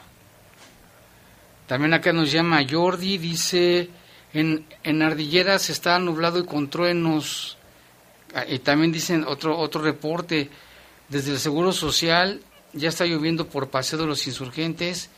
También 1.66 1.94
acá 1.94 2.12
nos 2.12 2.32
llama 2.32 2.66
Jordi, 2.68 3.18
dice, 3.18 3.88
en, 4.34 4.66
en 4.82 5.02
Ardilleras 5.02 5.70
está 5.70 5.98
nublado 5.98 6.38
y 6.38 6.44
con 6.44 6.68
truenos. 6.68 7.56
Ah, 8.34 8.44
y 8.48 8.58
también 8.58 8.92
dicen 8.92 9.24
otro, 9.26 9.58
otro 9.58 9.82
reporte, 9.82 10.50
desde 11.08 11.32
el 11.32 11.38
Seguro 11.38 11.72
Social 11.72 12.40
ya 12.72 12.88
está 12.88 13.04
lloviendo 13.04 13.46
por 13.46 13.68
Paseo 13.68 13.98
de 14.00 14.06
los 14.06 14.26
Insurgentes. 14.26 15.10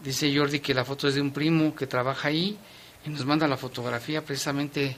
Dice 0.00 0.34
Jordi 0.36 0.60
que 0.60 0.74
la 0.74 0.84
foto 0.84 1.08
es 1.08 1.14
de 1.14 1.20
un 1.20 1.32
primo 1.32 1.74
que 1.74 1.86
trabaja 1.86 2.28
ahí 2.28 2.56
y 3.04 3.10
nos 3.10 3.24
manda 3.24 3.48
la 3.48 3.56
fotografía 3.56 4.22
precisamente 4.24 4.96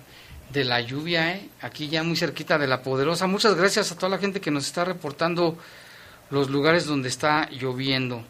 de 0.52 0.64
la 0.64 0.80
lluvia, 0.80 1.34
¿eh? 1.34 1.48
aquí 1.60 1.88
ya 1.88 2.02
muy 2.02 2.16
cerquita 2.16 2.58
de 2.58 2.66
la 2.66 2.82
Poderosa. 2.82 3.26
Muchas 3.26 3.54
gracias 3.54 3.92
a 3.92 3.96
toda 3.96 4.08
la 4.08 4.18
gente 4.18 4.40
que 4.40 4.50
nos 4.50 4.66
está 4.66 4.84
reportando 4.84 5.58
los 6.30 6.50
lugares 6.50 6.86
donde 6.86 7.08
está 7.08 7.48
lloviendo. 7.50 8.22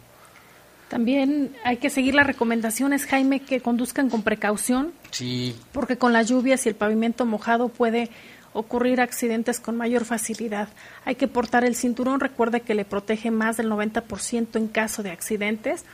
También 0.89 1.55
hay 1.63 1.77
que 1.77 1.89
seguir 1.89 2.15
las 2.15 2.25
recomendaciones, 2.25 3.05
Jaime, 3.05 3.41
que 3.41 3.61
conduzcan 3.61 4.09
con 4.09 4.23
precaución. 4.23 4.91
Sí. 5.11 5.55
Porque 5.71 5.97
con 5.97 6.13
las 6.13 6.27
lluvias 6.27 6.65
y 6.65 6.69
el 6.69 6.75
pavimento 6.75 7.25
mojado 7.25 7.69
puede 7.69 8.09
ocurrir 8.53 8.99
accidentes 8.99 9.59
con 9.59 9.77
mayor 9.77 10.05
facilidad. 10.05 10.69
Hay 11.05 11.15
que 11.15 11.27
portar 11.27 11.63
el 11.63 11.75
cinturón, 11.75 12.19
recuerde 12.19 12.61
que 12.61 12.73
le 12.73 12.85
protege 12.85 13.29
más 13.29 13.57
del 13.57 13.69
90% 13.69 14.55
en 14.55 14.67
caso 14.67 15.03
de 15.03 15.11
accidentes 15.11 15.85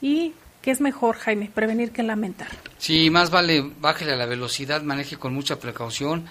y 0.00 0.34
que 0.62 0.70
es 0.70 0.80
mejor, 0.80 1.16
Jaime, 1.16 1.50
prevenir 1.52 1.90
que 1.90 2.02
lamentar. 2.04 2.48
Sí, 2.78 3.10
más 3.10 3.30
vale 3.30 3.72
bájele 3.80 4.12
a 4.12 4.16
la 4.16 4.26
velocidad, 4.26 4.82
maneje 4.82 5.16
con 5.16 5.34
mucha 5.34 5.58
precaución. 5.58 6.26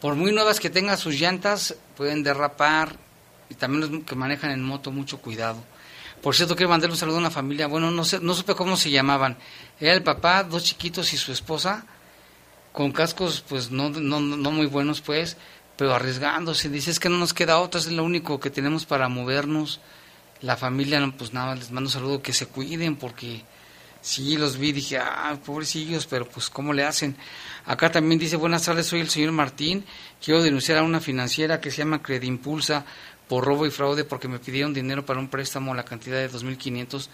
Por 0.00 0.14
muy 0.14 0.32
nuevas 0.32 0.60
que 0.60 0.70
tengan 0.70 0.96
sus 0.96 1.18
llantas, 1.20 1.76
pueden 1.96 2.22
derrapar 2.22 2.96
y 3.50 3.54
también 3.54 3.80
los 3.80 4.04
que 4.04 4.14
manejan 4.14 4.52
en 4.52 4.62
moto, 4.62 4.92
mucho 4.92 5.18
cuidado. 5.18 5.62
Por 6.22 6.34
cierto, 6.34 6.56
quiero 6.56 6.70
mandarle 6.70 6.94
un 6.94 6.98
saludo 6.98 7.16
a 7.16 7.20
una 7.20 7.30
familia, 7.30 7.66
bueno, 7.66 7.90
no 7.90 8.04
sé, 8.04 8.20
no 8.20 8.32
supe 8.32 8.54
cómo 8.54 8.76
se 8.76 8.90
llamaban. 8.90 9.36
Era 9.78 9.92
el 9.92 10.02
papá, 10.02 10.44
dos 10.44 10.64
chiquitos 10.64 11.12
y 11.12 11.16
su 11.16 11.32
esposa, 11.32 11.84
con 12.72 12.92
cascos 12.92 13.44
pues 13.46 13.70
no, 13.70 13.90
no, 13.90 14.20
no 14.20 14.50
muy 14.50 14.66
buenos 14.66 15.00
pues, 15.00 15.36
pero 15.76 15.94
arriesgándose. 15.94 16.68
Dice, 16.68 16.92
es 16.92 17.00
que 17.00 17.08
no 17.08 17.18
nos 17.18 17.34
queda 17.34 17.58
otra, 17.58 17.80
es 17.80 17.90
lo 17.90 18.04
único 18.04 18.40
que 18.40 18.50
tenemos 18.50 18.86
para 18.86 19.08
movernos. 19.08 19.80
La 20.40 20.56
familia, 20.56 21.12
pues 21.16 21.32
nada, 21.32 21.54
les 21.56 21.70
mando 21.70 21.88
un 21.88 21.92
saludo, 21.92 22.22
que 22.22 22.32
se 22.32 22.46
cuiden 22.46 22.96
porque 22.96 23.42
Sí, 24.04 24.36
los 24.36 24.58
vi, 24.58 24.72
dije, 24.72 24.98
ah, 24.98 25.34
pobrecillos, 25.46 26.04
pero 26.04 26.28
pues, 26.28 26.50
¿cómo 26.50 26.74
le 26.74 26.84
hacen? 26.84 27.16
Acá 27.64 27.90
también 27.90 28.18
dice, 28.18 28.36
buenas 28.36 28.62
tardes, 28.62 28.84
soy 28.84 29.00
el 29.00 29.08
señor 29.08 29.32
Martín, 29.32 29.82
quiero 30.22 30.42
denunciar 30.42 30.76
a 30.76 30.82
una 30.82 31.00
financiera 31.00 31.58
que 31.58 31.70
se 31.70 31.78
llama 31.78 32.02
Credimpulsa 32.02 32.84
por 33.28 33.46
robo 33.46 33.64
y 33.64 33.70
fraude 33.70 34.04
porque 34.04 34.28
me 34.28 34.38
pidieron 34.38 34.74
dinero 34.74 35.06
para 35.06 35.20
un 35.20 35.28
préstamo, 35.28 35.74
la 35.74 35.86
cantidad 35.86 36.18
de 36.18 36.30
2.500 36.30 37.08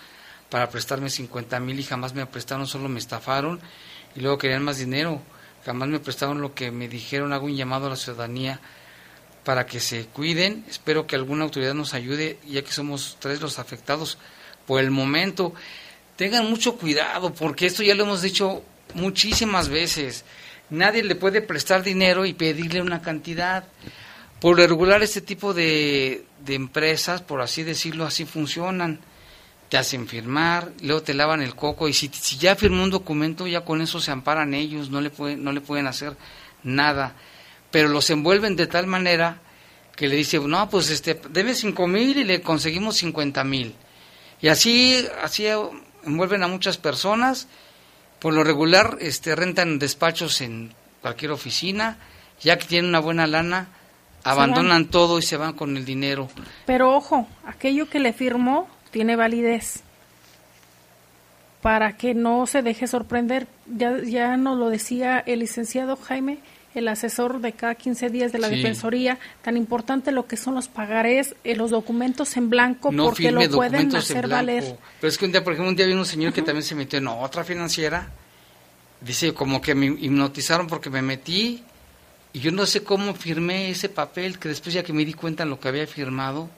para 0.48 0.68
prestarme 0.68 1.06
50.000 1.06 1.78
y 1.78 1.82
jamás 1.84 2.12
me 2.12 2.26
prestaron, 2.26 2.66
solo 2.66 2.88
me 2.88 2.98
estafaron 2.98 3.60
y 4.16 4.20
luego 4.20 4.38
querían 4.38 4.64
más 4.64 4.78
dinero, 4.78 5.22
jamás 5.64 5.88
me 5.88 6.00
prestaron 6.00 6.40
lo 6.40 6.54
que 6.54 6.72
me 6.72 6.88
dijeron, 6.88 7.32
hago 7.32 7.46
un 7.46 7.54
llamado 7.54 7.86
a 7.86 7.90
la 7.90 7.96
ciudadanía 7.96 8.58
para 9.44 9.64
que 9.64 9.78
se 9.78 10.06
cuiden, 10.06 10.64
espero 10.68 11.06
que 11.06 11.14
alguna 11.14 11.44
autoridad 11.44 11.74
nos 11.74 11.94
ayude, 11.94 12.40
ya 12.48 12.62
que 12.62 12.72
somos 12.72 13.16
tres 13.20 13.40
los 13.40 13.60
afectados 13.60 14.18
por 14.66 14.80
el 14.80 14.90
momento 14.90 15.54
tengan 16.20 16.50
mucho 16.50 16.76
cuidado, 16.76 17.32
porque 17.32 17.64
esto 17.64 17.82
ya 17.82 17.94
lo 17.94 18.04
hemos 18.04 18.20
dicho 18.20 18.62
muchísimas 18.92 19.70
veces. 19.70 20.26
Nadie 20.68 21.02
le 21.02 21.14
puede 21.14 21.40
prestar 21.40 21.82
dinero 21.82 22.26
y 22.26 22.34
pedirle 22.34 22.82
una 22.82 23.00
cantidad. 23.00 23.64
Por 24.38 24.58
regular, 24.58 25.02
este 25.02 25.22
tipo 25.22 25.54
de, 25.54 26.26
de 26.44 26.54
empresas, 26.56 27.22
por 27.22 27.40
así 27.40 27.62
decirlo, 27.62 28.04
así 28.04 28.26
funcionan. 28.26 29.00
Te 29.70 29.78
hacen 29.78 30.06
firmar, 30.06 30.72
luego 30.82 31.00
te 31.00 31.14
lavan 31.14 31.40
el 31.40 31.54
coco 31.54 31.88
y 31.88 31.94
si, 31.94 32.10
si 32.12 32.36
ya 32.36 32.54
firmó 32.54 32.84
un 32.84 32.90
documento, 32.90 33.46
ya 33.46 33.64
con 33.64 33.80
eso 33.80 33.98
se 33.98 34.10
amparan 34.10 34.52
ellos, 34.52 34.90
no 34.90 35.00
le, 35.00 35.08
pueden, 35.08 35.42
no 35.42 35.52
le 35.52 35.62
pueden 35.62 35.86
hacer 35.86 36.18
nada. 36.62 37.14
Pero 37.70 37.88
los 37.88 38.10
envuelven 38.10 38.56
de 38.56 38.66
tal 38.66 38.86
manera 38.86 39.40
que 39.96 40.06
le 40.06 40.16
dicen, 40.16 40.50
no, 40.50 40.68
pues 40.68 40.90
este, 40.90 41.18
debe 41.30 41.54
cinco 41.54 41.86
mil 41.86 42.14
y 42.18 42.24
le 42.24 42.42
conseguimos 42.42 42.98
cincuenta 42.98 43.42
mil. 43.42 43.74
Y 44.42 44.48
así, 44.48 45.06
así 45.22 45.46
envuelven 46.04 46.42
a 46.42 46.48
muchas 46.48 46.78
personas, 46.78 47.48
por 48.18 48.34
lo 48.34 48.44
regular 48.44 48.98
este, 49.00 49.34
rentan 49.34 49.78
despachos 49.78 50.40
en 50.40 50.74
cualquier 51.00 51.30
oficina, 51.30 51.98
ya 52.40 52.58
que 52.58 52.66
tienen 52.66 52.90
una 52.90 53.00
buena 53.00 53.26
lana, 53.26 53.68
abandonan 54.24 54.86
todo 54.86 55.18
y 55.18 55.22
se 55.22 55.36
van 55.36 55.54
con 55.54 55.76
el 55.76 55.84
dinero. 55.84 56.28
Pero 56.66 56.94
ojo, 56.94 57.26
aquello 57.46 57.88
que 57.88 58.00
le 58.00 58.12
firmó 58.12 58.68
tiene 58.90 59.16
validez 59.16 59.82
para 61.62 61.96
que 61.96 62.14
no 62.14 62.46
se 62.46 62.62
deje 62.62 62.86
sorprender. 62.86 63.46
Ya, 63.66 63.98
ya 64.02 64.36
nos 64.36 64.58
lo 64.58 64.70
decía 64.70 65.18
el 65.18 65.40
licenciado 65.40 65.96
Jaime, 65.96 66.38
el 66.74 66.88
asesor 66.88 67.40
de 67.40 67.52
cada 67.52 67.74
15 67.74 68.10
días 68.10 68.32
de 68.32 68.38
la 68.38 68.48
Defensoría, 68.48 69.18
tan 69.42 69.56
importante 69.56 70.12
lo 70.12 70.26
que 70.26 70.36
son 70.36 70.54
los 70.54 70.68
pagarés, 70.68 71.34
eh, 71.42 71.56
los 71.56 71.70
documentos 71.70 72.36
en 72.36 72.48
blanco, 72.50 72.92
porque 72.92 73.32
lo 73.32 73.48
pueden 73.50 73.94
hacer 73.94 74.28
valer. 74.28 74.76
Pero 75.00 75.08
es 75.08 75.18
que 75.18 75.24
un 75.24 75.32
día, 75.32 75.42
por 75.42 75.52
ejemplo, 75.52 75.70
un 75.70 75.76
día 75.76 75.86
vi 75.86 75.92
un 75.92 76.06
señor 76.06 76.32
que 76.32 76.42
también 76.42 76.62
se 76.62 76.74
metió 76.74 76.98
en 76.98 77.08
otra 77.08 77.42
financiera, 77.44 78.08
dice 79.00 79.34
como 79.34 79.60
que 79.60 79.74
me 79.74 79.86
hipnotizaron 79.86 80.66
porque 80.66 80.90
me 80.90 81.02
metí 81.02 81.64
y 82.32 82.40
yo 82.40 82.52
no 82.52 82.66
sé 82.66 82.84
cómo 82.84 83.14
firmé 83.14 83.70
ese 83.70 83.88
papel, 83.88 84.38
que 84.38 84.48
después 84.48 84.74
ya 84.74 84.82
que 84.82 84.92
me 84.92 85.04
di 85.04 85.14
cuenta 85.14 85.42
en 85.42 85.50
lo 85.50 85.58
que 85.58 85.68
había 85.68 85.86
firmado, 85.86 86.48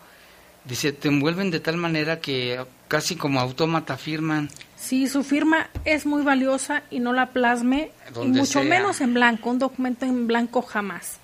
dice, 0.64 0.92
te 0.92 1.09
envuelven 1.09 1.51
de 1.51 1.61
tal 1.61 1.77
manera 1.77 2.20
que 2.20 2.64
casi 2.88 3.16
como 3.16 3.40
autómata 3.40 3.96
firman. 3.96 4.51
Sí, 4.77 5.09
su 5.09 5.22
firma 5.22 5.68
es 5.85 6.07
muy 6.07 6.22
valiosa 6.22 6.83
y 6.90 7.01
no 7.01 7.12
la 7.12 7.31
plasme, 7.31 7.90
y 8.20 8.27
mucho 8.29 8.62
menos 8.62 9.01
en 9.01 9.14
blanco, 9.14 9.51
un 9.51 9.59
documento 9.59 10.05
en 10.05 10.27
blanco 10.27 10.62
jamás. 10.62 11.18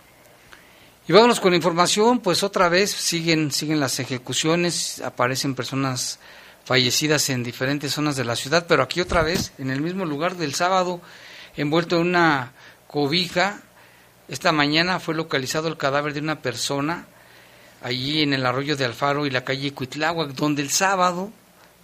Y 1.09 1.13
vámonos 1.13 1.41
con 1.41 1.53
la 1.53 1.57
información, 1.57 2.21
pues 2.21 2.43
otra 2.43 2.69
vez 2.69 2.91
siguen, 2.91 3.51
siguen 3.51 3.81
las 3.81 3.99
ejecuciones, 3.99 5.01
aparecen 5.01 5.55
personas 5.55 6.19
fallecidas 6.65 7.31
en 7.31 7.43
diferentes 7.43 7.93
zonas 7.93 8.15
de 8.17 8.27
la 8.27 8.37
ciudad, 8.37 8.67
pero 8.69 8.83
aquí 8.83 9.01
otra 9.01 9.23
vez, 9.23 9.53
en 9.57 9.71
el 9.71 9.81
mismo 9.81 10.05
lugar 10.05 10.37
del 10.37 10.55
sábado, 10.55 11.01
envuelto 11.57 11.97
en 11.97 12.09
una 12.09 12.53
cobija, 12.87 13.63
esta 14.29 14.53
mañana 14.53 15.01
fue 15.01 15.15
localizado 15.15 15.69
el 15.69 15.79
cadáver 15.79 16.13
de 16.13 16.21
una 16.21 16.43
persona 16.43 17.07
allí 17.83 18.23
en 18.23 18.33
el 18.33 18.47
arroyo 18.47 18.77
de 18.77 18.85
Alfaro 18.85 19.27
y 19.27 19.31
la 19.31 19.45
calle 19.45 19.73
Cuitláhuac, 19.73 20.31
donde 20.31 20.63
el 20.63 20.71
sábado 20.71 21.31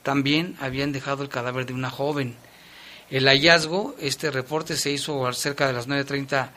también 0.03 0.57
habían 0.61 0.93
dejado 0.93 1.23
el 1.23 1.29
cadáver 1.29 1.67
de 1.67 1.75
una 1.75 1.91
joven. 1.91 2.37
El 3.11 3.27
hallazgo, 3.27 3.95
este 4.01 4.31
reporte 4.31 4.77
se 4.77 4.91
hizo 4.91 5.33
cerca 5.33 5.67
de 5.67 5.73
las 5.73 5.89
9.30 5.89 6.49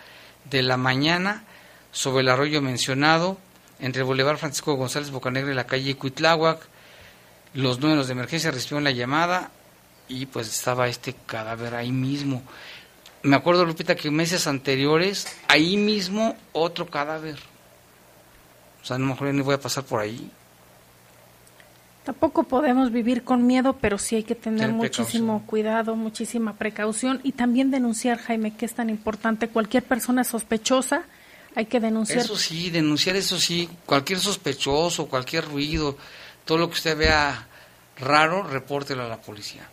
de 0.50 0.64
la 0.64 0.78
mañana 0.78 1.44
sobre 1.92 2.22
el 2.22 2.30
arroyo 2.30 2.62
mencionado, 2.62 3.38
entre 3.80 4.02
el 4.02 4.06
Boulevard 4.06 4.38
Francisco 4.38 4.74
González 4.76 5.12
Bocanegra 5.12 5.52
y 5.52 5.56
la 5.56 5.68
calle 5.68 5.96
Cuitláhuac. 5.96 6.60
Los 7.54 7.80
números 7.80 8.08
de 8.08 8.14
emergencia 8.14 8.52
recibieron 8.52 8.84
la 8.84 8.92
llamada 8.92 9.52
y 10.08 10.26
pues 10.26 10.48
estaba 10.48 10.88
este 10.88 11.16
cadáver 11.26 11.76
ahí 11.76 11.92
mismo. 11.92 12.42
Me 13.24 13.36
acuerdo, 13.36 13.66
Lupita, 13.66 13.96
que 13.96 14.10
meses 14.10 14.48
anteriores, 14.48 15.28
ahí 15.48 15.76
mismo 15.76 16.38
otro 16.54 16.88
cadáver. 16.88 17.38
O 18.82 18.86
sea, 18.86 18.96
a 18.96 19.00
lo 19.00 19.06
mejor 19.06 19.34
ni 19.34 19.42
voy 19.42 19.56
a 19.56 19.60
pasar 19.60 19.84
por 19.84 20.02
ahí. 20.02 20.32
Tampoco 22.04 22.44
podemos 22.44 22.92
vivir 22.92 23.24
con 23.24 23.46
miedo, 23.46 23.74
pero 23.82 23.98
sí 23.98 24.16
hay 24.16 24.24
que 24.24 24.36
tener 24.36 24.72
muchísimo 24.72 25.44
cuidado, 25.46 25.96
muchísima 25.98 26.54
precaución 26.54 27.20
y 27.22 27.34
también 27.34 27.70
denunciar, 27.70 28.18
Jaime, 28.18 28.56
que 28.56 28.66
es 28.66 28.74
tan 28.74 28.90
importante. 28.90 29.50
Cualquier 29.50 29.84
persona 29.84 30.24
sospechosa 30.24 31.04
hay 31.54 31.66
que 31.66 31.82
denunciar. 31.82 32.20
Eso 32.20 32.38
sí, 32.38 32.70
denunciar 32.70 33.18
eso 33.18 33.38
sí. 33.38 33.68
Cualquier 33.86 34.20
sospechoso, 34.20 35.08
cualquier 35.08 35.44
ruido, 35.46 35.98
todo 36.46 36.58
lo 36.60 36.70
que 36.70 36.76
usted 36.76 36.98
vea 36.98 37.46
raro, 38.00 38.44
repórtelo 38.44 39.04
a 39.04 39.10
la 39.10 39.20
policía. 39.20 39.68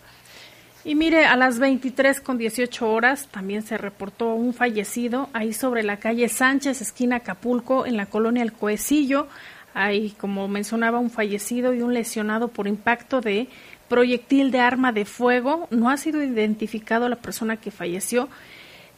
Y 0.87 0.95
mire, 0.97 1.25
a 1.25 1.35
las 1.37 1.59
23 1.59 2.21
con 2.21 2.37
18 2.37 2.93
horas 2.93 3.29
también 3.29 3.63
se 3.63 3.79
reportó 3.79 4.35
un 4.35 4.53
fallecido 4.53 5.31
ahí 5.33 5.55
sobre 5.55 5.83
la 5.83 5.97
calle 5.97 6.29
Sánchez, 6.29 6.83
esquina 6.83 7.17
Acapulco, 7.17 7.87
en 7.87 7.97
la 7.97 8.05
colonia 8.05 8.43
El 8.43 8.53
Coecillo. 8.53 9.27
Hay, 9.73 10.11
como 10.11 10.47
mencionaba, 10.47 10.99
un 10.99 11.09
fallecido 11.09 11.73
y 11.73 11.81
un 11.81 11.95
lesionado 11.95 12.49
por 12.49 12.69
impacto 12.69 13.23
de 13.23 13.49
proyectil 13.89 14.51
de 14.51 14.61
arma 14.61 14.93
de 14.93 15.07
fuego. 15.07 15.69
No 15.71 15.89
ha 15.89 15.97
sido 15.97 16.23
identificado 16.23 17.09
la 17.09 17.17
persona 17.17 17.57
que 17.57 17.71
falleció. 17.71 18.29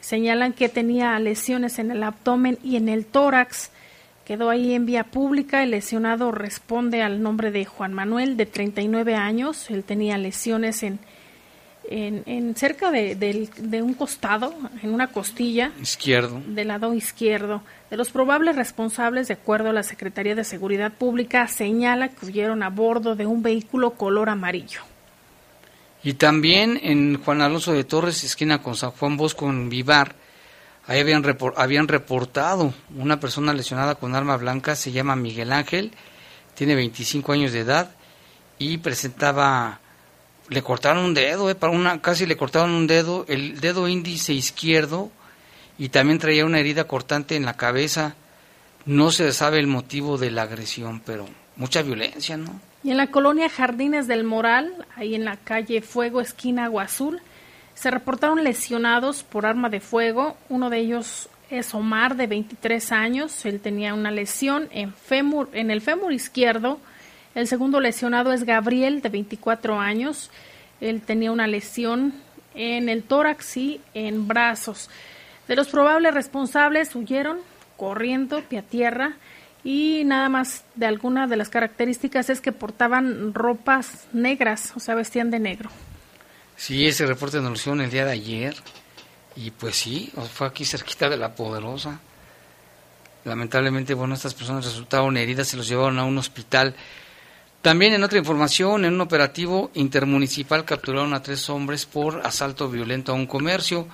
Señalan 0.01 0.55
que 0.55 0.69
tenía 0.69 1.17
lesiones 1.21 1.79
en 1.79 1.93
el 1.93 2.03
abdomen 2.03 2.59
y 2.65 2.75
en 2.75 2.89
el 2.89 3.07
tórax. 3.07 3.71
Quedó 4.25 4.51
ahí 4.51 4.75
en 4.75 4.87
vía 4.87 5.05
pública. 5.05 5.63
El 5.63 5.71
lesionado 5.71 6.33
responde 6.33 7.03
al 7.03 7.23
nombre 7.23 7.53
de 7.53 7.65
Juan 7.65 7.95
Manuel, 7.95 8.37
de 8.37 8.47
39 8.47 9.15
años. 9.15 9.71
Él 9.71 9.85
tenía 9.85 10.19
lesiones 10.19 10.83
en, 10.83 10.99
en, 11.89 12.55
cerca 12.57 12.91
de, 12.91 13.83
un 13.83 13.95
costado, 13.95 14.55
en 14.83 14.93
una 14.93 15.09
costilla. 15.09 15.73
Izquierdo. 15.81 16.43
Del 16.47 16.69
lado 16.69 16.95
izquierdo. 16.95 17.63
De 17.91 17.97
los 17.97 18.11
probables 18.11 18.57
responsables, 18.57 19.29
de 19.29 19.35
acuerdo 19.35 19.71
a 19.71 19.73
la 19.73 19.83
Secretaría 19.83 20.35
de 20.35 20.45
Seguridad 20.45 20.93
Pública, 20.93 21.47
señala 21.49 22.09
que 22.09 22.27
huyeron 22.27 22.63
a 22.63 22.71
bordo 22.71 23.15
de 23.15 23.27
un 23.27 23.43
vehículo 23.43 23.93
color 23.93 24.29
amarillo. 24.29 24.81
Y 26.03 26.15
también 26.15 26.79
en 26.83 27.23
Juan 27.23 27.41
Alonso 27.41 27.73
de 27.73 27.85
Torres, 27.85 28.23
esquina 28.25 28.63
con 28.63 28.77
San 28.77 28.93
Juan 28.93 29.17
Bosco, 29.17 29.49
en 29.49 29.69
Vivar, 29.69 30.15
ahí 30.87 31.01
habían, 31.01 31.25
habían 31.57 31.89
reportado 31.89 32.73
una 32.97 33.19
persona 33.19 33.53
lesionada 33.53 33.97
con 33.97 34.15
arma 34.15 34.37
blanca, 34.37 34.77
se 34.77 34.93
llama 34.93 35.17
Miguel 35.17 35.53
Ángel, 35.53 35.93
tiene 36.55 36.75
25 36.75 37.33
años 37.33 37.53
de 37.53 37.61
edad 37.61 37.91
y 38.59 38.79
presentaba 38.79 39.81
le 40.49 40.63
cortaron 40.63 41.05
un 41.05 41.15
dedo, 41.15 41.51
eh, 41.51 41.55
para 41.55 41.73
una, 41.73 42.01
casi 42.01 42.27
le 42.27 42.37
cortaron 42.37 42.71
un 42.71 42.87
dedo, 42.87 43.25
el 43.29 43.61
dedo 43.61 43.89
índice 43.89 44.33
izquierdo 44.33 45.11
y 45.79 45.89
también 45.89 46.19
traía 46.19 46.45
una 46.45 46.61
herida 46.61 46.85
cortante 46.85 47.37
en 47.37 47.45
la 47.45 47.57
cabeza. 47.57 48.15
No 48.85 49.11
se 49.11 49.33
sabe 49.33 49.59
el 49.59 49.67
motivo 49.67 50.19
de 50.19 50.31
la 50.31 50.43
agresión, 50.43 51.01
pero 51.05 51.27
mucha 51.57 51.83
violencia, 51.83 52.37
¿no? 52.37 52.61
Y 52.85 52.93
en 52.93 52.99
la 52.99 53.11
colonia 53.11 53.49
Jardines 53.49 54.07
del 54.07 54.23
Moral, 54.23 54.87
ahí 54.95 55.17
en 55.17 55.25
la 55.25 55.37
calle 55.37 55.83
Fuego, 55.83 56.21
esquina 56.21 56.67
Agua 56.67 56.85
Azul, 56.85 57.21
se 57.75 57.91
reportaron 57.91 58.45
lesionados 58.45 59.25
por 59.25 59.45
arma 59.45 59.69
de 59.69 59.81
fuego. 59.81 60.37
Uno 60.49 60.71
de 60.71 60.79
ellos 60.79 61.29
es 61.51 61.75
Omar, 61.75 62.17
de 62.17 62.27
23 62.27 62.93
años. 62.93 63.45
Él 63.45 63.61
tenía 63.61 63.93
una 63.93 64.11
lesión 64.11 64.69
en, 64.71 64.95
fémur, 64.95 65.51
en 65.53 65.71
el 65.71 65.81
fémur 65.81 66.13
izquierdo 66.13 66.79
el 67.37 67.47
segundo 67.47 67.81
lesionado 67.81 68.33
es 68.33 68.45
Gabriel, 68.45 69.03
de 69.03 69.11
24 69.11 69.79
años. 69.79 70.31
Él 70.81 71.03
tenía 71.03 71.31
una 71.31 71.47
lesión 71.47 72.15
en 72.55 72.89
el 72.89 73.03
tórax 73.03 73.59
y 73.59 73.81
en 73.93 74.27
brazos. 74.27 74.89
De 75.47 75.55
los 75.55 75.69
probables 75.69 76.15
responsables 76.15 76.97
huyeron 76.97 77.39
corriendo 77.77 78.41
pie 78.41 78.61
a 78.61 78.63
tierra 78.63 79.17
y 79.63 80.03
nada 80.07 80.31
más 80.31 80.65
de 80.77 80.87
alguna 80.87 81.27
de 81.27 81.37
las 81.37 81.51
características 81.51 82.31
es 82.31 82.41
que 82.41 82.53
portaban 82.53 83.35
ropas 83.35 84.07
negras, 84.15 84.73
o 84.75 84.81
sea, 84.81 84.95
vestían 84.95 85.31
de 85.31 85.39
negro. 85.39 85.69
Sí, 86.57 86.87
ese 86.87 87.05
reporte 87.05 87.37
nos 87.37 87.51
lo 87.51 87.55
hicieron 87.57 87.83
el 87.83 87.91
día 87.91 88.07
de 88.07 88.13
ayer 88.13 88.57
y 89.37 89.51
pues 89.51 89.77
sí, 89.77 90.11
fue 90.33 90.47
aquí 90.47 90.65
cerquita 90.65 91.11
de 91.11 91.19
la 91.19 91.35
Poderosa. 91.35 92.01
Lamentablemente, 93.27 93.93
bueno, 93.93 94.15
estas 94.15 94.33
personas 94.33 94.65
resultaron 94.65 95.19
heridas, 95.19 95.49
se 95.49 95.59
los 95.59 95.69
llevaron 95.69 95.99
a 95.99 96.05
un 96.05 96.17
hospital 96.17 96.75
también 97.67 97.95
en 97.95 98.05
otra 98.05 98.21
información, 98.21 98.85
en 98.85 98.95
un 98.95 99.01
operativo 99.01 99.73
intermunicipal 99.75 100.65
capturaron 100.65 101.13
a 101.15 101.23
tres 101.25 101.51
hombres 101.51 101.85
por 101.85 102.25
asalto 102.25 102.71
violento 102.71 103.11
a 103.11 103.17
un 103.17 103.27
comercio. 103.27 103.89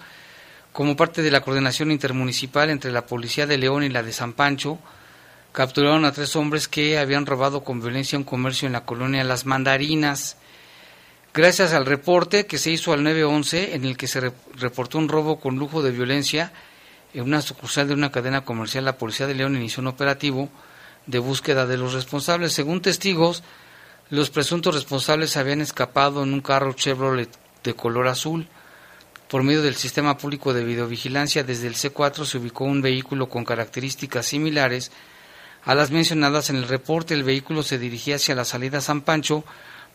Como 0.74 0.94
parte 0.94 1.22
de 1.22 1.30
la 1.30 1.40
coordinación 1.40 1.90
intermunicipal 1.90 2.68
entre 2.68 2.92
la 2.92 3.06
Policía 3.06 3.46
de 3.46 3.56
León 3.56 3.82
y 3.82 3.88
la 3.88 4.02
de 4.02 4.12
San 4.12 4.34
Pancho, 4.34 4.78
capturaron 5.52 6.04
a 6.04 6.12
tres 6.12 6.36
hombres 6.36 6.68
que 6.68 6.98
habían 6.98 7.24
robado 7.24 7.64
con 7.64 7.80
violencia 7.80 8.18
un 8.18 8.24
comercio 8.24 8.66
en 8.66 8.74
la 8.74 8.84
colonia 8.84 9.24
Las 9.24 9.46
Mandarinas. 9.46 10.36
Gracias 11.32 11.72
al 11.72 11.86
reporte 11.86 12.44
que 12.44 12.58
se 12.58 12.72
hizo 12.72 12.92
al 12.92 13.02
911, 13.02 13.74
en 13.74 13.86
el 13.86 13.96
que 13.96 14.06
se 14.06 14.34
reportó 14.54 14.98
un 14.98 15.08
robo 15.08 15.40
con 15.40 15.56
lujo 15.56 15.80
de 15.80 15.92
violencia 15.92 16.52
en 17.14 17.22
una 17.22 17.40
sucursal 17.40 17.88
de 17.88 17.94
una 17.94 18.12
cadena 18.12 18.44
comercial, 18.44 18.84
la 18.84 18.98
Policía 18.98 19.26
de 19.26 19.34
León 19.34 19.56
inició 19.56 19.80
un 19.80 19.86
operativo 19.86 20.50
de 21.06 21.18
búsqueda 21.18 21.64
de 21.64 21.78
los 21.78 21.94
responsables. 21.94 22.52
Según 22.52 22.82
testigos, 22.82 23.42
los 24.12 24.28
presuntos 24.28 24.74
responsables 24.74 25.38
habían 25.38 25.62
escapado 25.62 26.22
en 26.22 26.34
un 26.34 26.42
carro 26.42 26.74
Chevrolet 26.74 27.30
de 27.64 27.72
color 27.72 28.08
azul. 28.08 28.46
Por 29.26 29.42
medio 29.42 29.62
del 29.62 29.74
sistema 29.74 30.18
público 30.18 30.52
de 30.52 30.64
videovigilancia 30.64 31.44
desde 31.44 31.66
el 31.66 31.76
C4 31.76 32.26
se 32.26 32.36
ubicó 32.36 32.64
un 32.64 32.82
vehículo 32.82 33.30
con 33.30 33.46
características 33.46 34.26
similares 34.26 34.92
a 35.64 35.74
las 35.74 35.90
mencionadas 35.90 36.50
en 36.50 36.56
el 36.56 36.68
reporte. 36.68 37.14
El 37.14 37.24
vehículo 37.24 37.62
se 37.62 37.78
dirigía 37.78 38.16
hacia 38.16 38.34
la 38.34 38.44
salida 38.44 38.82
San 38.82 39.00
Pancho, 39.00 39.44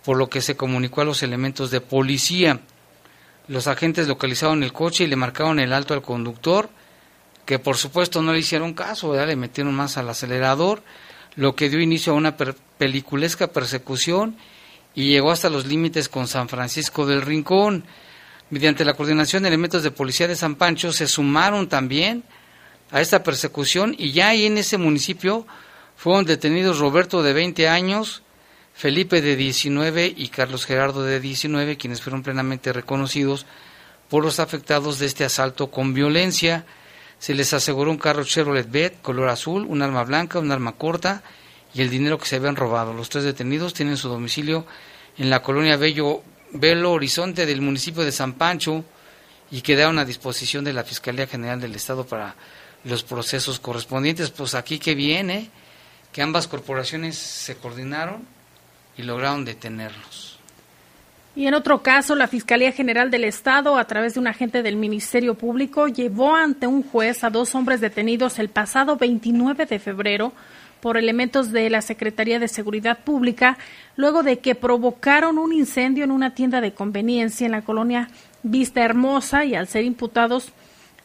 por 0.03 0.17
lo 0.17 0.31
que 0.31 0.41
se 0.41 0.57
comunicó 0.57 1.01
a 1.01 1.05
los 1.05 1.21
elementos 1.21 1.69
de 1.69 1.81
policía. 1.81 2.61
Los 3.47 3.67
agentes 3.67 4.07
localizaron 4.07 4.63
el 4.63 4.73
coche 4.73 5.03
y 5.03 5.07
le 5.07 5.15
marcaron 5.15 5.59
el 5.59 5.73
alto 5.73 5.93
al 5.93 6.01
conductor, 6.01 6.71
que 7.45 7.59
por 7.59 7.77
supuesto 7.77 8.23
no 8.23 8.33
le 8.33 8.39
hicieron 8.39 8.73
caso, 8.73 9.13
le 9.13 9.35
metieron 9.35 9.75
más 9.75 9.95
al 9.95 10.09
acelerador 10.09 10.81
lo 11.37 11.55
que 11.55 11.69
dio 11.69 11.79
inicio 11.79 12.11
a 12.11 12.15
una 12.15 12.35
peliculesca 12.35 13.47
persecución 13.47 14.35
y 14.93 15.11
llegó 15.11 15.31
hasta 15.31 15.49
los 15.49 15.67
límites 15.67 16.09
con 16.09 16.27
San 16.27 16.49
Francisco 16.49 17.05
del 17.05 17.21
Rincón. 17.21 17.85
Mediante 18.49 18.83
la 18.83 18.95
coordinación 18.95 19.43
de 19.43 19.49
elementos 19.49 19.83
de 19.83 19.91
policía 19.91 20.27
de 20.27 20.35
San 20.35 20.55
Pancho 20.55 20.91
se 20.91 21.07
sumaron 21.07 21.69
también 21.69 22.23
a 22.91 23.01
esta 23.01 23.21
persecución 23.21 23.95
y 23.97 24.11
ya 24.11 24.29
ahí 24.29 24.47
en 24.47 24.57
ese 24.57 24.79
municipio 24.79 25.45
fueron 25.95 26.25
detenidos 26.25 26.79
Roberto 26.79 27.21
de 27.21 27.33
20 27.33 27.67
años, 27.67 28.23
Felipe 28.73 29.21
de 29.21 29.35
19 29.35 30.13
y 30.15 30.29
Carlos 30.29 30.65
Gerardo 30.65 31.03
de 31.03 31.19
19, 31.19 31.77
quienes 31.77 32.01
fueron 32.01 32.23
plenamente 32.23 32.73
reconocidos 32.73 33.45
por 34.09 34.23
los 34.23 34.39
afectados 34.39 34.97
de 34.97 35.05
este 35.05 35.25
asalto 35.25 35.69
con 35.69 35.93
violencia. 35.93 36.65
Se 37.19 37.33
les 37.33 37.53
aseguró 37.53 37.91
un 37.91 37.97
carro 37.97 38.23
Chevrolet 38.23 38.69
Bet 38.69 39.01
color 39.01 39.29
azul, 39.29 39.65
un 39.67 39.81
arma 39.81 40.03
blanca, 40.03 40.39
un 40.39 40.51
arma 40.51 40.73
corta 40.73 41.23
y 41.73 41.81
el 41.81 41.89
dinero 41.89 42.17
que 42.17 42.27
se 42.27 42.35
habían 42.35 42.55
robado. 42.55 42.93
Los 42.93 43.09
tres 43.09 43.23
detenidos 43.23 43.73
tienen 43.73 43.97
su 43.97 44.09
domicilio 44.09 44.65
en 45.17 45.29
la 45.29 45.41
colonia 45.41 45.77
Bello, 45.77 46.21
Belo 46.51 46.91
Horizonte 46.91 47.45
del 47.45 47.61
municipio 47.61 48.03
de 48.03 48.11
San 48.11 48.33
Pancho 48.33 48.85
y 49.51 49.61
quedaron 49.61 49.99
a 49.99 50.05
disposición 50.05 50.63
de 50.63 50.73
la 50.73 50.83
Fiscalía 50.83 51.27
General 51.27 51.59
del 51.59 51.75
Estado 51.75 52.05
para 52.05 52.35
los 52.83 53.03
procesos 53.03 53.59
correspondientes. 53.59 54.29
Pues 54.29 54.55
aquí 54.55 54.79
que 54.79 54.95
viene 54.95 55.49
que 56.11 56.21
ambas 56.21 56.47
corporaciones 56.47 57.17
se 57.17 57.55
coordinaron 57.55 58.25
y 58.97 59.03
lograron 59.03 59.45
detenerlos. 59.45 60.36
Y 61.37 61.45
en 61.45 61.53
otro 61.53 61.83
caso, 61.83 62.15
la 62.15 62.27
Fiscalía 62.27 62.71
General 62.71 63.11
del 63.11 63.23
Estado, 63.23 63.77
a 63.77 63.85
través 63.85 64.15
de 64.15 64.19
un 64.19 64.25
agente 64.25 64.63
del 64.63 64.75
Ministerio 64.75 65.35
Público, 65.35 65.87
llevó 65.87 66.35
ante 66.35 66.65
un 66.65 66.81
juez 66.81 67.23
a 67.23 67.29
dos 67.29 67.53
hombres 67.53 67.79
detenidos 67.79 68.39
el 68.39 68.49
pasado 68.49 68.97
29 68.97 69.67
de 69.67 69.77
febrero 69.77 70.33
por 70.81 70.97
elementos 70.97 71.51
de 71.51 71.69
la 71.69 71.83
Secretaría 71.83 72.39
de 72.39 72.47
Seguridad 72.47 73.03
Pública, 73.03 73.59
luego 73.95 74.23
de 74.23 74.39
que 74.39 74.55
provocaron 74.55 75.37
un 75.37 75.53
incendio 75.53 76.03
en 76.05 76.09
una 76.09 76.33
tienda 76.33 76.59
de 76.59 76.73
conveniencia 76.73 77.45
en 77.45 77.51
la 77.51 77.61
colonia 77.61 78.09
Vista 78.41 78.83
Hermosa 78.83 79.45
y 79.45 79.53
al 79.53 79.67
ser 79.67 79.85
imputados 79.85 80.51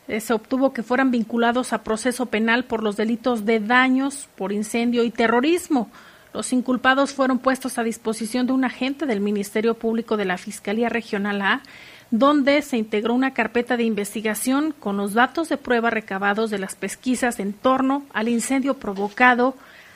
eh, 0.09 0.19
se 0.21 0.33
obtuvo 0.33 0.73
que 0.73 0.83
fueran 0.83 1.11
vinculados 1.11 1.75
a 1.75 1.85
proceso 1.85 2.25
penal 2.25 2.65
por 2.65 2.83
los 2.83 2.97
delitos 2.97 3.45
de 3.45 3.61
daños 3.61 4.31
por 4.37 4.51
incendio 4.51 5.05
y 5.05 5.11
terrorismo. 5.11 5.91
Los 6.35 6.53
inculpados 6.53 7.13
fueron 7.13 7.39
puestos 7.39 7.79
a 7.79 7.83
disposición 7.83 8.47
de 8.47 8.55
un 8.55 8.65
agente 8.65 9.05
del 9.05 9.21
Ministerio 9.21 9.75
Público 9.75 10.17
de 10.17 10.25
la 10.25 10.39
Fiscalía 10.39 10.89
Regional 10.89 11.43
A, 11.43 11.63
donde 12.11 12.63
se 12.63 12.77
integró 12.77 13.15
una 13.15 13.35
carpeta 13.35 13.77
de 13.77 13.85
investigación 13.85 14.75
con 14.79 14.97
los 14.97 15.15
datos 15.15 15.49
de 15.49 15.57
prueba 15.57 15.91
recabados 15.91 16.51
de 16.51 16.59
las 16.59 16.75
pesquisas 16.75 17.39
en 17.39 17.53
torno 17.53 18.05
al 18.13 18.29
incendio 18.29 18.75
provocado 18.75 19.55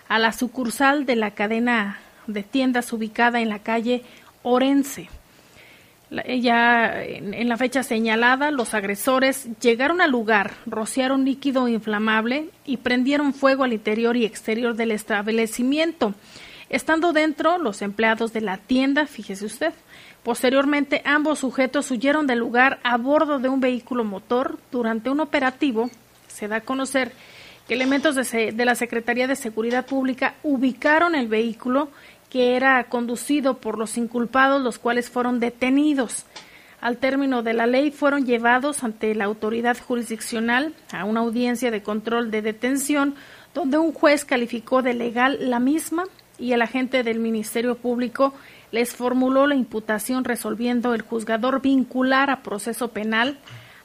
a 0.08 0.18
la 0.18 0.32
sucursal 0.32 1.06
de 1.06 1.16
la 1.16 1.32
cadena 1.32 1.98
de 2.26 2.42
tiendas 2.42 2.92
ubicada 2.92 3.40
en 3.40 3.48
la 3.48 3.60
calle 3.60 4.02
Orense. 4.42 5.08
Ya 6.10 7.02
en 7.02 7.48
la 7.48 7.56
fecha 7.56 7.82
señalada, 7.82 8.52
los 8.52 8.74
agresores 8.74 9.48
llegaron 9.60 10.00
al 10.00 10.12
lugar, 10.12 10.52
rociaron 10.64 11.24
líquido 11.24 11.66
inflamable 11.66 12.50
y 12.64 12.76
prendieron 12.76 13.34
fuego 13.34 13.64
al 13.64 13.72
interior 13.72 14.16
y 14.16 14.24
exterior 14.24 14.76
del 14.76 14.92
establecimiento. 14.92 16.14
Estando 16.68 17.12
dentro, 17.12 17.58
los 17.58 17.82
empleados 17.82 18.32
de 18.32 18.40
la 18.40 18.58
tienda, 18.58 19.06
fíjese 19.06 19.46
usted. 19.46 19.72
Posteriormente, 20.22 21.02
ambos 21.04 21.40
sujetos 21.40 21.90
huyeron 21.90 22.26
del 22.26 22.38
lugar 22.38 22.78
a 22.82 22.96
bordo 22.96 23.38
de 23.38 23.48
un 23.48 23.60
vehículo 23.60 24.04
motor. 24.04 24.58
Durante 24.70 25.10
un 25.10 25.20
operativo, 25.20 25.90
se 26.28 26.48
da 26.48 26.56
a 26.56 26.60
conocer 26.60 27.12
que 27.66 27.74
elementos 27.74 28.14
de, 28.14 28.52
de 28.52 28.64
la 28.64 28.74
Secretaría 28.74 29.26
de 29.26 29.36
Seguridad 29.36 29.86
Pública 29.86 30.34
ubicaron 30.42 31.14
el 31.14 31.28
vehículo 31.28 31.88
que 32.30 32.56
era 32.56 32.84
conducido 32.84 33.58
por 33.58 33.78
los 33.78 33.96
inculpados, 33.96 34.62
los 34.62 34.78
cuales 34.78 35.10
fueron 35.10 35.40
detenidos. 35.40 36.26
Al 36.80 36.98
término 36.98 37.42
de 37.42 37.54
la 37.54 37.66
ley 37.66 37.90
fueron 37.90 38.26
llevados 38.26 38.84
ante 38.84 39.14
la 39.14 39.24
autoridad 39.24 39.76
jurisdiccional 39.78 40.74
a 40.92 41.04
una 41.04 41.20
audiencia 41.20 41.70
de 41.70 41.82
control 41.82 42.30
de 42.30 42.42
detención 42.42 43.14
donde 43.54 43.78
un 43.78 43.92
juez 43.92 44.24
calificó 44.24 44.82
de 44.82 44.92
legal 44.92 45.38
la 45.40 45.58
misma 45.58 46.04
y 46.38 46.52
el 46.52 46.60
agente 46.60 47.02
del 47.02 47.18
Ministerio 47.18 47.76
Público 47.76 48.34
les 48.70 48.94
formuló 48.94 49.46
la 49.46 49.54
imputación 49.54 50.24
resolviendo 50.24 50.92
el 50.92 51.02
juzgador 51.02 51.62
vincular 51.62 52.28
a 52.28 52.42
proceso 52.42 52.88
penal 52.88 53.38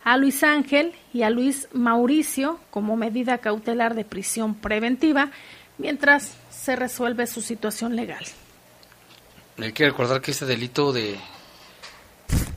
a 0.03 0.17
Luis 0.17 0.43
Ángel 0.43 0.93
y 1.13 1.21
a 1.21 1.29
Luis 1.29 1.69
Mauricio 1.71 2.59
como 2.71 2.97
medida 2.97 3.37
cautelar 3.37 3.95
de 3.95 4.03
prisión 4.03 4.55
preventiva 4.55 5.31
mientras 5.77 6.37
se 6.61 6.75
resuelve 6.75 7.25
su 7.27 7.41
situación 7.41 7.95
legal. 7.95 8.23
Hay 9.57 9.73
que 9.73 9.85
recordar 9.85 10.21
que 10.21 10.31
este 10.31 10.45
delito 10.45 10.93
de 10.93 11.17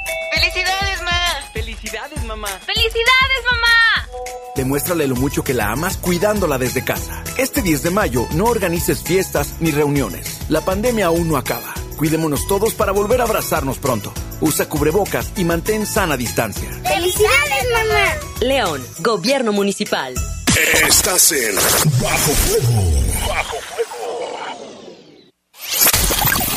¡Felicidades, 2.59 3.43
mamá! 3.51 4.07
Demuéstrale 4.55 5.07
lo 5.07 5.15
mucho 5.15 5.43
que 5.43 5.53
la 5.53 5.71
amas 5.71 5.97
cuidándola 5.97 6.57
desde 6.57 6.83
casa. 6.83 7.23
Este 7.37 7.61
10 7.61 7.83
de 7.83 7.89
mayo 7.91 8.27
no 8.33 8.45
organices 8.45 9.01
fiestas 9.03 9.55
ni 9.59 9.71
reuniones. 9.71 10.39
La 10.49 10.61
pandemia 10.61 11.07
aún 11.07 11.29
no 11.29 11.37
acaba. 11.37 11.73
Cuidémonos 11.97 12.47
todos 12.47 12.73
para 12.73 12.91
volver 12.91 13.21
a 13.21 13.25
abrazarnos 13.25 13.77
pronto. 13.77 14.11
Usa 14.41 14.67
cubrebocas 14.67 15.31
y 15.37 15.45
mantén 15.45 15.85
sana 15.85 16.17
distancia. 16.17 16.69
¡Felicidades, 16.83 17.65
mamá! 17.71 18.15
León, 18.41 18.85
Gobierno 18.99 19.53
Municipal. 19.53 20.13
Estás 20.87 21.31
en 21.31 21.55
Bajo 21.55 22.31
Fuego. 22.33 23.27
Bajo 23.27 23.57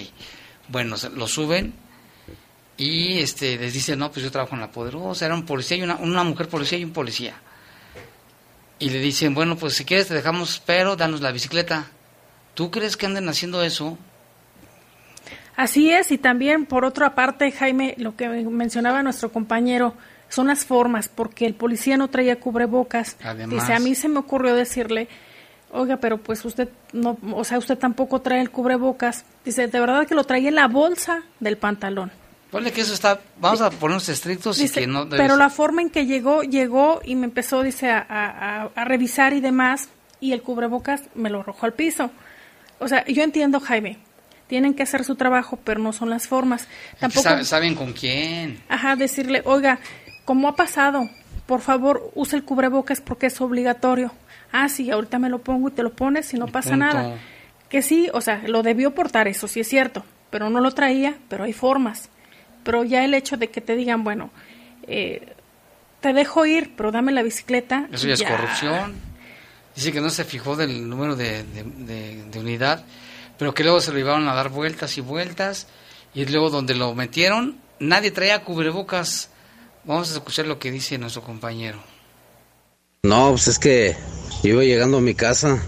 Bueno, 0.72 0.96
lo 1.14 1.28
suben 1.28 1.74
y 2.78 3.18
este 3.18 3.58
les 3.58 3.74
dice, 3.74 3.94
no, 3.94 4.10
pues 4.10 4.24
yo 4.24 4.30
trabajo 4.30 4.54
en 4.54 4.62
la 4.62 4.70
poderosa, 4.70 5.26
era 5.26 5.34
un 5.34 5.44
policía 5.44 5.76
y 5.76 5.82
una, 5.82 5.96
una 5.96 6.24
mujer 6.24 6.48
policía 6.48 6.78
y 6.78 6.84
un 6.84 6.92
policía. 6.92 7.34
Y 8.78 8.88
le 8.88 8.98
dicen, 8.98 9.34
bueno, 9.34 9.56
pues 9.56 9.74
si 9.74 9.84
quieres 9.84 10.08
te 10.08 10.14
dejamos, 10.14 10.62
pero 10.64 10.96
danos 10.96 11.20
la 11.20 11.30
bicicleta. 11.30 11.86
¿Tú 12.54 12.70
crees 12.70 12.96
que 12.96 13.04
anden 13.04 13.28
haciendo 13.28 13.62
eso? 13.62 13.98
Así 15.56 15.92
es, 15.92 16.10
y 16.10 16.16
también 16.16 16.64
por 16.64 16.86
otra 16.86 17.14
parte, 17.14 17.52
Jaime, 17.52 17.94
lo 17.98 18.16
que 18.16 18.28
mencionaba 18.28 19.02
nuestro 19.02 19.30
compañero, 19.30 19.94
son 20.30 20.46
las 20.46 20.64
formas, 20.64 21.08
porque 21.08 21.44
el 21.44 21.54
policía 21.54 21.98
no 21.98 22.08
traía 22.08 22.40
cubrebocas. 22.40 23.18
Dice, 23.48 23.74
a 23.74 23.78
mí 23.78 23.94
se 23.94 24.08
me 24.08 24.18
ocurrió 24.18 24.54
decirle, 24.54 25.08
oiga, 25.72 25.96
pero 25.96 26.18
pues 26.18 26.44
usted 26.44 26.68
no, 26.92 27.18
o 27.32 27.44
sea, 27.44 27.58
usted 27.58 27.76
tampoco 27.76 28.20
trae 28.20 28.40
el 28.40 28.50
cubrebocas. 28.50 29.24
Dice, 29.44 29.66
de 29.66 29.80
verdad 29.80 30.06
que 30.06 30.14
lo 30.14 30.24
traía 30.24 30.50
en 30.50 30.54
la 30.54 30.68
bolsa 30.68 31.22
del 31.40 31.56
pantalón. 31.56 32.12
Ponle 32.50 32.70
que 32.70 32.82
eso 32.82 32.92
está, 32.92 33.18
vamos 33.40 33.62
a 33.62 33.70
ponernos 33.70 34.08
estrictos 34.10 34.60
y 34.60 34.68
que 34.68 34.86
no... 34.86 35.08
Pero 35.08 35.36
la 35.36 35.48
forma 35.48 35.80
en 35.80 35.88
que 35.88 36.04
llegó, 36.04 36.42
llegó 36.42 37.00
y 37.02 37.14
me 37.14 37.24
empezó, 37.24 37.62
dice, 37.62 37.90
a, 37.90 38.70
a, 38.74 38.84
revisar 38.84 39.32
y 39.32 39.40
demás, 39.40 39.88
y 40.20 40.32
el 40.32 40.42
cubrebocas 40.42 41.02
me 41.14 41.30
lo 41.30 41.40
arrojó 41.40 41.64
al 41.64 41.72
piso. 41.72 42.10
O 42.78 42.88
sea, 42.88 43.06
yo 43.06 43.22
entiendo, 43.22 43.58
Jaime, 43.58 43.98
tienen 44.48 44.74
que 44.74 44.82
hacer 44.82 45.02
su 45.02 45.14
trabajo, 45.14 45.58
pero 45.64 45.80
no 45.80 45.94
son 45.94 46.10
las 46.10 46.28
formas. 46.28 46.68
Tampoco... 47.00 47.42
¿Saben 47.42 47.74
con 47.74 47.94
quién? 47.94 48.62
Ajá, 48.68 48.96
decirle, 48.96 49.40
oiga, 49.46 49.78
¿cómo 50.26 50.46
ha 50.48 50.54
pasado? 50.54 51.08
Por 51.46 51.62
favor, 51.62 52.12
use 52.14 52.36
el 52.36 52.44
cubrebocas 52.44 53.00
porque 53.00 53.28
es 53.28 53.40
obligatorio 53.40 54.12
ah, 54.52 54.68
sí, 54.68 54.90
ahorita 54.90 55.18
me 55.18 55.28
lo 55.28 55.40
pongo 55.40 55.68
y 55.68 55.72
te 55.72 55.82
lo 55.82 55.92
pones 55.92 56.32
y 56.34 56.38
no 56.38 56.46
pasa 56.46 56.76
nada. 56.76 57.18
que 57.68 57.82
sí, 57.82 58.08
o 58.12 58.20
sea, 58.20 58.42
lo 58.46 58.62
debió 58.62 58.94
portar, 58.94 59.26
eso 59.28 59.48
sí 59.48 59.60
es 59.60 59.68
cierto, 59.68 60.04
pero 60.30 60.50
no 60.50 60.60
lo 60.60 60.70
traía, 60.72 61.16
pero 61.28 61.44
hay 61.44 61.52
formas. 61.52 62.10
Pero 62.62 62.84
ya 62.84 63.04
el 63.04 63.14
hecho 63.14 63.36
de 63.36 63.48
que 63.48 63.60
te 63.60 63.74
digan, 63.74 64.04
bueno, 64.04 64.30
eh, 64.86 65.34
te 66.00 66.12
dejo 66.12 66.46
ir, 66.46 66.74
pero 66.76 66.92
dame 66.92 67.12
la 67.12 67.22
bicicleta. 67.22 67.88
Eso 67.90 68.06
ya, 68.06 68.14
es 68.14 68.22
corrupción. 68.22 68.94
Dice 69.74 69.92
que 69.92 70.00
no 70.00 70.10
se 70.10 70.24
fijó 70.24 70.54
del 70.54 70.88
número 70.88 71.16
de, 71.16 71.44
de, 71.44 72.38
unidad, 72.38 72.84
pero 73.38 73.54
que 73.54 73.62
luego 73.62 73.80
se 73.80 73.90
lo 73.90 73.98
llevaron 73.98 74.28
a 74.28 74.34
dar 74.34 74.50
vueltas 74.50 74.98
y 74.98 75.00
vueltas, 75.00 75.66
y 76.12 76.26
luego 76.26 76.50
donde 76.50 76.74
lo 76.74 76.94
metieron, 76.94 77.58
nadie 77.78 78.10
traía 78.10 78.44
cubrebocas. 78.44 79.30
Vamos 79.84 80.10
a 80.10 80.14
escuchar 80.14 80.46
lo 80.46 80.58
que 80.58 80.70
dice 80.70 80.98
nuestro 80.98 81.22
compañero. 81.22 81.82
No, 83.02 83.30
pues 83.30 83.48
es 83.48 83.58
que 83.58 83.96
iba 84.42 84.62
llegando 84.64 84.98
a 84.98 85.00
mi 85.00 85.14
casa, 85.14 85.62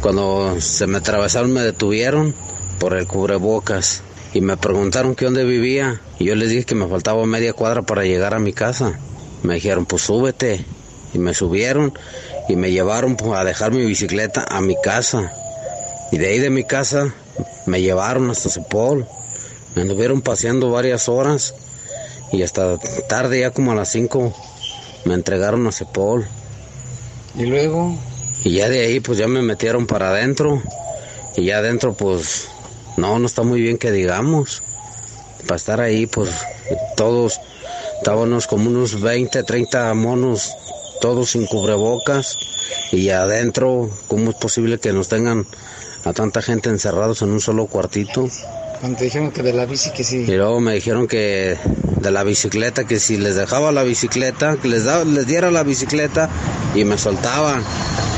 cuando 0.00 0.60
se 0.60 0.86
me 0.86 0.98
atravesaron 0.98 1.52
me 1.52 1.62
detuvieron 1.62 2.34
por 2.78 2.94
el 2.94 3.06
cubrebocas 3.06 4.02
y 4.32 4.40
me 4.40 4.56
preguntaron 4.56 5.14
que 5.14 5.24
dónde 5.24 5.44
vivía 5.44 6.00
y 6.18 6.26
yo 6.26 6.34
les 6.34 6.50
dije 6.50 6.64
que 6.64 6.74
me 6.74 6.86
faltaba 6.88 7.24
media 7.26 7.52
cuadra 7.52 7.82
para 7.82 8.04
llegar 8.04 8.34
a 8.34 8.38
mi 8.38 8.52
casa. 8.52 8.98
Me 9.42 9.54
dijeron, 9.54 9.86
pues 9.86 10.02
súbete. 10.02 10.64
Y 11.12 11.18
me 11.18 11.34
subieron 11.34 11.92
y 12.48 12.56
me 12.56 12.72
llevaron 12.72 13.16
a 13.34 13.44
dejar 13.44 13.72
mi 13.72 13.84
bicicleta 13.84 14.44
a 14.48 14.60
mi 14.60 14.74
casa. 14.82 15.32
Y 16.10 16.18
de 16.18 16.26
ahí 16.26 16.38
de 16.40 16.50
mi 16.50 16.64
casa 16.64 17.14
me 17.66 17.80
llevaron 17.80 18.30
hasta 18.30 18.50
Cepol. 18.50 19.06
Me 19.74 19.82
anduvieron 19.82 20.22
paseando 20.22 20.70
varias 20.70 21.08
horas 21.08 21.54
y 22.32 22.42
hasta 22.42 22.78
tarde, 23.08 23.40
ya 23.40 23.50
como 23.50 23.72
a 23.72 23.74
las 23.76 23.90
5, 23.90 24.34
me 25.04 25.14
entregaron 25.14 25.66
a 25.66 25.72
Cepol. 25.72 26.26
¿Y 27.36 27.46
luego? 27.46 27.96
Y 28.44 28.52
ya 28.56 28.68
de 28.68 28.80
ahí 28.80 29.00
pues 29.00 29.18
ya 29.18 29.26
me 29.26 29.42
metieron 29.42 29.86
para 29.86 30.10
adentro. 30.10 30.62
Y 31.36 31.46
ya 31.46 31.58
adentro 31.58 31.94
pues 31.94 32.48
no, 32.96 33.18
no 33.18 33.26
está 33.26 33.42
muy 33.42 33.60
bien 33.60 33.78
que 33.78 33.90
digamos. 33.90 34.62
Para 35.46 35.56
estar 35.56 35.80
ahí 35.80 36.06
pues 36.06 36.30
todos 36.96 37.40
estábamos 37.98 38.46
como 38.46 38.68
unos 38.68 39.00
20, 39.00 39.42
30 39.42 39.94
monos, 39.94 40.54
todos 41.00 41.30
sin 41.30 41.46
cubrebocas. 41.46 42.36
Y 42.92 43.10
adentro, 43.10 43.90
¿cómo 44.08 44.30
es 44.30 44.36
posible 44.36 44.78
que 44.78 44.92
nos 44.92 45.08
tengan 45.08 45.46
a 46.04 46.12
tanta 46.12 46.42
gente 46.42 46.70
encerrados 46.70 47.22
en 47.22 47.30
un 47.30 47.40
solo 47.40 47.66
cuartito? 47.66 48.28
Cuando 48.84 48.98
te 48.98 49.04
dijeron 49.04 49.30
que 49.30 49.42
de 49.42 49.54
la 49.54 49.64
bici 49.64 49.92
que 49.92 50.04
sí. 50.04 50.26
Y 50.28 50.36
luego 50.36 50.60
me 50.60 50.74
dijeron 50.74 51.06
que 51.06 51.56
de 52.02 52.10
la 52.10 52.22
bicicleta, 52.22 52.86
que 52.86 53.00
si 53.00 53.16
les 53.16 53.34
dejaba 53.34 53.72
la 53.72 53.82
bicicleta, 53.82 54.58
que 54.58 54.68
les, 54.68 54.84
daba, 54.84 55.04
les 55.06 55.26
diera 55.26 55.50
la 55.50 55.62
bicicleta 55.62 56.28
y 56.74 56.84
me 56.84 56.98
soltaban. 56.98 57.64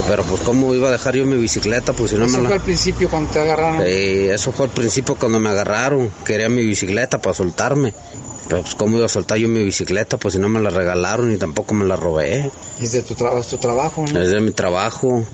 Pero 0.08 0.24
pues 0.24 0.40
cómo 0.40 0.74
iba 0.74 0.88
a 0.88 0.90
dejar 0.90 1.14
yo 1.14 1.24
mi 1.24 1.36
bicicleta, 1.36 1.92
pues 1.92 2.10
si 2.10 2.16
no 2.16 2.24
eso 2.24 2.38
me 2.38 2.48
fue 2.48 2.56
al 2.56 2.62
principio 2.62 3.08
cuando 3.08 3.30
te 3.30 3.38
agarraron. 3.38 3.86
Sí, 3.86 4.28
eso 4.28 4.50
fue 4.50 4.66
al 4.66 4.72
principio 4.72 5.14
cuando 5.14 5.38
me 5.38 5.50
agarraron. 5.50 6.10
Quería 6.24 6.48
mi 6.48 6.66
bicicleta 6.66 7.22
para 7.22 7.32
soltarme. 7.32 7.94
Pero 8.48 8.62
pues 8.62 8.74
cómo 8.74 8.96
iba 8.96 9.06
a 9.06 9.08
soltar 9.08 9.38
yo 9.38 9.46
mi 9.46 9.62
bicicleta, 9.62 10.16
pues 10.16 10.34
si 10.34 10.40
no 10.40 10.48
me 10.48 10.58
la 10.58 10.70
regalaron 10.70 11.32
y 11.32 11.36
tampoco 11.36 11.74
me 11.74 11.84
la 11.84 11.94
robé. 11.94 12.50
Es 12.80 12.90
de 12.90 13.02
tu, 13.02 13.14
es 13.14 13.46
tu 13.46 13.58
trabajo, 13.58 14.04
¿no? 14.12 14.20
Es 14.20 14.30
de 14.30 14.40
mi 14.40 14.50
trabajo. 14.50 15.24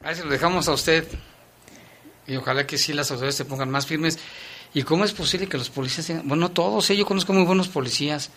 Ahí 0.00 0.14
se 0.14 0.22
lo 0.22 0.30
dejamos 0.30 0.68
a 0.68 0.74
usted. 0.74 1.08
Y 2.26 2.36
ojalá 2.36 2.66
que 2.66 2.78
sí 2.78 2.92
las 2.92 3.10
autoridades 3.10 3.36
se 3.36 3.44
pongan 3.44 3.70
más 3.70 3.86
firmes. 3.86 4.18
¿Y 4.74 4.82
cómo 4.82 5.04
es 5.04 5.12
posible 5.12 5.46
que 5.46 5.58
los 5.58 5.70
policías 5.70 6.06
tengan, 6.06 6.28
bueno, 6.28 6.50
todos, 6.50 6.90
¿eh? 6.90 6.96
yo 6.96 7.06
conozco 7.06 7.32
muy 7.32 7.44
buenos 7.44 7.68
policías, 7.68 8.30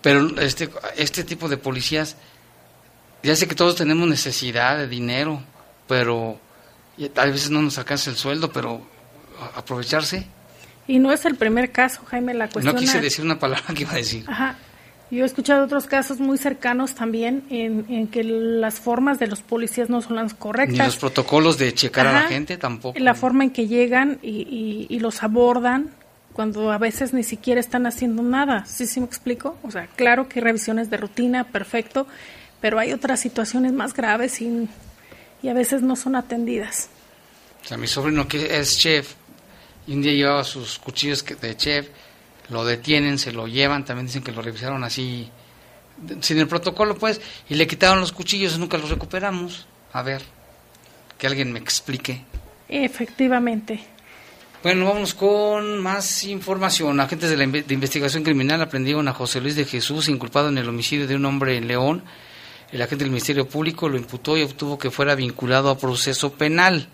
pero 0.00 0.38
este, 0.40 0.70
este 0.96 1.24
tipo 1.24 1.48
de 1.48 1.56
policías, 1.56 2.16
ya 3.22 3.36
sé 3.36 3.48
que 3.48 3.54
todos 3.54 3.76
tenemos 3.76 4.08
necesidad 4.08 4.78
de 4.78 4.88
dinero, 4.88 5.42
pero 5.86 6.40
a 7.16 7.24
veces 7.26 7.50
no 7.50 7.60
nos 7.60 7.76
alcanza 7.76 8.10
el 8.10 8.16
sueldo, 8.16 8.50
pero 8.52 8.80
aprovecharse. 9.56 10.26
Y 10.86 10.98
no 10.98 11.12
es 11.12 11.24
el 11.26 11.34
primer 11.34 11.70
caso, 11.70 12.00
Jaime, 12.06 12.32
la 12.32 12.48
cuestión. 12.48 12.74
No 12.74 12.80
quise 12.80 13.00
decir 13.00 13.24
una 13.24 13.38
palabra 13.38 13.74
que 13.74 13.82
iba 13.82 13.92
a 13.92 13.96
decir. 13.96 14.24
Ajá. 14.26 14.56
Yo 15.10 15.22
he 15.22 15.26
escuchado 15.26 15.64
otros 15.64 15.86
casos 15.86 16.20
muy 16.20 16.36
cercanos 16.36 16.94
también 16.94 17.44
en, 17.48 18.08
que 18.08 18.22
las 18.22 18.78
formas 18.78 19.18
de 19.18 19.26
los 19.26 19.40
policías 19.40 19.88
no 19.88 20.02
son 20.02 20.16
las 20.16 20.34
correctas. 20.34 20.78
Ni 20.78 20.84
los 20.84 20.96
protocolos 20.96 21.56
de 21.56 21.72
checar 21.72 22.06
a 22.06 22.12
la 22.12 22.22
gente 22.22 22.58
tampoco. 22.58 22.98
La 22.98 23.14
forma 23.14 23.44
en 23.44 23.50
que 23.50 23.66
llegan 23.66 24.18
y, 24.22 24.98
los 25.00 25.22
abordan 25.22 25.90
cuando 26.34 26.70
a 26.70 26.78
veces 26.78 27.14
ni 27.14 27.24
siquiera 27.24 27.58
están 27.58 27.86
haciendo 27.86 28.22
nada. 28.22 28.64
¿Sí, 28.66 28.86
sí 28.86 29.00
me 29.00 29.06
explico? 29.06 29.56
O 29.62 29.70
sea, 29.70 29.86
claro 29.96 30.28
que 30.28 30.40
hay 30.40 30.44
revisiones 30.44 30.90
de 30.90 30.98
rutina, 30.98 31.44
perfecto, 31.44 32.06
pero 32.60 32.78
hay 32.78 32.92
otras 32.92 33.18
situaciones 33.18 33.72
más 33.72 33.94
graves 33.94 34.40
y, 34.42 34.68
y 35.42 35.48
a 35.48 35.54
veces 35.54 35.82
no 35.82 35.96
son 35.96 36.16
atendidas. 36.16 36.90
O 37.64 37.66
sea, 37.66 37.76
mi 37.78 37.86
sobrino 37.86 38.28
que 38.28 38.58
es 38.58 38.78
chef 38.78 39.14
y 39.86 39.94
un 39.94 40.02
día 40.02 40.12
llevaba 40.12 40.44
sus 40.44 40.78
cuchillos 40.78 41.24
de 41.24 41.56
chef 41.56 41.88
lo 42.50 42.64
detienen, 42.64 43.18
se 43.18 43.32
lo 43.32 43.46
llevan, 43.46 43.84
también 43.84 44.06
dicen 44.06 44.22
que 44.22 44.32
lo 44.32 44.42
revisaron 44.42 44.84
así, 44.84 45.30
sin 46.20 46.38
el 46.38 46.48
protocolo 46.48 46.96
pues, 46.96 47.20
y 47.48 47.54
le 47.54 47.66
quitaron 47.66 48.00
los 48.00 48.12
cuchillos 48.12 48.56
y 48.56 48.58
nunca 48.58 48.78
los 48.78 48.90
recuperamos. 48.90 49.66
A 49.92 50.02
ver, 50.02 50.22
que 51.16 51.26
alguien 51.26 51.52
me 51.52 51.58
explique. 51.58 52.24
Efectivamente. 52.68 53.80
Bueno, 54.62 54.86
vamos 54.86 55.14
con 55.14 55.78
más 55.78 56.24
información. 56.24 56.98
Agentes 56.98 57.30
de, 57.30 57.36
la 57.36 57.46
de 57.46 57.74
investigación 57.74 58.24
criminal 58.24 58.60
aprendieron 58.60 59.06
a 59.06 59.14
José 59.14 59.40
Luis 59.40 59.54
de 59.54 59.64
Jesús, 59.64 60.08
inculpado 60.08 60.48
en 60.48 60.58
el 60.58 60.68
homicidio 60.68 61.06
de 61.06 61.14
un 61.14 61.24
hombre 61.26 61.56
en 61.56 61.68
León. 61.68 62.02
El 62.72 62.82
agente 62.82 63.04
del 63.04 63.12
Ministerio 63.12 63.48
Público 63.48 63.88
lo 63.88 63.96
imputó 63.96 64.36
y 64.36 64.42
obtuvo 64.42 64.76
que 64.76 64.90
fuera 64.90 65.14
vinculado 65.14 65.70
a 65.70 65.78
proceso 65.78 66.32
penal. 66.32 66.88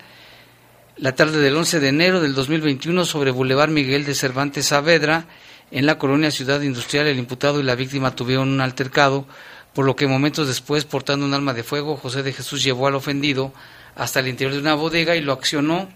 La 0.96 1.14
tarde 1.14 1.38
del 1.38 1.56
11 1.56 1.80
de 1.80 1.88
enero 1.88 2.20
del 2.20 2.34
2021 2.34 3.04
sobre 3.06 3.30
Boulevard 3.30 3.70
Miguel 3.70 4.04
de 4.04 4.14
Cervantes 4.14 4.66
Saavedra, 4.66 5.26
en 5.74 5.86
la 5.86 5.98
colonia 5.98 6.30
Ciudad 6.30 6.60
Industrial, 6.60 7.08
el 7.08 7.18
imputado 7.18 7.58
y 7.58 7.64
la 7.64 7.74
víctima 7.74 8.14
tuvieron 8.14 8.48
un 8.48 8.60
altercado, 8.60 9.26
por 9.72 9.84
lo 9.84 9.96
que 9.96 10.06
momentos 10.06 10.46
después, 10.46 10.84
portando 10.84 11.26
un 11.26 11.34
arma 11.34 11.52
de 11.52 11.64
fuego, 11.64 11.96
José 11.96 12.22
de 12.22 12.32
Jesús 12.32 12.62
llevó 12.62 12.86
al 12.86 12.94
ofendido 12.94 13.52
hasta 13.96 14.20
el 14.20 14.28
interior 14.28 14.54
de 14.54 14.60
una 14.60 14.74
bodega 14.74 15.16
y 15.16 15.20
lo 15.20 15.32
accionó 15.32 15.88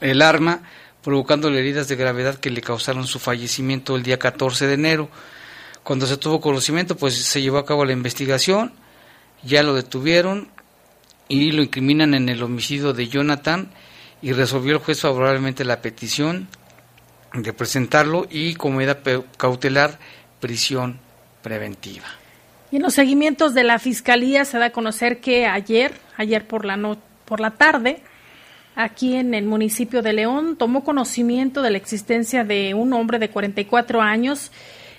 el 0.00 0.22
arma, 0.22 0.62
provocándole 1.02 1.58
heridas 1.58 1.88
de 1.88 1.96
gravedad 1.96 2.36
que 2.36 2.50
le 2.50 2.60
causaron 2.60 3.08
su 3.08 3.18
fallecimiento 3.18 3.96
el 3.96 4.04
día 4.04 4.20
14 4.20 4.68
de 4.68 4.74
enero. 4.74 5.08
Cuando 5.82 6.06
se 6.06 6.16
tuvo 6.16 6.40
conocimiento, 6.40 6.96
pues 6.96 7.16
se 7.16 7.42
llevó 7.42 7.58
a 7.58 7.66
cabo 7.66 7.84
la 7.84 7.92
investigación, 7.92 8.72
ya 9.42 9.64
lo 9.64 9.74
detuvieron 9.74 10.52
y 11.26 11.50
lo 11.50 11.62
incriminan 11.62 12.14
en 12.14 12.28
el 12.28 12.44
homicidio 12.44 12.92
de 12.92 13.08
Jonathan 13.08 13.72
y 14.22 14.34
resolvió 14.34 14.74
el 14.74 14.78
juez 14.78 15.00
favorablemente 15.00 15.64
la 15.64 15.82
petición 15.82 16.46
de 17.34 17.52
presentarlo 17.52 18.26
y 18.30 18.54
como 18.54 18.78
medida 18.78 18.98
cautelar 19.36 19.98
prisión 20.40 20.98
preventiva. 21.42 22.06
Y 22.70 22.76
en 22.76 22.82
los 22.82 22.94
seguimientos 22.94 23.54
de 23.54 23.64
la 23.64 23.78
Fiscalía 23.78 24.44
se 24.44 24.58
da 24.58 24.66
a 24.66 24.70
conocer 24.70 25.20
que 25.20 25.46
ayer, 25.46 25.92
ayer 26.16 26.46
por 26.46 26.64
la, 26.64 26.76
no, 26.76 26.98
por 27.24 27.40
la 27.40 27.52
tarde, 27.52 28.02
aquí 28.76 29.16
en 29.16 29.34
el 29.34 29.46
municipio 29.46 30.02
de 30.02 30.12
León, 30.12 30.56
tomó 30.56 30.84
conocimiento 30.84 31.62
de 31.62 31.70
la 31.70 31.78
existencia 31.78 32.44
de 32.44 32.74
un 32.74 32.92
hombre 32.92 33.18
de 33.18 33.30
44 33.30 34.02
años, 34.02 34.52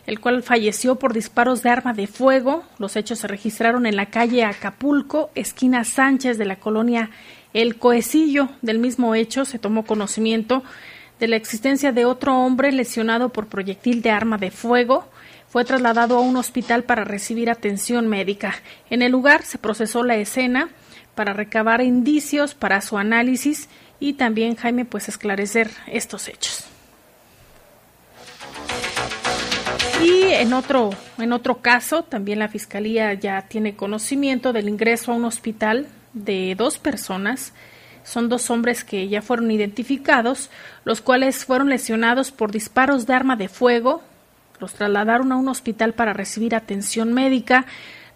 el 0.07 0.19
cual 0.19 0.41
falleció 0.41 0.95
por 0.95 1.13
disparos 1.13 1.61
de 1.61 1.69
arma 1.69 1.93
de 1.93 2.07
fuego. 2.07 2.63
Los 2.79 2.95
hechos 2.95 3.19
se 3.19 3.27
registraron 3.27 3.85
en 3.85 3.95
la 3.95 4.07
calle 4.07 4.43
Acapulco, 4.43 5.29
esquina 5.35 5.83
Sánchez 5.83 6.39
de 6.39 6.45
la 6.45 6.55
colonia 6.55 7.11
El 7.53 7.77
Coecillo. 7.77 8.49
Del 8.63 8.79
mismo 8.79 9.13
hecho 9.13 9.45
se 9.45 9.59
tomó 9.59 9.85
conocimiento 9.85 10.63
de 11.19 11.27
la 11.27 11.35
existencia 11.35 11.91
de 11.91 12.05
otro 12.05 12.37
hombre 12.37 12.71
lesionado 12.71 13.29
por 13.29 13.47
proyectil 13.47 14.01
de 14.01 14.11
arma 14.11 14.37
de 14.37 14.51
fuego. 14.51 15.07
Fue 15.47 15.65
trasladado 15.65 16.17
a 16.17 16.21
un 16.21 16.37
hospital 16.37 16.83
para 16.83 17.03
recibir 17.03 17.49
atención 17.49 18.07
médica. 18.07 18.55
En 18.89 19.01
el 19.01 19.11
lugar 19.11 19.43
se 19.43 19.57
procesó 19.57 20.03
la 20.03 20.15
escena 20.15 20.69
para 21.15 21.33
recabar 21.33 21.81
indicios 21.81 22.53
para 22.53 22.81
su 22.81 22.97
análisis 22.97 23.67
y 23.99 24.13
también 24.13 24.55
Jaime 24.55 24.85
pues 24.85 25.09
esclarecer 25.09 25.69
estos 25.87 26.27
hechos. 26.27 26.65
Y 30.01 30.31
en 30.31 30.53
otro, 30.53 30.91
en 31.17 31.33
otro 31.33 31.61
caso, 31.61 32.03
también 32.03 32.39
la 32.39 32.47
Fiscalía 32.47 33.13
ya 33.15 33.41
tiene 33.41 33.75
conocimiento 33.75 34.53
del 34.53 34.69
ingreso 34.69 35.11
a 35.11 35.15
un 35.15 35.25
hospital 35.25 35.87
de 36.13 36.55
dos 36.57 36.77
personas 36.77 37.53
son 38.09 38.27
dos 38.27 38.49
hombres 38.49 38.83
que 38.83 39.07
ya 39.07 39.21
fueron 39.21 39.51
identificados, 39.51 40.49
los 40.83 40.99
cuales 40.99 41.45
fueron 41.45 41.69
lesionados 41.69 42.31
por 42.31 42.51
disparos 42.51 43.05
de 43.05 43.13
arma 43.13 43.35
de 43.35 43.49
fuego. 43.49 44.01
Los 44.59 44.73
trasladaron 44.73 45.31
a 45.31 45.37
un 45.37 45.47
hospital 45.47 45.93
para 45.93 46.13
recibir 46.13 46.55
atención 46.55 47.13
médica. 47.13 47.67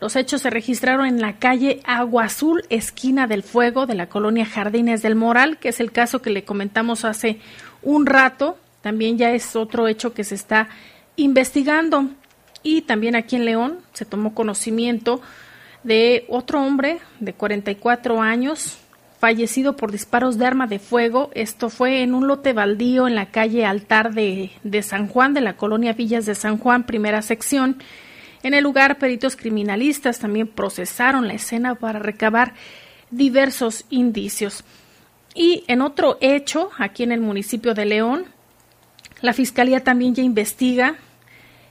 Los 0.02 0.16
hechos 0.16 0.42
se 0.42 0.50
registraron 0.50 1.06
en 1.06 1.22
la 1.22 1.34
calle 1.34 1.80
Agua 1.86 2.24
Azul, 2.24 2.66
esquina 2.70 3.28
del 3.28 3.44
Fuego, 3.44 3.86
de 3.86 3.94
la 3.94 4.10
colonia 4.10 4.46
Jardines 4.46 5.04
del 5.04 5.16
Moral, 5.16 5.60
que 5.60 5.70
es 5.70 5.80
el 5.80 5.92
caso 5.92 6.24
que 6.24 6.32
le 6.32 6.44
comentamos 6.44 7.06
hace 7.06 7.40
un 7.84 8.08
rato. 8.08 8.58
También 8.82 9.20
ya 9.20 9.32
es 9.32 9.56
otro 9.56 9.88
hecho 9.88 10.16
que 10.16 10.24
se 10.24 10.34
está 10.34 10.70
investigando. 11.18 12.10
Y 12.64 12.82
también 12.82 13.16
aquí 13.16 13.36
en 13.36 13.46
León 13.46 13.78
se 13.94 14.06
tomó 14.06 14.34
conocimiento 14.34 15.22
de 15.84 16.26
otro 16.30 16.62
hombre 16.62 17.00
de 17.20 17.34
44 17.34 18.22
años, 18.22 18.80
fallecido 19.24 19.78
por 19.78 19.90
disparos 19.90 20.38
de 20.38 20.46
arma 20.46 20.68
de 20.68 20.80
fuego. 20.80 21.32
Esto 21.34 21.70
fue 21.70 22.02
en 22.02 22.14
un 22.14 22.28
lote 22.28 22.52
baldío 22.52 23.08
en 23.08 23.16
la 23.16 23.28
calle 23.28 23.66
Altar 23.66 24.14
de, 24.14 24.52
de 24.66 24.84
San 24.84 25.08
Juan, 25.08 25.34
de 25.34 25.40
la 25.40 25.56
colonia 25.56 25.94
Villas 25.94 26.26
de 26.26 26.36
San 26.36 26.58
Juan, 26.58 26.86
primera 26.86 27.22
sección. 27.22 27.82
En 28.44 28.54
el 28.54 28.66
lugar, 28.66 28.98
peritos 28.98 29.38
criminalistas 29.38 30.20
también 30.20 30.48
procesaron 30.48 31.26
la 31.26 31.36
escena 31.36 31.76
para 31.76 32.00
recabar 32.00 32.54
diversos 33.12 33.86
indicios. 33.90 34.66
Y 35.34 35.64
en 35.70 35.82
otro 35.82 36.18
hecho, 36.20 36.72
aquí 36.78 37.04
en 37.04 37.14
el 37.14 37.22
municipio 37.22 37.74
de 37.74 37.86
León, 37.86 38.26
la 39.22 39.32
Fiscalía 39.32 39.86
también 39.86 40.16
ya 40.16 40.24
investiga 40.24 40.98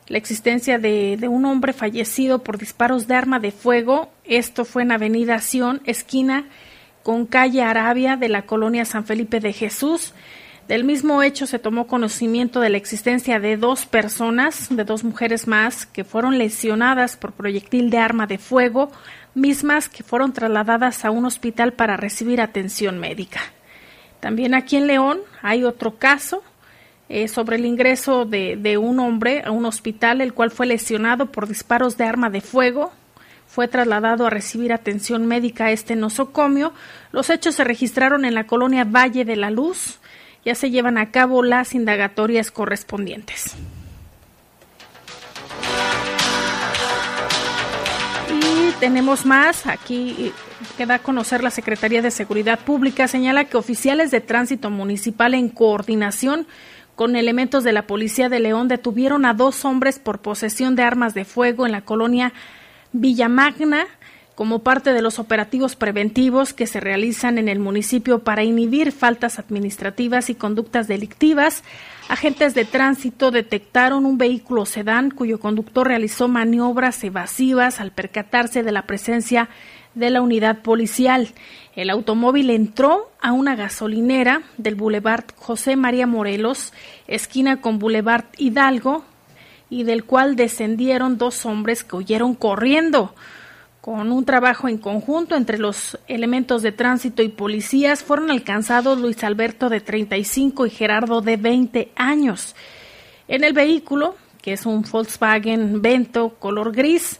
la 0.06 0.16
existencia 0.16 0.78
de, 0.78 1.18
de, 1.20 1.28
un 1.28 1.44
hombre 1.44 1.74
fallecido 1.74 2.42
por 2.42 2.56
disparos 2.56 3.06
de 3.08 3.14
arma 3.14 3.40
de 3.40 3.52
fuego. 3.52 4.10
Esto 4.24 4.64
fue 4.64 4.84
en 4.84 4.92
Avenida 4.92 5.38
Sion, 5.38 5.82
esquina 5.84 6.46
con 7.02 7.26
calle 7.26 7.62
Arabia 7.62 8.16
de 8.16 8.28
la 8.28 8.42
colonia 8.42 8.84
San 8.84 9.04
Felipe 9.04 9.40
de 9.40 9.52
Jesús. 9.52 10.12
Del 10.68 10.84
mismo 10.84 11.22
hecho 11.22 11.46
se 11.46 11.58
tomó 11.58 11.86
conocimiento 11.86 12.60
de 12.60 12.70
la 12.70 12.76
existencia 12.76 13.40
de 13.40 13.56
dos 13.56 13.84
personas, 13.84 14.68
de 14.70 14.84
dos 14.84 15.02
mujeres 15.02 15.48
más, 15.48 15.86
que 15.86 16.04
fueron 16.04 16.38
lesionadas 16.38 17.16
por 17.16 17.32
proyectil 17.32 17.90
de 17.90 17.98
arma 17.98 18.26
de 18.26 18.38
fuego, 18.38 18.90
mismas 19.34 19.88
que 19.88 20.04
fueron 20.04 20.32
trasladadas 20.32 21.04
a 21.04 21.10
un 21.10 21.24
hospital 21.24 21.72
para 21.72 21.96
recibir 21.96 22.40
atención 22.40 22.98
médica. 22.98 23.40
También 24.20 24.54
aquí 24.54 24.76
en 24.76 24.86
León 24.86 25.18
hay 25.42 25.64
otro 25.64 25.96
caso 25.98 26.44
eh, 27.08 27.26
sobre 27.26 27.56
el 27.56 27.66
ingreso 27.66 28.24
de, 28.24 28.56
de 28.56 28.78
un 28.78 29.00
hombre 29.00 29.42
a 29.44 29.50
un 29.50 29.66
hospital, 29.66 30.20
el 30.20 30.32
cual 30.32 30.52
fue 30.52 30.66
lesionado 30.66 31.26
por 31.26 31.48
disparos 31.48 31.96
de 31.96 32.04
arma 32.04 32.30
de 32.30 32.40
fuego, 32.40 32.92
fue 33.52 33.68
trasladado 33.68 34.26
a 34.26 34.30
recibir 34.30 34.72
atención 34.72 35.26
médica 35.26 35.66
a 35.66 35.72
este 35.72 35.94
nosocomio. 35.94 36.72
Los 37.10 37.28
hechos 37.28 37.56
se 37.56 37.64
registraron 37.64 38.24
en 38.24 38.34
la 38.34 38.46
colonia 38.46 38.84
Valle 38.84 39.26
de 39.26 39.36
la 39.36 39.50
Luz. 39.50 39.98
Ya 40.42 40.54
se 40.54 40.70
llevan 40.70 40.96
a 40.96 41.10
cabo 41.10 41.42
las 41.42 41.74
indagatorias 41.74 42.50
correspondientes. 42.50 43.54
Y 48.30 48.72
tenemos 48.80 49.26
más. 49.26 49.66
Aquí 49.66 50.32
que 50.78 50.86
da 50.86 50.94
a 50.94 50.98
conocer 51.00 51.42
la 51.42 51.50
Secretaría 51.50 52.00
de 52.00 52.10
Seguridad 52.10 52.58
Pública. 52.58 53.06
Señala 53.06 53.44
que 53.44 53.58
oficiales 53.58 54.10
de 54.10 54.22
tránsito 54.22 54.70
municipal 54.70 55.34
en 55.34 55.50
coordinación 55.50 56.46
con 56.94 57.16
elementos 57.16 57.64
de 57.64 57.72
la 57.72 57.86
Policía 57.86 58.30
de 58.30 58.40
León 58.40 58.68
detuvieron 58.68 59.26
a 59.26 59.34
dos 59.34 59.66
hombres 59.66 59.98
por 59.98 60.20
posesión 60.20 60.74
de 60.74 60.84
armas 60.84 61.12
de 61.12 61.26
fuego 61.26 61.66
en 61.66 61.72
la 61.72 61.82
colonia 61.82 62.32
Villamagna 62.92 63.86
como 64.34 64.60
parte 64.60 64.92
de 64.92 65.02
los 65.02 65.18
operativos 65.18 65.76
preventivos 65.76 66.52
que 66.52 66.66
se 66.66 66.80
realizan 66.80 67.38
en 67.38 67.48
el 67.48 67.58
municipio 67.58 68.20
para 68.20 68.42
inhibir 68.42 68.92
faltas 68.92 69.38
administrativas 69.38 70.30
y 70.30 70.34
conductas 70.34 70.88
delictivas, 70.88 71.62
agentes 72.08 72.54
de 72.54 72.64
tránsito 72.64 73.30
detectaron 73.30 74.06
un 74.06 74.18
vehículo 74.18 74.64
sedán 74.64 75.10
cuyo 75.10 75.38
conductor 75.38 75.86
realizó 75.86 76.28
maniobras 76.28 77.04
evasivas 77.04 77.78
al 77.78 77.92
percatarse 77.92 78.62
de 78.62 78.72
la 78.72 78.82
presencia 78.82 79.48
de 79.94 80.10
la 80.10 80.22
unidad 80.22 80.62
policial. 80.62 81.28
El 81.76 81.90
automóvil 81.90 82.50
entró 82.50 83.10
a 83.20 83.32
una 83.32 83.54
gasolinera 83.54 84.42
del 84.56 84.74
Boulevard 84.74 85.24
José 85.36 85.76
María 85.76 86.06
Morelos, 86.06 86.72
esquina 87.06 87.60
con 87.60 87.78
Boulevard 87.78 88.24
Hidalgo, 88.38 89.04
y 89.72 89.84
del 89.84 90.04
cual 90.04 90.36
descendieron 90.36 91.16
dos 91.16 91.46
hombres 91.46 91.82
que 91.82 91.96
huyeron 91.96 92.34
corriendo. 92.34 93.14
Con 93.80 94.12
un 94.12 94.26
trabajo 94.26 94.68
en 94.68 94.76
conjunto 94.76 95.34
entre 95.34 95.56
los 95.56 95.98
elementos 96.08 96.60
de 96.60 96.72
tránsito 96.72 97.22
y 97.22 97.28
policías 97.28 98.04
fueron 98.04 98.30
alcanzados 98.30 99.00
Luis 99.00 99.24
Alberto 99.24 99.70
de 99.70 99.80
35 99.80 100.66
y 100.66 100.70
Gerardo 100.70 101.22
de 101.22 101.38
20 101.38 101.90
años. 101.96 102.54
En 103.28 103.44
el 103.44 103.54
vehículo, 103.54 104.14
que 104.42 104.52
es 104.52 104.66
un 104.66 104.82
Volkswagen 104.82 105.80
Vento 105.80 106.36
color 106.38 106.72
gris, 106.72 107.18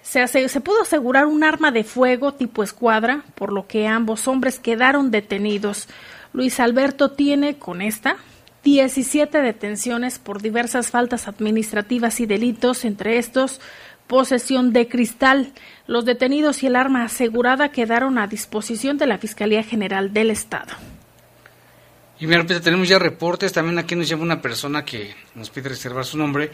se, 0.00 0.28
se 0.28 0.60
pudo 0.60 0.82
asegurar 0.82 1.26
un 1.26 1.42
arma 1.42 1.72
de 1.72 1.82
fuego 1.82 2.34
tipo 2.34 2.62
escuadra, 2.62 3.24
por 3.34 3.52
lo 3.52 3.66
que 3.66 3.88
ambos 3.88 4.28
hombres 4.28 4.60
quedaron 4.60 5.10
detenidos. 5.10 5.88
Luis 6.32 6.60
Alberto 6.60 7.10
tiene 7.10 7.58
con 7.58 7.82
esta 7.82 8.16
17 8.62 9.40
detenciones 9.40 10.18
por 10.18 10.42
diversas 10.42 10.90
faltas 10.90 11.28
administrativas 11.28 12.20
y 12.20 12.26
delitos, 12.26 12.84
entre 12.84 13.18
estos 13.18 13.60
posesión 14.10 14.72
de 14.72 14.88
cristal. 14.88 15.52
Los 15.86 16.04
detenidos 16.04 16.64
y 16.64 16.66
el 16.66 16.74
arma 16.74 17.04
asegurada 17.04 17.70
quedaron 17.70 18.18
a 18.18 18.26
disposición 18.26 18.98
de 18.98 19.06
la 19.06 19.18
Fiscalía 19.18 19.62
General 19.62 20.12
del 20.12 20.32
Estado. 20.32 20.74
Y 22.18 22.26
mira, 22.26 22.44
tenemos 22.44 22.88
ya 22.88 22.98
reportes, 22.98 23.52
también 23.52 23.78
aquí 23.78 23.94
nos 23.94 24.08
llama 24.08 24.24
una 24.24 24.42
persona 24.42 24.84
que 24.84 25.14
nos 25.36 25.48
pide 25.48 25.68
reservar 25.68 26.04
su 26.04 26.18
nombre, 26.18 26.50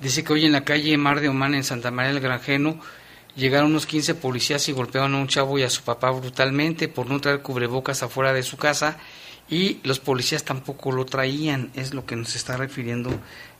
dice 0.00 0.24
que 0.24 0.32
hoy 0.32 0.46
en 0.46 0.52
la 0.52 0.64
calle 0.64 0.98
Mar 0.98 1.20
de 1.20 1.28
Oman 1.28 1.54
en 1.54 1.62
Santa 1.62 1.92
María 1.92 2.12
del 2.12 2.20
Granjeno 2.20 2.80
llegaron 3.36 3.70
unos 3.70 3.86
15 3.86 4.16
policías 4.16 4.68
y 4.68 4.72
golpearon 4.72 5.14
a 5.14 5.18
un 5.18 5.28
chavo 5.28 5.58
y 5.58 5.62
a 5.62 5.70
su 5.70 5.82
papá 5.84 6.10
brutalmente 6.10 6.88
por 6.88 7.06
no 7.06 7.20
traer 7.20 7.40
cubrebocas 7.40 8.02
afuera 8.02 8.32
de 8.32 8.42
su 8.42 8.56
casa 8.56 8.98
y 9.48 9.78
los 9.84 10.00
policías 10.00 10.44
tampoco 10.44 10.92
lo 10.92 11.06
traían, 11.06 11.70
es 11.74 11.94
lo 11.94 12.04
que 12.04 12.16
nos 12.16 12.34
está 12.34 12.56
refiriendo 12.56 13.10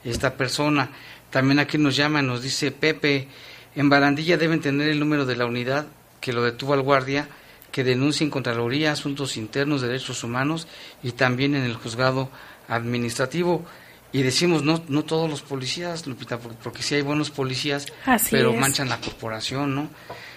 esta 0.04 0.34
persona. 0.34 0.90
También 1.30 1.58
aquí 1.58 1.78
nos 1.78 1.96
llama, 1.96 2.22
nos 2.22 2.42
dice 2.42 2.70
Pepe, 2.72 3.28
en 3.74 3.88
Barandilla 3.88 4.36
deben 4.36 4.60
tener 4.60 4.88
el 4.88 4.98
número 4.98 5.26
de 5.26 5.36
la 5.36 5.46
unidad 5.46 5.86
que 6.20 6.32
lo 6.32 6.42
detuvo 6.42 6.74
al 6.74 6.82
guardia, 6.82 7.28
que 7.70 7.84
denuncien 7.84 8.30
Contraloría, 8.30 8.92
Asuntos 8.92 9.36
Internos, 9.36 9.82
Derechos 9.82 10.24
Humanos 10.24 10.66
y 11.02 11.12
también 11.12 11.54
en 11.54 11.64
el 11.64 11.74
juzgado 11.74 12.30
administrativo. 12.68 13.64
Y 14.12 14.22
decimos, 14.22 14.62
no, 14.62 14.82
no 14.88 15.04
todos 15.04 15.28
los 15.28 15.42
policías, 15.42 16.06
Lupita, 16.06 16.38
porque, 16.38 16.82
sí 16.82 16.94
hay 16.94 17.02
buenos 17.02 17.30
policías, 17.30 17.86
pero 18.30 18.54
manchan 18.54 18.88
la 18.88 19.00
corporación, 19.00 19.74
¿no? 19.74 19.90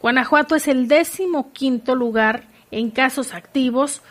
Guanajuato 0.00 0.54
es 0.54 0.68
el 0.68 0.86
décimo 0.86 1.52
quinto 1.52 1.96
lugar 1.96 2.44
en 2.70 2.90
casos 2.90 3.34
activos, 3.34 4.02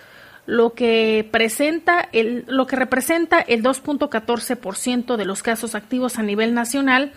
lo 0.45 0.73
que 0.73 1.25
presenta 1.31 2.09
el, 2.11 2.43
lo 2.47 2.67
que 2.67 2.75
representa 2.75 3.39
el 3.39 3.63
2.14% 3.63 5.15
de 5.15 5.25
los 5.25 5.41
casos 5.41 5.73
activos 5.73 6.19
a 6.19 6.23
nivel 6.23 6.53
nacional 6.53 7.13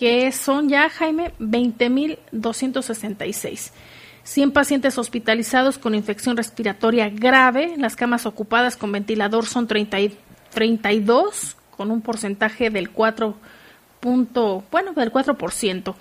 que 0.00 0.32
son 0.32 0.68
ya, 0.70 0.88
Jaime, 0.88 1.34
20.266. 1.38 3.70
100 4.22 4.52
pacientes 4.52 4.96
hospitalizados 4.96 5.76
con 5.76 5.94
infección 5.94 6.38
respiratoria 6.38 7.10
grave. 7.10 7.74
Las 7.76 7.96
camas 7.96 8.24
ocupadas 8.24 8.78
con 8.78 8.92
ventilador 8.92 9.44
son 9.44 9.66
30 9.66 10.00
y 10.00 10.16
32, 10.54 11.58
con 11.76 11.90
un 11.90 12.00
porcentaje 12.00 12.70
del 12.70 12.88
4 12.88 13.36
punto, 14.00 14.64
bueno, 14.70 14.94
del 14.94 15.12
4%. 15.12 15.94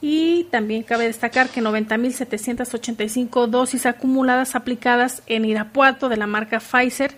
Y 0.00 0.44
también 0.50 0.82
cabe 0.82 1.06
destacar 1.06 1.48
que 1.48 1.62
90.785 1.62 3.46
dosis 3.46 3.86
acumuladas 3.86 4.54
aplicadas 4.54 5.22
en 5.26 5.46
Irapuato 5.46 6.08
de 6.08 6.18
la 6.18 6.26
marca 6.26 6.60
Pfizer, 6.60 7.16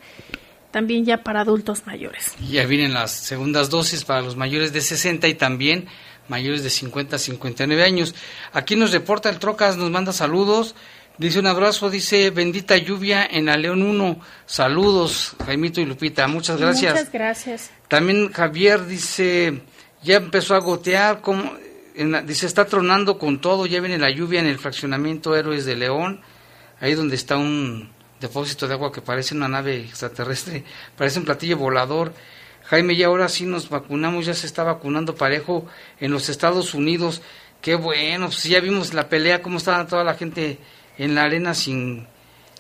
también 0.70 1.04
ya 1.04 1.24
para 1.24 1.40
adultos 1.40 1.86
mayores. 1.86 2.34
Ya 2.48 2.64
vienen 2.66 2.94
las 2.94 3.10
segundas 3.10 3.68
dosis 3.68 4.04
para 4.04 4.22
los 4.22 4.36
mayores 4.36 4.72
de 4.72 4.80
60 4.80 5.26
y 5.26 5.34
también 5.34 5.86
mayores 6.28 6.62
de 6.62 6.70
50 6.70 7.16
a 7.16 7.18
59 7.18 7.82
años. 7.82 8.14
Aquí 8.52 8.76
nos 8.76 8.92
reporta 8.92 9.28
el 9.28 9.40
Trocas, 9.40 9.76
nos 9.76 9.90
manda 9.90 10.12
saludos. 10.12 10.76
Dice 11.18 11.40
un 11.40 11.46
abrazo, 11.46 11.90
dice 11.90 12.30
bendita 12.30 12.76
lluvia 12.76 13.26
en 13.26 13.46
la 13.46 13.56
León 13.56 13.82
1. 13.82 14.20
Saludos, 14.46 15.34
Jaimito 15.44 15.80
y 15.80 15.84
Lupita. 15.84 16.28
Muchas 16.28 16.60
gracias. 16.60 16.94
Muchas 16.94 17.12
gracias. 17.12 17.70
También 17.88 18.32
Javier 18.32 18.86
dice, 18.86 19.62
ya 20.00 20.18
empezó 20.18 20.54
a 20.54 20.60
gotear, 20.60 21.20
como, 21.20 21.54
dice, 22.24 22.46
está 22.46 22.66
tronando 22.66 23.18
con 23.18 23.40
todo, 23.40 23.66
ya 23.66 23.80
viene 23.80 23.98
la 23.98 24.10
lluvia 24.10 24.38
en 24.38 24.46
el 24.46 24.60
fraccionamiento 24.60 25.34
Héroes 25.34 25.64
de 25.64 25.74
León, 25.74 26.20
ahí 26.80 26.94
donde 26.94 27.16
está 27.16 27.36
un 27.36 27.90
depósito 28.20 28.68
de 28.68 28.74
agua 28.74 28.92
que 28.92 29.02
parece 29.02 29.34
una 29.34 29.48
nave 29.48 29.80
extraterrestre, 29.80 30.62
parece 30.96 31.18
un 31.18 31.24
platillo 31.24 31.56
volador. 31.56 32.12
Jaime, 32.66 32.94
ya 32.94 33.06
ahora 33.06 33.28
sí 33.28 33.44
nos 33.44 33.68
vacunamos, 33.68 34.26
ya 34.26 34.34
se 34.34 34.46
está 34.46 34.62
vacunando 34.62 35.16
parejo 35.16 35.66
en 35.98 36.12
los 36.12 36.28
Estados 36.28 36.74
Unidos. 36.74 37.22
Qué 37.60 37.74
bueno, 37.74 38.26
pues 38.26 38.44
ya 38.44 38.60
vimos 38.60 38.94
la 38.94 39.08
pelea, 39.08 39.42
cómo 39.42 39.58
estaba 39.58 39.84
toda 39.84 40.04
la 40.04 40.14
gente 40.14 40.58
en 40.98 41.14
la 41.14 41.24
arena 41.24 41.54
sin 41.54 42.06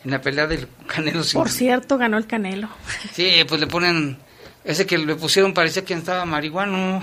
en 0.04 0.10
la 0.10 0.20
pelea 0.20 0.46
del 0.46 0.68
Canelo. 0.86 1.22
Sin... 1.22 1.40
Por 1.40 1.50
cierto, 1.50 1.98
ganó 1.98 2.18
el 2.18 2.26
Canelo. 2.26 2.68
Sí, 3.12 3.44
pues 3.48 3.60
le 3.60 3.66
ponen 3.66 4.18
ese 4.64 4.86
que 4.86 4.98
le 4.98 5.14
pusieron 5.16 5.54
parecía 5.54 5.84
que 5.84 5.94
estaba 5.94 6.24
marihuano 6.24 7.02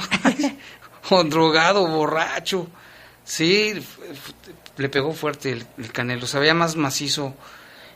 o 1.09 1.23
drogado, 1.23 1.87
borracho. 1.87 2.67
Sí, 3.23 3.73
le 4.77 4.89
pegó 4.89 5.13
fuerte 5.13 5.51
el, 5.51 5.65
el, 5.77 5.91
Canelo, 5.91 6.27
se 6.27 6.39
veía 6.39 6.53
más 6.53 6.75
macizo 6.75 7.35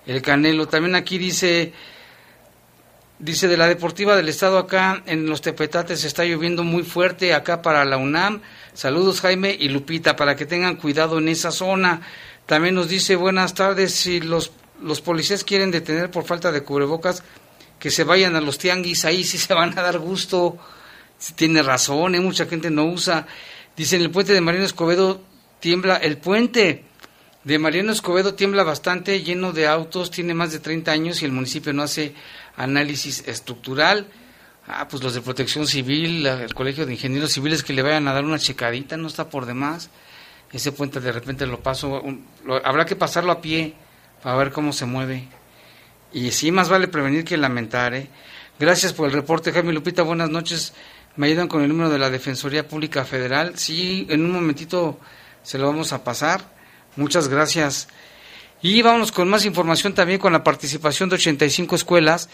el 0.06 0.22
Canelo. 0.22 0.68
También 0.68 0.96
aquí 0.96 1.18
dice 1.18 1.74
dice 3.20 3.50
de 3.50 3.58
la 3.58 3.68
Deportiva 3.68 4.16
del 4.16 4.30
Estado 4.30 4.58
acá 4.58 5.04
en 5.06 5.28
los 5.28 5.42
Tepetates 5.42 6.06
está 6.06 6.24
lloviendo 6.24 6.64
muy 6.64 6.84
fuerte 6.84 7.34
acá 7.34 7.62
para 7.62 7.84
la 7.86 7.98
UNAM. 7.98 8.42
Saludos 8.74 9.22
Jaime 9.22 9.56
y 9.60 9.68
Lupita 9.70 10.16
para 10.16 10.36
que 10.36 10.46
tengan 10.46 10.78
cuidado 10.78 11.20
en 11.20 11.28
esa 11.28 11.52
zona. 11.52 12.02
También 12.50 12.74
nos 12.74 12.90
dice 12.90 13.16
buenas 13.16 13.54
tardes, 13.54 13.94
si 13.94 14.22
los, 14.22 14.52
los 14.82 15.02
policías 15.02 15.44
quieren 15.44 15.70
detener 15.70 16.10
por 16.10 16.26
falta 16.26 16.52
de 16.52 16.64
cubrebocas, 16.64 17.22
que 17.78 17.92
se 17.92 18.04
vayan 18.04 18.36
a 18.36 18.42
los 18.42 18.58
tianguis, 18.58 19.06
ahí 19.06 19.24
sí 19.24 19.38
se 19.38 19.54
van 19.54 19.78
a 19.78 19.84
dar 19.84 20.00
gusto. 20.00 20.58
Tiene 21.36 21.62
razón, 21.62 22.16
¿eh? 22.16 22.20
mucha 22.20 22.48
gente 22.48 22.72
no 22.72 22.86
usa. 22.86 23.28
Dicen 23.78 24.02
el 24.02 24.10
puente 24.10 24.34
de 24.34 24.42
Mariano 24.42 24.66
Escobedo 24.66 25.22
tiembla, 25.60 25.98
el 25.98 26.18
puente 26.18 26.86
de 27.44 27.60
Mariano 27.60 27.92
Escobedo 27.92 28.34
tiembla 28.34 28.64
bastante, 28.64 29.22
lleno 29.22 29.54
de 29.54 29.68
autos, 29.68 30.10
tiene 30.10 30.34
más 30.34 30.52
de 30.52 30.58
30 30.58 30.92
años 30.92 31.22
y 31.22 31.26
el 31.26 31.32
municipio 31.32 31.72
no 31.72 31.84
hace 31.84 32.16
análisis 32.58 33.28
estructural. 33.28 34.08
Ah, 34.66 34.88
pues 34.88 35.04
los 35.04 35.14
de 35.14 35.22
protección 35.22 35.68
civil, 35.68 36.26
el 36.26 36.56
colegio 36.56 36.88
de 36.88 36.94
ingenieros 36.94 37.32
civiles 37.32 37.62
que 37.62 37.74
le 37.74 37.84
vayan 37.84 38.08
a 38.08 38.14
dar 38.14 38.26
una 38.26 38.40
checadita, 38.40 38.98
no 38.98 39.08
está 39.08 39.30
por 39.30 39.46
demás 39.46 39.92
ese 40.52 40.72
puente 40.72 41.00
de 41.00 41.12
repente 41.12 41.46
lo 41.46 41.60
paso, 41.60 42.04
lo, 42.46 42.66
habrá 42.66 42.86
que 42.86 42.96
pasarlo 42.96 43.32
a 43.32 43.42
pie 43.42 43.74
para 44.24 44.36
ver 44.38 44.52
cómo 44.52 44.74
se 44.74 44.86
mueve. 44.86 45.28
Y 46.12 46.32
sí, 46.32 46.52
más 46.52 46.70
vale 46.70 46.88
prevenir 46.88 47.24
que 47.24 47.38
lamentar. 47.38 47.94
¿eh? 47.94 48.10
Gracias 48.60 48.94
por 48.94 49.08
el 49.08 49.14
reporte, 49.14 49.52
Jaime 49.52 49.74
Lupita, 49.74 50.02
buenas 50.02 50.30
noches. 50.30 50.74
Me 51.16 51.28
ayudan 51.28 51.48
con 51.48 51.62
el 51.62 51.70
número 51.70 51.90
de 51.90 52.00
la 52.00 52.10
Defensoría 52.10 52.68
Pública 52.68 53.06
Federal. 53.06 53.58
Sí, 53.58 54.08
en 54.10 54.26
un 54.26 54.32
momentito 54.32 55.00
se 55.44 55.58
lo 55.58 55.68
vamos 55.68 55.94
a 55.94 56.04
pasar. 56.04 56.42
Muchas 56.96 57.28
gracias. 57.28 57.88
Y 58.62 58.82
vámonos 58.82 59.12
con 59.12 59.30
más 59.30 59.46
información 59.46 59.94
también 59.94 60.20
con 60.20 60.34
la 60.34 60.44
participación 60.44 61.10
de 61.10 61.16
85 61.16 61.76
escuelas, 61.76 62.30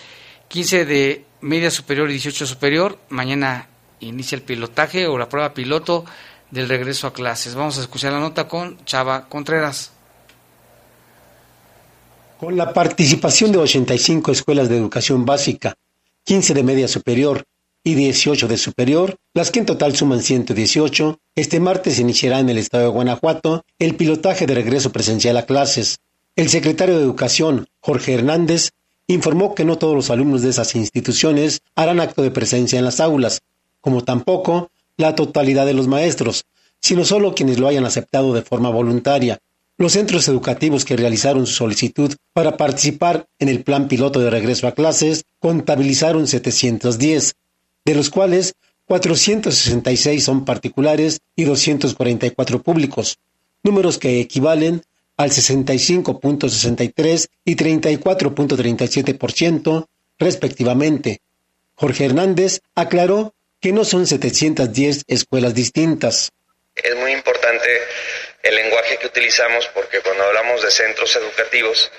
15 0.47 0.85
de 0.85 1.25
media 1.41 1.69
superior 1.69 2.09
y 2.09 2.13
18 2.13 2.47
superior. 2.47 2.97
Mañana 3.09 3.67
inicia 3.99 4.35
el 4.35 4.41
pilotaje 4.41 5.07
o 5.07 5.17
la 5.17 5.29
prueba 5.29 5.53
piloto 5.53 6.05
del 6.55 6.69
regreso 6.69 7.05
a 7.05 7.13
clases. 7.13 7.53
Vamos 7.53 7.77
a 7.77 7.81
escuchar 7.81 8.13
la 8.13 8.19
nota 8.19 8.47
con 8.47 8.83
Chava 8.85 9.27
Contreras. 9.27 9.91
Con 12.39 12.55
la 12.55 12.73
participación 12.73 13.51
de 13.51 13.59
85 13.59 14.31
escuelas 14.31 14.69
de 14.69 14.77
educación 14.77 15.25
básica, 15.25 15.75
15 16.23 16.53
de 16.53 16.63
media 16.63 16.87
superior 16.87 17.43
y 17.83 17.93
18 17.93 18.47
de 18.47 18.57
superior, 18.57 19.17
las 19.33 19.51
que 19.51 19.59
en 19.59 19.65
total 19.65 19.95
suman 19.95 20.21
118, 20.21 21.19
este 21.35 21.59
martes 21.59 21.99
iniciará 21.99 22.39
en 22.39 22.49
el 22.49 22.57
estado 22.57 22.85
de 22.85 22.89
Guanajuato 22.89 23.65
el 23.77 23.95
pilotaje 23.95 24.47
de 24.47 24.55
regreso 24.55 24.91
presencial 24.91 25.37
a 25.37 25.45
clases. 25.45 25.99
El 26.37 26.49
secretario 26.49 26.97
de 26.97 27.03
Educación, 27.03 27.67
Jorge 27.81 28.13
Hernández, 28.13 28.71
informó 29.07 29.55
que 29.55 29.65
no 29.65 29.77
todos 29.77 29.93
los 29.93 30.09
alumnos 30.09 30.41
de 30.41 30.49
esas 30.49 30.73
instituciones 30.75 31.61
harán 31.75 31.99
acto 31.99 32.21
de 32.21 32.31
presencia 32.31 32.79
en 32.79 32.85
las 32.85 32.99
aulas, 32.99 33.41
como 33.81 34.03
tampoco 34.03 34.71
la 34.97 35.15
totalidad 35.15 35.65
de 35.65 35.73
los 35.73 35.87
maestros, 35.87 36.45
sino 36.79 37.05
solo 37.05 37.35
quienes 37.35 37.59
lo 37.59 37.67
hayan 37.67 37.85
aceptado 37.85 38.33
de 38.33 38.41
forma 38.41 38.69
voluntaria. 38.69 39.39
Los 39.77 39.93
centros 39.93 40.27
educativos 40.27 40.85
que 40.85 40.95
realizaron 40.95 41.45
su 41.45 41.53
solicitud 41.53 42.15
para 42.31 42.57
participar 42.57 43.27
en 43.39 43.49
el 43.49 43.63
plan 43.63 43.87
piloto 43.87 44.19
de 44.19 44.29
regreso 44.29 44.67
a 44.67 44.73
clases 44.73 45.25
contabilizaron 45.39 46.27
710, 46.27 47.35
de 47.83 47.95
los 47.95 48.09
cuales 48.09 48.53
466 48.85 50.23
son 50.23 50.45
particulares 50.45 51.19
y 51.35 51.43
244 51.43 52.61
públicos, 52.61 53.17
números 53.63 53.97
que 53.97 54.21
equivalen 54.21 54.83
al 55.17 55.31
65.63 55.31 57.27
y 57.43 57.55
34.37% 57.55 59.87
respectivamente. 60.17 61.19
Jorge 61.75 62.05
Hernández 62.05 62.61
aclaró 62.73 63.34
que 63.65 63.73
no 63.73 63.83
son 63.83 64.05
710 64.05 65.05
escuelas 65.07 65.55
distintas. 65.55 66.29
Es 66.75 66.95
muy 66.97 67.11
importante 67.13 67.67
el 68.43 68.53
lenguaje 68.53 68.97
que 68.99 69.07
utilizamos 69.07 69.65
porque 69.73 70.01
cuando 70.01 70.23
hablamos 70.23 70.61
de 70.61 70.69
centros 70.69 71.15
educativos, 71.15 71.91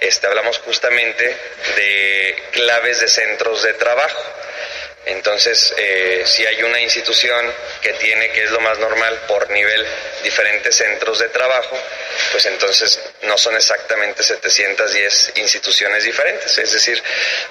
este, 0.00 0.26
hablamos 0.26 0.58
justamente 0.58 1.36
de 1.76 2.34
claves 2.50 2.98
de 2.98 3.06
centros 3.06 3.62
de 3.62 3.74
trabajo. 3.74 4.20
Entonces, 5.06 5.74
eh, 5.78 6.22
si 6.26 6.44
hay 6.44 6.62
una 6.62 6.80
institución 6.80 7.46
que 7.80 7.92
tiene, 7.94 8.30
que 8.30 8.44
es 8.44 8.50
lo 8.50 8.60
más 8.60 8.78
normal, 8.78 9.18
por 9.26 9.50
nivel, 9.50 9.86
diferentes 10.22 10.74
centros 10.74 11.18
de 11.18 11.28
trabajo, 11.28 11.76
pues 12.32 12.44
entonces 12.46 13.00
no 13.22 13.38
son 13.38 13.56
exactamente 13.56 14.22
710 14.22 15.32
instituciones 15.36 16.04
diferentes. 16.04 16.58
Es 16.58 16.72
decir, 16.72 17.02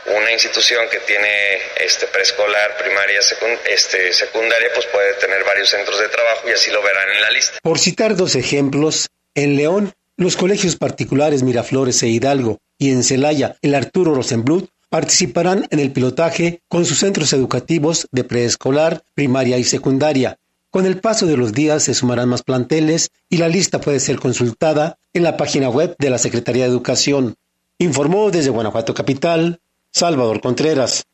una 0.06 0.32
institución 0.32 0.88
que 0.90 1.00
tiene 1.00 1.60
este 1.80 2.08
preescolar, 2.08 2.78
primaria, 2.78 3.20
este, 3.66 4.14
secundaria, 4.14 4.70
pues 4.74 4.86
puede 4.88 5.14
tener 5.14 5.44
varios 5.44 5.70
centros 5.70 6.00
de 6.00 6.10
trabajo 6.10 6.48
y 6.50 6.52
así 6.52 6.70
lo 6.72 6.82
verán 6.82 7.10
en 7.10 7.22
la 7.22 7.32
lista. 7.32 7.58
Por 7.64 7.80
citar 7.80 8.16
dos 8.16 8.36
ejemplos, 8.36 9.08
en 9.34 9.56
León, 9.56 9.94
los 10.16 10.36
colegios 10.36 10.76
particulares 10.76 11.44
Miraflores 11.44 12.02
e 12.04 12.08
Hidalgo 12.08 12.60
y 12.78 12.92
en 12.92 13.04
Celaya, 13.04 13.56
el 13.62 13.76
Arturo 13.76 14.14
Rosenblut 14.14 14.70
participarán 14.90 15.68
en 15.70 15.80
el 15.80 15.92
pilotaje 15.92 16.62
con 16.68 16.86
sus 16.86 17.00
centros 17.00 17.34
educativos 17.34 18.08
de 18.12 18.24
preescolar, 18.24 19.04
primaria 19.14 19.58
y 19.58 19.64
secundaria. 19.64 20.38
Con 20.70 20.86
el 20.86 21.00
paso 21.00 21.26
de 21.26 21.38
los 21.38 21.54
días 21.54 21.84
se 21.84 21.94
sumarán 21.94 22.30
más 22.30 22.44
planteles 22.44 23.12
y 23.30 23.38
la 23.38 23.48
lista 23.48 23.80
puede 23.80 24.00
ser 24.00 24.20
consultada 24.20 24.98
en 25.14 25.24
la 25.24 25.38
página 25.38 25.70
web 25.70 25.96
de 25.98 26.10
la 26.10 26.18
Secretaría 26.18 26.66
de 26.66 26.70
Educación. 26.70 27.36
Informó 27.80 28.32
desde 28.32 28.50
Guanajuato 28.50 28.94
Capital, 28.94 29.60
Salvador 29.92 30.42
Contreras. 30.42 31.06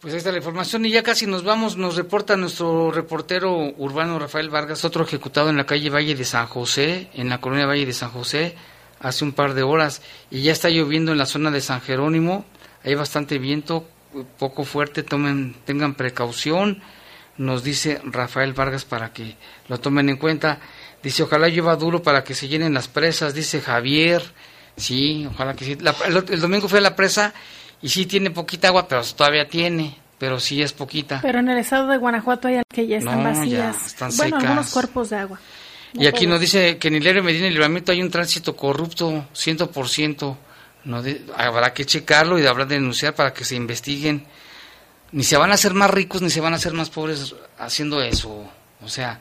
Pues 0.00 0.14
ahí 0.14 0.18
está 0.18 0.30
la 0.30 0.38
información 0.38 0.86
y 0.86 0.90
ya 0.90 1.02
casi 1.02 1.26
nos 1.26 1.42
vamos, 1.42 1.76
nos 1.76 1.96
reporta 1.96 2.36
nuestro 2.36 2.92
reportero 2.92 3.72
urbano 3.78 4.18
Rafael 4.18 4.48
Vargas, 4.48 4.84
otro 4.84 5.02
ejecutado 5.02 5.50
en 5.50 5.56
la 5.56 5.66
calle 5.66 5.90
Valle 5.90 6.14
de 6.14 6.24
San 6.24 6.46
José, 6.46 7.10
en 7.14 7.28
la 7.28 7.40
colonia 7.40 7.66
Valle 7.66 7.84
de 7.84 7.92
San 7.92 8.10
José, 8.10 8.54
hace 9.00 9.24
un 9.24 9.32
par 9.32 9.54
de 9.54 9.62
horas 9.62 10.02
y 10.30 10.42
ya 10.42 10.52
está 10.52 10.68
lloviendo 10.68 11.12
en 11.12 11.18
la 11.18 11.26
zona 11.26 11.50
de 11.50 11.60
San 11.60 11.80
Jerónimo. 11.80 12.44
hay 12.84 12.94
bastante 12.94 13.38
viento, 13.38 13.86
poco 14.38 14.64
fuerte, 14.64 15.02
tomen, 15.02 15.54
tengan 15.64 15.94
precaución, 15.94 16.82
nos 17.36 17.62
dice 17.62 18.00
Rafael 18.04 18.52
Vargas 18.52 18.84
para 18.84 19.12
que 19.12 19.36
lo 19.68 19.78
tomen 19.78 20.08
en 20.08 20.16
cuenta. 20.16 20.58
Dice, 21.02 21.22
ojalá 21.22 21.48
lleva 21.48 21.76
duro 21.76 22.02
para 22.02 22.24
que 22.24 22.34
se 22.34 22.48
llenen 22.48 22.74
las 22.74 22.88
presas, 22.88 23.34
dice 23.34 23.60
Javier. 23.60 24.22
Sí, 24.76 25.26
ojalá 25.30 25.54
que 25.54 25.64
sí. 25.64 25.78
el, 26.06 26.40
domingo 26.40 26.68
fue 26.68 26.80
a 26.80 26.82
la 26.82 26.96
presa 26.96 27.32
y 27.80 27.88
sí 27.88 28.06
tiene 28.06 28.30
poquita 28.30 28.68
agua, 28.68 28.88
pero 28.88 29.02
todavía 29.02 29.48
tiene, 29.48 29.96
pero 30.18 30.40
sí 30.40 30.62
es 30.62 30.72
poquita. 30.72 31.20
Pero 31.22 31.38
en 31.38 31.48
el 31.48 31.58
estado 31.58 31.88
de 31.88 31.96
Guanajuato 31.96 32.48
hay 32.48 32.62
que 32.68 32.86
ya 32.86 32.98
están 32.98 33.22
vacías. 33.22 33.86
están 33.86 34.10
bueno, 34.16 34.36
algunos 34.38 34.72
cuerpos 34.72 35.10
de 35.10 35.16
agua. 35.16 35.40
Y 35.94 36.06
aquí 36.06 36.26
nos 36.26 36.40
dice 36.40 36.78
que 36.78 36.88
en 36.88 36.96
Hilario 36.96 37.22
Medina 37.22 37.46
y 37.46 37.50
Libramiento 37.50 37.92
hay 37.92 38.02
un 38.02 38.10
tránsito 38.10 38.56
corrupto, 38.56 39.26
100%. 39.34 40.36
No 40.84 41.02
habrá 41.36 41.72
que 41.72 41.84
checarlo 41.84 42.38
y 42.38 42.46
habrá 42.46 42.64
de 42.64 42.76
denunciar 42.76 43.14
para 43.14 43.32
que 43.32 43.44
se 43.44 43.56
investiguen. 43.56 44.26
Ni 45.12 45.22
se 45.22 45.36
van 45.36 45.50
a 45.50 45.54
hacer 45.54 45.74
más 45.74 45.90
ricos 45.90 46.22
ni 46.22 46.30
se 46.30 46.40
van 46.40 46.52
a 46.52 46.56
hacer 46.56 46.72
más 46.72 46.90
pobres 46.90 47.34
haciendo 47.58 48.02
eso. 48.02 48.48
O 48.82 48.88
sea, 48.88 49.20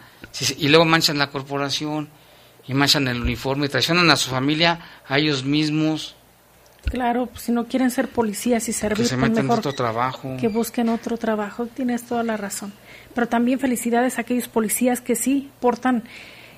y 0.57 0.67
luego 0.67 0.85
manchan 0.85 1.17
la 1.17 1.29
corporación 1.29 2.09
y 2.67 2.73
manchan 2.73 3.07
el 3.07 3.21
uniforme, 3.21 3.69
traicionan 3.69 4.09
a 4.11 4.15
su 4.15 4.29
familia, 4.29 4.79
a 5.07 5.17
ellos 5.17 5.43
mismos. 5.43 6.15
Claro, 6.85 7.25
pues, 7.25 7.43
si 7.43 7.51
no 7.51 7.65
quieren 7.65 7.91
ser 7.91 8.09
policías 8.09 8.67
y 8.69 8.73
servir, 8.73 8.97
que 8.97 9.09
se 9.09 9.17
pues, 9.17 9.29
meten 9.29 9.49
otro 9.49 9.73
trabajo. 9.73 10.37
Que 10.39 10.47
busquen 10.47 10.89
otro 10.89 11.17
trabajo, 11.17 11.65
tienes 11.65 12.03
toda 12.03 12.23
la 12.23 12.37
razón. 12.37 12.73
Pero 13.15 13.27
también 13.27 13.59
felicidades 13.59 14.17
a 14.17 14.21
aquellos 14.21 14.47
policías 14.47 15.01
que 15.01 15.15
sí 15.15 15.49
portan 15.59 16.03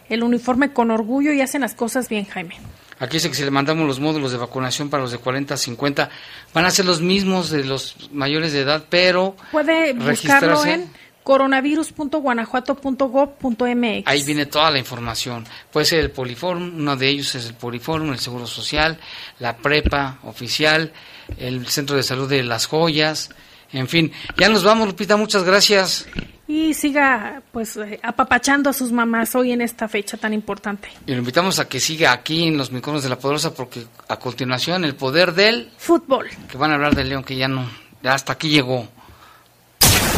el 0.10 0.24
uniforme 0.24 0.74
con 0.74 0.92
orgullo 0.92 1.32
y 1.34 1.42
hacen 1.42 1.62
las 1.62 1.74
cosas 1.74 2.08
bien, 2.10 2.26
Jaime. 2.26 2.58
Aquí 3.00 3.18
dice 3.18 3.30
que 3.30 3.36
si 3.36 3.44
le 3.44 3.52
mandamos 3.52 3.88
los 3.88 4.02
módulos 4.02 4.32
de 4.32 4.38
vacunación 4.38 4.90
para 4.90 5.04
los 5.04 5.12
de 5.12 5.20
40 5.20 5.54
a 5.54 5.58
50, 5.58 6.10
van 6.54 6.66
a 6.66 6.72
ser 6.72 6.86
los 6.86 7.02
mismos 7.02 7.50
de 7.50 7.64
los 7.64 8.10
mayores 8.12 8.52
de 8.52 8.60
edad, 8.62 8.84
pero... 8.90 9.38
Puede 9.52 9.94
buscarlo 9.94 10.66
en 10.66 10.90
coronavirus.guanajuato.gov.mx. 11.24 14.04
Ahí 14.06 14.24
viene 14.24 14.46
toda 14.48 14.72
la 14.72 14.80
información. 14.80 15.46
Puede 15.72 15.86
ser 15.86 16.00
el 16.00 16.12
Poliform, 16.12 16.76
uno 16.76 16.98
de 16.98 17.08
ellos 17.08 17.36
es 17.36 17.46
el 17.46 17.54
Poliform, 17.54 18.12
el 18.12 18.20
Seguro 18.20 18.48
Social, 18.48 19.00
la 19.40 19.56
Prepa 19.58 20.20
oficial, 20.24 20.92
el 21.38 21.66
Centro 21.68 21.96
de 21.96 22.04
Salud 22.04 22.28
de 22.28 22.44
Las 22.44 22.66
Joyas, 22.66 23.30
en 23.72 23.88
fin. 23.88 24.12
Ya 24.38 24.50
nos 24.50 24.64
vamos, 24.64 24.88
Lupita, 24.88 25.18
muchas 25.18 25.44
gracias 25.44 26.08
y 26.50 26.74
siga 26.74 27.44
pues 27.52 27.78
eh, 27.78 28.00
apapachando 28.02 28.72
a 28.72 28.74
sus 28.74 28.92
mamás 28.92 29.36
hoy 29.36 29.52
en 29.52 29.62
esta 29.62 29.88
fecha 29.88 30.18
tan 30.18 30.34
importante. 30.34 30.90
Y 31.06 31.12
lo 31.12 31.20
invitamos 31.20 31.60
a 31.60 31.70
que 31.70 31.80
siga 31.80 32.12
aquí 32.12 32.48
en 32.48 32.58
los 32.58 32.72
micrófonos 32.72 33.04
de 33.04 33.10
la 33.10 33.20
Poderosa 33.20 33.54
porque 33.54 33.86
a 34.08 34.18
continuación 34.18 34.84
el 34.84 34.96
poder 34.96 35.36
del 35.36 35.72
fútbol. 35.78 36.28
Que 36.50 36.58
van 36.58 36.72
a 36.72 36.74
hablar 36.74 36.96
del 36.96 37.08
León 37.08 37.24
que 37.24 37.36
ya 37.36 37.48
no, 37.48 37.70
ya 38.02 38.16
hasta 38.16 38.34
aquí 38.34 38.50
llegó. 38.50 38.88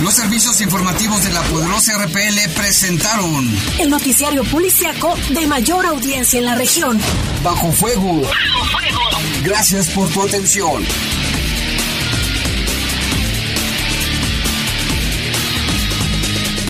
Los 0.02 0.14
servicios 0.14 0.62
informativos 0.62 1.22
de 1.22 1.34
la 1.34 1.42
Poderosa 1.42 2.02
RPL 2.06 2.50
presentaron 2.56 3.46
el 3.78 3.90
noticiario 3.90 4.46
policiaco 4.46 5.16
de 5.32 5.46
mayor 5.48 5.86
audiencia 5.86 6.40
en 6.40 6.46
la 6.46 6.56
región. 6.56 6.98
Bajo 7.44 7.72
fuego. 7.74 8.22
Bajo 8.22 8.66
fuego. 8.78 9.02
Gracias 9.44 9.90
por 9.90 10.08
tu 10.10 10.24
atención. 10.24 10.82